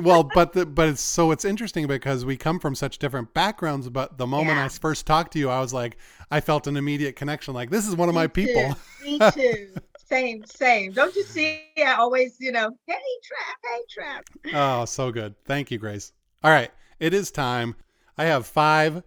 well, 0.04 0.24
but 0.36 0.52
the, 0.52 0.66
but 0.66 0.90
it's 0.90 1.00
so 1.02 1.32
it's 1.32 1.46
interesting 1.46 1.88
because 1.88 2.26
we 2.26 2.36
come 2.36 2.60
from 2.60 2.76
such 2.76 2.98
different 3.00 3.34
backgrounds. 3.34 3.88
But 3.88 4.18
the 4.18 4.28
moment 4.28 4.58
I 4.58 4.68
first 4.68 5.06
talked 5.06 5.32
to 5.32 5.40
you, 5.40 5.50
I 5.50 5.62
was 5.62 5.74
like, 5.74 5.96
I 6.32 6.42
felt 6.42 6.68
an 6.68 6.76
immediate 6.76 7.16
connection. 7.16 7.54
Like 7.54 7.70
this 7.70 7.88
is 7.88 7.96
one 7.96 8.10
of 8.10 8.16
my 8.16 8.24
Me 8.24 8.28
people. 8.28 8.76
Me 9.06 9.18
too. 9.32 9.70
Same, 10.08 10.44
same. 10.46 10.92
Don't 10.92 11.16
you 11.16 11.24
see? 11.24 11.64
I 11.78 11.94
always, 11.94 12.38
you 12.40 12.52
know, 12.52 12.70
hey 12.86 12.96
trap, 13.24 13.58
hey 13.64 13.82
trap. 13.90 14.26
Oh, 14.54 14.86
so 14.86 15.12
good. 15.12 15.36
Thank 15.46 15.72
you, 15.72 15.78
Grace. 15.78 16.14
All 16.44 16.52
right, 16.52 16.72
it 17.00 17.14
is 17.14 17.32
time. 17.32 17.76
I 18.18 18.26
have 18.26 18.48
five 18.48 19.04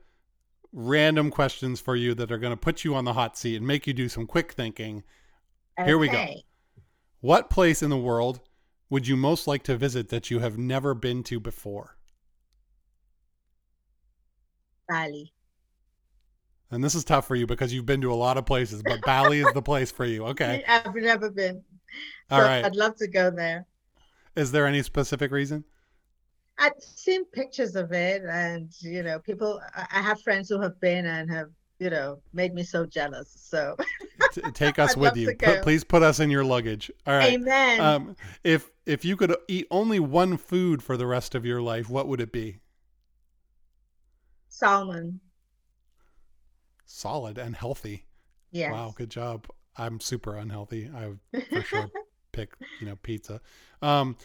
random 0.72 1.30
questions 1.30 1.80
for 1.80 1.96
you 1.96 2.14
that 2.14 2.30
are 2.30 2.38
going 2.38 2.52
to 2.52 2.56
put 2.56 2.84
you 2.84 2.94
on 2.94 3.04
the 3.04 3.12
hot 3.12 3.36
seat 3.36 3.56
and 3.56 3.66
make 3.66 3.86
you 3.86 3.92
do 3.92 4.08
some 4.08 4.26
quick 4.26 4.52
thinking. 4.52 5.02
Here 5.84 5.98
we 5.98 6.08
go. 6.08 6.26
What 7.20 7.50
place 7.50 7.82
in 7.82 7.90
the 7.90 7.96
world 7.96 8.40
would 8.90 9.06
you 9.08 9.16
most 9.16 9.46
like 9.46 9.62
to 9.64 9.76
visit 9.76 10.08
that 10.10 10.30
you 10.30 10.40
have 10.40 10.58
never 10.58 10.94
been 10.94 11.22
to 11.24 11.40
before? 11.40 11.96
Bali. 14.88 15.32
And 16.70 16.84
this 16.84 16.94
is 16.94 17.04
tough 17.04 17.26
for 17.26 17.34
you 17.34 17.46
because 17.46 17.72
you've 17.72 17.86
been 17.86 18.00
to 18.02 18.12
a 18.12 18.14
lot 18.14 18.36
of 18.36 18.46
places, 18.46 18.82
but 18.82 19.00
Bali 19.02 19.40
is 19.40 19.52
the 19.54 19.62
place 19.62 19.90
for 19.90 20.04
you. 20.04 20.26
Okay. 20.26 20.62
I've 20.68 20.94
never 20.94 21.30
been. 21.30 21.62
So 22.30 22.36
All 22.36 22.42
right. 22.42 22.64
I'd 22.64 22.76
love 22.76 22.96
to 22.96 23.08
go 23.08 23.30
there. 23.30 23.66
Is 24.36 24.52
there 24.52 24.66
any 24.66 24.82
specific 24.82 25.32
reason? 25.32 25.64
I've 26.58 26.72
seen 26.78 27.24
pictures 27.24 27.74
of 27.74 27.90
it, 27.92 28.22
and 28.22 28.70
you 28.80 29.02
know, 29.02 29.18
people. 29.18 29.60
I 29.74 30.00
have 30.00 30.20
friends 30.20 30.48
who 30.48 30.60
have 30.60 30.78
been 30.78 31.06
and 31.06 31.30
have, 31.30 31.48
you 31.78 31.88
know, 31.88 32.20
made 32.34 32.54
me 32.54 32.62
so 32.62 32.84
jealous. 32.84 33.34
So, 33.34 33.76
T- 34.32 34.42
take 34.52 34.78
us 34.78 34.94
with 34.94 35.16
you. 35.16 35.34
Put, 35.36 35.62
please 35.62 35.84
put 35.84 36.02
us 36.02 36.20
in 36.20 36.30
your 36.30 36.44
luggage. 36.44 36.90
All 37.06 37.14
right. 37.14 37.32
amen. 37.32 37.80
Um, 37.80 38.16
if 38.44 38.70
if 38.84 39.06
you 39.06 39.16
could 39.16 39.34
eat 39.48 39.66
only 39.70 40.00
one 40.00 40.36
food 40.36 40.82
for 40.82 40.98
the 40.98 41.06
rest 41.06 41.34
of 41.34 41.46
your 41.46 41.62
life, 41.62 41.88
what 41.88 42.06
would 42.06 42.20
it 42.20 42.30
be? 42.30 42.58
Salmon. 44.50 45.20
Solid 46.92 47.38
and 47.38 47.54
healthy. 47.54 48.04
Yeah. 48.50 48.72
Wow, 48.72 48.92
good 48.96 49.10
job. 49.10 49.46
I'm 49.76 50.00
super 50.00 50.36
unhealthy. 50.36 50.90
I 50.92 51.06
would 51.06 51.20
for 51.48 51.62
sure 51.62 51.88
pick, 52.32 52.50
you 52.80 52.86
know, 52.86 52.96
pizza. 52.96 53.40
Um, 53.80 54.16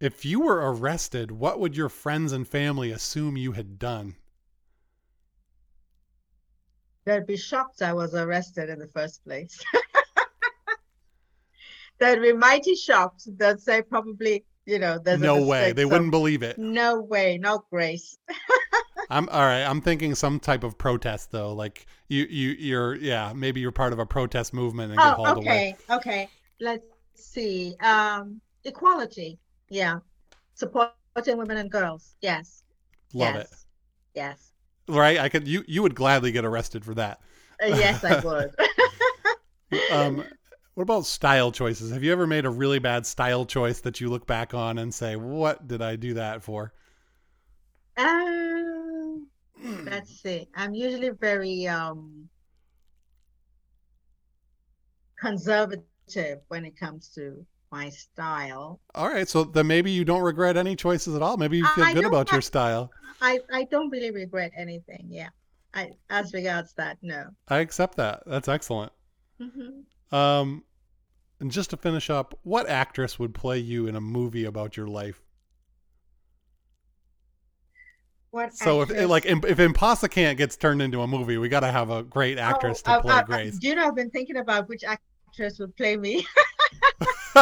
if 0.00 0.24
you 0.24 0.40
were 0.40 0.72
arrested, 0.72 1.30
what 1.30 1.60
would 1.60 1.76
your 1.76 1.88
friends 1.88 2.32
and 2.32 2.48
family 2.48 2.90
assume 2.90 3.36
you 3.36 3.52
had 3.52 3.78
done? 3.78 4.16
They'd 7.04 7.26
be 7.26 7.36
shocked 7.36 7.80
I 7.80 7.92
was 7.92 8.14
arrested 8.14 8.70
in 8.70 8.80
the 8.80 8.88
first 8.88 9.24
place. 9.24 9.56
They'd 12.00 12.20
be 12.20 12.32
mighty 12.32 12.74
shocked. 12.74 13.28
They'd 13.38 13.60
say 13.60 13.82
probably, 13.82 14.44
you 14.66 14.80
know, 14.80 14.98
there's 14.98 15.20
no 15.20 15.46
way. 15.46 15.72
They 15.72 15.82
some- 15.82 15.90
wouldn't 15.92 16.10
believe 16.10 16.42
it. 16.42 16.58
No 16.58 17.00
way, 17.00 17.38
not 17.38 17.70
Grace. 17.70 18.18
I'm 19.14 19.28
all 19.28 19.40
right. 19.42 19.62
I'm 19.62 19.80
thinking 19.80 20.14
some 20.14 20.40
type 20.40 20.64
of 20.64 20.76
protest 20.78 21.30
though. 21.30 21.52
Like 21.52 21.86
you, 22.08 22.24
you, 22.28 22.50
you're, 22.50 22.94
yeah, 22.96 23.32
maybe 23.34 23.60
you're 23.60 23.72
part 23.72 23.92
of 23.92 23.98
a 23.98 24.06
protest 24.06 24.52
movement 24.52 24.92
and 24.92 25.02
get 25.02 25.12
Oh, 25.12 25.14
hauled 25.14 25.38
away. 25.38 25.44
okay, 25.48 25.76
okay. 25.90 26.28
Let's 26.60 26.84
see. 27.14 27.76
Um, 27.80 28.40
equality. 28.64 29.38
Yeah. 29.68 30.00
Supporting 30.54 31.38
women 31.38 31.58
and 31.58 31.70
girls. 31.70 32.16
Yes. 32.20 32.64
Love 33.12 33.34
yes. 33.36 33.66
Yes. 34.14 34.52
Right? 34.88 35.18
I 35.18 35.28
could. 35.28 35.48
You, 35.48 35.64
you 35.66 35.82
would 35.82 35.94
gladly 35.94 36.32
get 36.32 36.44
arrested 36.44 36.84
for 36.84 36.94
that. 36.94 37.20
Uh, 37.62 37.66
yes, 37.68 38.04
I 38.04 38.20
would. 38.24 38.54
Um, 39.90 40.24
what 40.74 40.82
about 40.82 41.06
style 41.06 41.52
choices? 41.52 41.92
Have 41.92 42.02
you 42.02 42.12
ever 42.12 42.26
made 42.26 42.44
a 42.44 42.50
really 42.50 42.78
bad 42.78 43.06
style 43.06 43.46
choice 43.46 43.80
that 43.80 44.00
you 44.00 44.08
look 44.08 44.26
back 44.26 44.54
on 44.54 44.78
and 44.78 44.92
say, 44.92 45.16
"What 45.16 45.66
did 45.68 45.82
I 45.82 45.96
do 45.96 46.14
that 46.14 46.42
for?" 46.42 46.72
um, 47.96 48.73
let's 49.64 50.20
see. 50.20 50.48
I'm 50.54 50.74
usually 50.74 51.10
very 51.10 51.66
um 51.66 52.28
conservative 55.18 56.40
when 56.48 56.64
it 56.64 56.78
comes 56.78 57.08
to 57.14 57.44
my 57.72 57.88
style. 57.88 58.80
All 58.94 59.08
right, 59.08 59.28
so 59.28 59.44
then 59.44 59.66
maybe 59.66 59.90
you 59.90 60.04
don't 60.04 60.22
regret 60.22 60.56
any 60.56 60.76
choices 60.76 61.14
at 61.14 61.22
all. 61.22 61.36
Maybe 61.36 61.58
you 61.58 61.66
feel 61.66 61.84
I 61.84 61.94
good 61.94 62.04
about 62.04 62.30
your 62.30 62.40
style. 62.40 62.90
I 63.20 63.40
I 63.52 63.64
don't 63.64 63.90
really 63.90 64.10
regret 64.10 64.52
anything. 64.56 65.06
Yeah. 65.08 65.30
I 65.72 65.90
as 66.10 66.32
regards 66.32 66.72
that, 66.74 66.98
no. 67.02 67.30
I 67.48 67.58
accept 67.58 67.96
that. 67.96 68.22
That's 68.26 68.48
excellent. 68.48 68.92
hmm 69.40 69.80
Um, 70.12 70.64
and 71.40 71.50
just 71.50 71.70
to 71.70 71.76
finish 71.76 72.10
up, 72.10 72.38
what 72.44 72.68
actress 72.68 73.18
would 73.18 73.34
play 73.34 73.58
you 73.58 73.88
in 73.88 73.96
a 73.96 74.00
movie 74.00 74.44
about 74.44 74.76
your 74.76 74.86
life? 74.86 75.23
What 78.34 78.52
So 78.52 78.82
if 78.82 78.90
eh, 78.90 78.94
actress- 78.94 79.10
like 79.10 79.26
if 79.26 79.60
Impossible 79.60 80.34
gets 80.34 80.56
turned 80.56 80.82
into 80.82 81.02
a 81.02 81.06
movie, 81.06 81.38
we 81.38 81.48
got 81.48 81.60
to 81.60 81.70
have 81.70 81.90
a 81.90 82.02
great 82.02 82.36
oh, 82.36 82.42
actress 82.42 82.82
Oh, 82.84 82.90
to 82.90 82.98
uh, 82.98 83.00
play 83.00 83.12
I- 83.12 83.14
I- 83.14 83.20
I- 83.20 83.22
Grace. 83.22 83.58
You 83.62 83.76
know 83.76 83.86
I've 83.86 83.94
been 83.94 84.10
thinking 84.10 84.38
about 84.38 84.68
which 84.68 84.82
actress 84.82 85.60
would 85.60 85.76
play 85.76 85.96
me? 85.96 86.26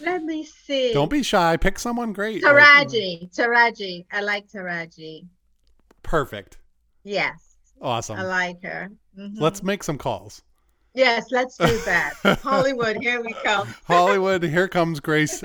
Let 0.00 0.22
me 0.22 0.44
see. 0.44 0.92
Don't 0.92 1.10
be 1.10 1.24
shy. 1.24 1.56
Pick 1.56 1.80
someone 1.80 2.12
great. 2.12 2.44
Taraji. 2.44 3.34
Taraji. 3.36 4.04
I 4.12 4.20
like 4.20 4.46
Taraji. 4.46 5.26
Perfect. 6.04 6.58
Yes, 7.02 7.56
Awesome. 7.82 8.16
I 8.20 8.22
like 8.22 8.62
her. 8.62 8.90
Mhm. 9.18 9.40
Let's 9.40 9.64
make 9.64 9.82
some 9.82 9.98
calls. 9.98 10.42
Yes, 10.94 11.32
let's 11.32 11.56
do 11.56 11.78
that. 11.84 12.14
Hollywood, 12.44 12.98
here 12.98 13.20
we 13.20 13.32
come. 13.42 13.74
Hollywood, 13.86 14.44
here 14.44 14.68
comes 14.68 15.00
Grace. 15.00 15.42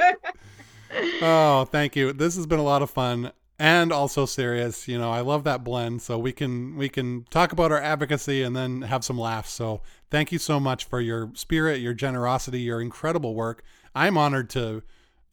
Oh, 1.21 1.65
thank 1.71 1.95
you. 1.95 2.13
This 2.13 2.35
has 2.35 2.45
been 2.45 2.59
a 2.59 2.63
lot 2.63 2.83
of 2.83 2.91
fun 2.91 3.31
and 3.59 3.91
also 3.91 4.25
serious. 4.25 4.87
You 4.87 4.97
know, 4.97 5.11
I 5.11 5.19
love 5.19 5.43
that 5.43 5.63
blend. 5.63 6.01
So 6.01 6.17
we 6.17 6.31
can 6.31 6.77
we 6.77 6.87
can 6.87 7.25
talk 7.29 7.51
about 7.51 7.71
our 7.71 7.81
advocacy 7.81 8.41
and 8.41 8.55
then 8.55 8.83
have 8.83 9.03
some 9.03 9.19
laughs. 9.19 9.51
So 9.51 9.81
thank 10.09 10.31
you 10.31 10.39
so 10.39 10.59
much 10.59 10.85
for 10.85 11.01
your 11.01 11.31
spirit, 11.35 11.81
your 11.81 11.93
generosity, 11.93 12.61
your 12.61 12.81
incredible 12.81 13.35
work. 13.35 13.63
I'm 13.93 14.17
honored 14.17 14.49
to, 14.51 14.81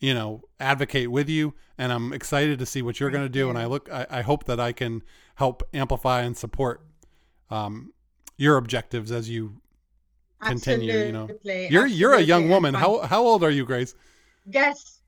you 0.00 0.12
know, 0.12 0.42
advocate 0.58 1.10
with 1.10 1.28
you, 1.28 1.54
and 1.78 1.92
I'm 1.92 2.12
excited 2.12 2.58
to 2.58 2.66
see 2.66 2.82
what 2.82 2.98
you're 2.98 3.10
going 3.10 3.24
to 3.24 3.28
do. 3.28 3.48
And 3.48 3.56
I 3.56 3.66
look, 3.66 3.88
I, 3.92 4.06
I 4.10 4.22
hope 4.22 4.44
that 4.44 4.58
I 4.58 4.72
can 4.72 5.02
help 5.36 5.62
amplify 5.72 6.22
and 6.22 6.36
support 6.36 6.84
um, 7.48 7.92
your 8.36 8.56
objectives 8.56 9.12
as 9.12 9.30
you 9.30 9.60
continue. 10.42 10.92
You 10.92 11.12
know, 11.12 11.28
you're 11.44 11.86
you're 11.86 12.14
a 12.14 12.22
young 12.22 12.48
woman. 12.48 12.74
How 12.74 13.02
how 13.02 13.22
old 13.22 13.44
are 13.44 13.50
you, 13.50 13.64
Grace? 13.64 13.94
Yes. 14.46 15.00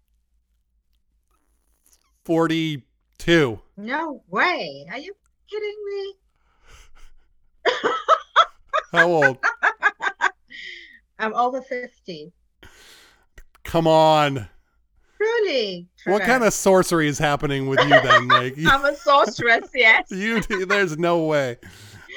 Forty 2.24 2.84
two. 3.18 3.60
No 3.76 4.22
way. 4.28 4.86
Are 4.90 4.98
you 4.98 5.14
kidding 5.50 5.76
me? 5.86 6.14
How 8.92 9.06
old? 9.06 9.38
I'm 11.18 11.34
over 11.34 11.60
50. 11.60 12.32
Come 13.64 13.86
on. 13.86 14.48
Truly. 15.16 15.88
What 16.06 16.22
kind 16.22 16.44
of 16.44 16.52
sorcery 16.52 17.08
is 17.08 17.18
happening 17.18 17.66
with 17.66 17.80
you 17.80 17.88
then? 17.88 18.28
Like 18.28 18.56
you, 18.56 18.68
I'm 18.68 18.84
a 18.84 18.94
sorceress, 18.94 19.68
yes. 19.74 20.10
you 20.10 20.40
there's 20.66 20.96
no 20.96 21.24
way. 21.24 21.56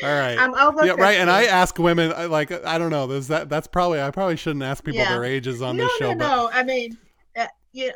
All 0.03 0.09
right. 0.09 0.37
I'm 0.37 0.53
over 0.53 0.85
yeah, 0.85 0.93
right. 0.93 1.17
And 1.17 1.29
I 1.29 1.45
ask 1.45 1.77
women 1.77 2.11
like 2.29 2.51
I 2.65 2.77
don't 2.77 2.91
know. 2.91 3.07
There's 3.07 3.27
that. 3.27 3.49
That's 3.49 3.67
probably 3.67 4.01
I 4.01 4.11
probably 4.11 4.35
shouldn't 4.35 4.63
ask 4.63 4.83
people 4.83 4.99
Yeah. 4.99 5.13
their 5.13 5.23
ages 5.23 5.61
on 5.61 5.77
no, 5.77 5.83
this 5.83 5.97
show. 5.97 6.13
no, 6.13 6.17
but 6.17 6.27
no. 6.27 6.49
I 6.53 6.63
mean, 6.63 6.97
uh, 7.35 7.47
you 7.71 7.91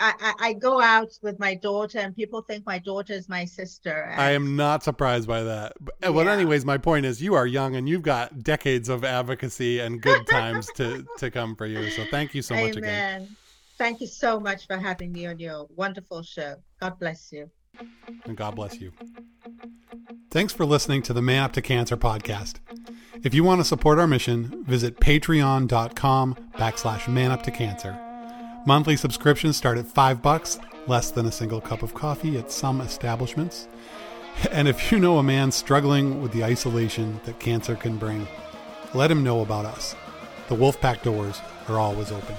I, 0.00 0.34
I, 0.38 0.52
go 0.52 0.80
out 0.80 1.18
with 1.22 1.40
my 1.40 1.54
daughter, 1.54 1.98
and 1.98 2.14
people 2.14 2.42
think 2.42 2.64
my 2.64 2.78
daughter 2.78 3.12
is 3.12 3.28
my 3.28 3.44
sister. 3.44 4.14
I 4.16 4.30
am 4.30 4.54
not 4.54 4.84
surprised 4.84 5.26
by 5.26 5.42
that. 5.42 5.72
But, 5.80 5.94
uh, 6.06 6.12
well, 6.12 6.28
anyways, 6.28 6.64
my 6.64 6.78
point 6.78 7.04
is 7.04 7.20
you 7.20 7.34
are 7.34 7.46
young 7.46 7.74
and 7.74 7.88
you've 7.88 8.02
got 8.02 8.44
decades 8.44 8.88
of 8.88 9.04
advocacy 9.04 9.80
and 9.80 10.00
good 10.00 10.26
times 10.30 10.68
to 10.76 11.04
to 11.18 11.30
come 11.30 11.56
for 11.56 11.66
you. 11.66 11.90
So 11.90 12.04
thank 12.10 12.34
you 12.34 12.42
so 12.42 12.54
much 12.54 12.76
again. 12.76 13.22
Amen. 13.22 13.36
Thank 13.76 14.00
you 14.00 14.06
so 14.06 14.38
much 14.38 14.66
for 14.66 14.76
having 14.76 15.12
me 15.12 15.26
on 15.26 15.38
your 15.38 15.66
wonderful 15.74 16.22
show. 16.22 16.56
God 16.80 16.98
bless 16.98 17.32
you. 17.32 17.50
and 18.24 18.36
God 18.36 18.54
bless 18.56 18.80
you. 18.80 18.92
Thanks 20.30 20.52
for 20.52 20.64
listening 20.64 21.02
to 21.02 21.12
the 21.12 21.22
Man 21.22 21.44
Up 21.44 21.52
to 21.54 21.62
Cancer 21.62 21.96
podcast. 21.96 22.56
If 23.24 23.34
you 23.34 23.42
want 23.42 23.60
to 23.60 23.64
support 23.64 23.98
our 23.98 24.06
mission, 24.06 24.64
visit 24.64 25.00
patreon.com 25.00 26.36
backslash 26.54 27.08
man 27.08 27.30
up 27.30 27.42
to 27.44 27.50
cancer. 27.50 28.07
Monthly 28.68 28.98
subscriptions 28.98 29.56
start 29.56 29.78
at 29.78 29.86
five 29.86 30.20
bucks, 30.20 30.58
less 30.86 31.10
than 31.10 31.24
a 31.24 31.32
single 31.32 31.58
cup 31.58 31.82
of 31.82 31.94
coffee 31.94 32.36
at 32.36 32.52
some 32.52 32.82
establishments. 32.82 33.66
And 34.52 34.68
if 34.68 34.92
you 34.92 34.98
know 34.98 35.16
a 35.16 35.22
man 35.22 35.50
struggling 35.52 36.20
with 36.20 36.32
the 36.32 36.44
isolation 36.44 37.18
that 37.24 37.40
cancer 37.40 37.76
can 37.76 37.96
bring, 37.96 38.28
let 38.92 39.10
him 39.10 39.24
know 39.24 39.40
about 39.40 39.64
us. 39.64 39.96
The 40.48 40.54
Wolfpack 40.54 41.02
doors 41.02 41.40
are 41.66 41.78
always 41.78 42.12
open. 42.12 42.36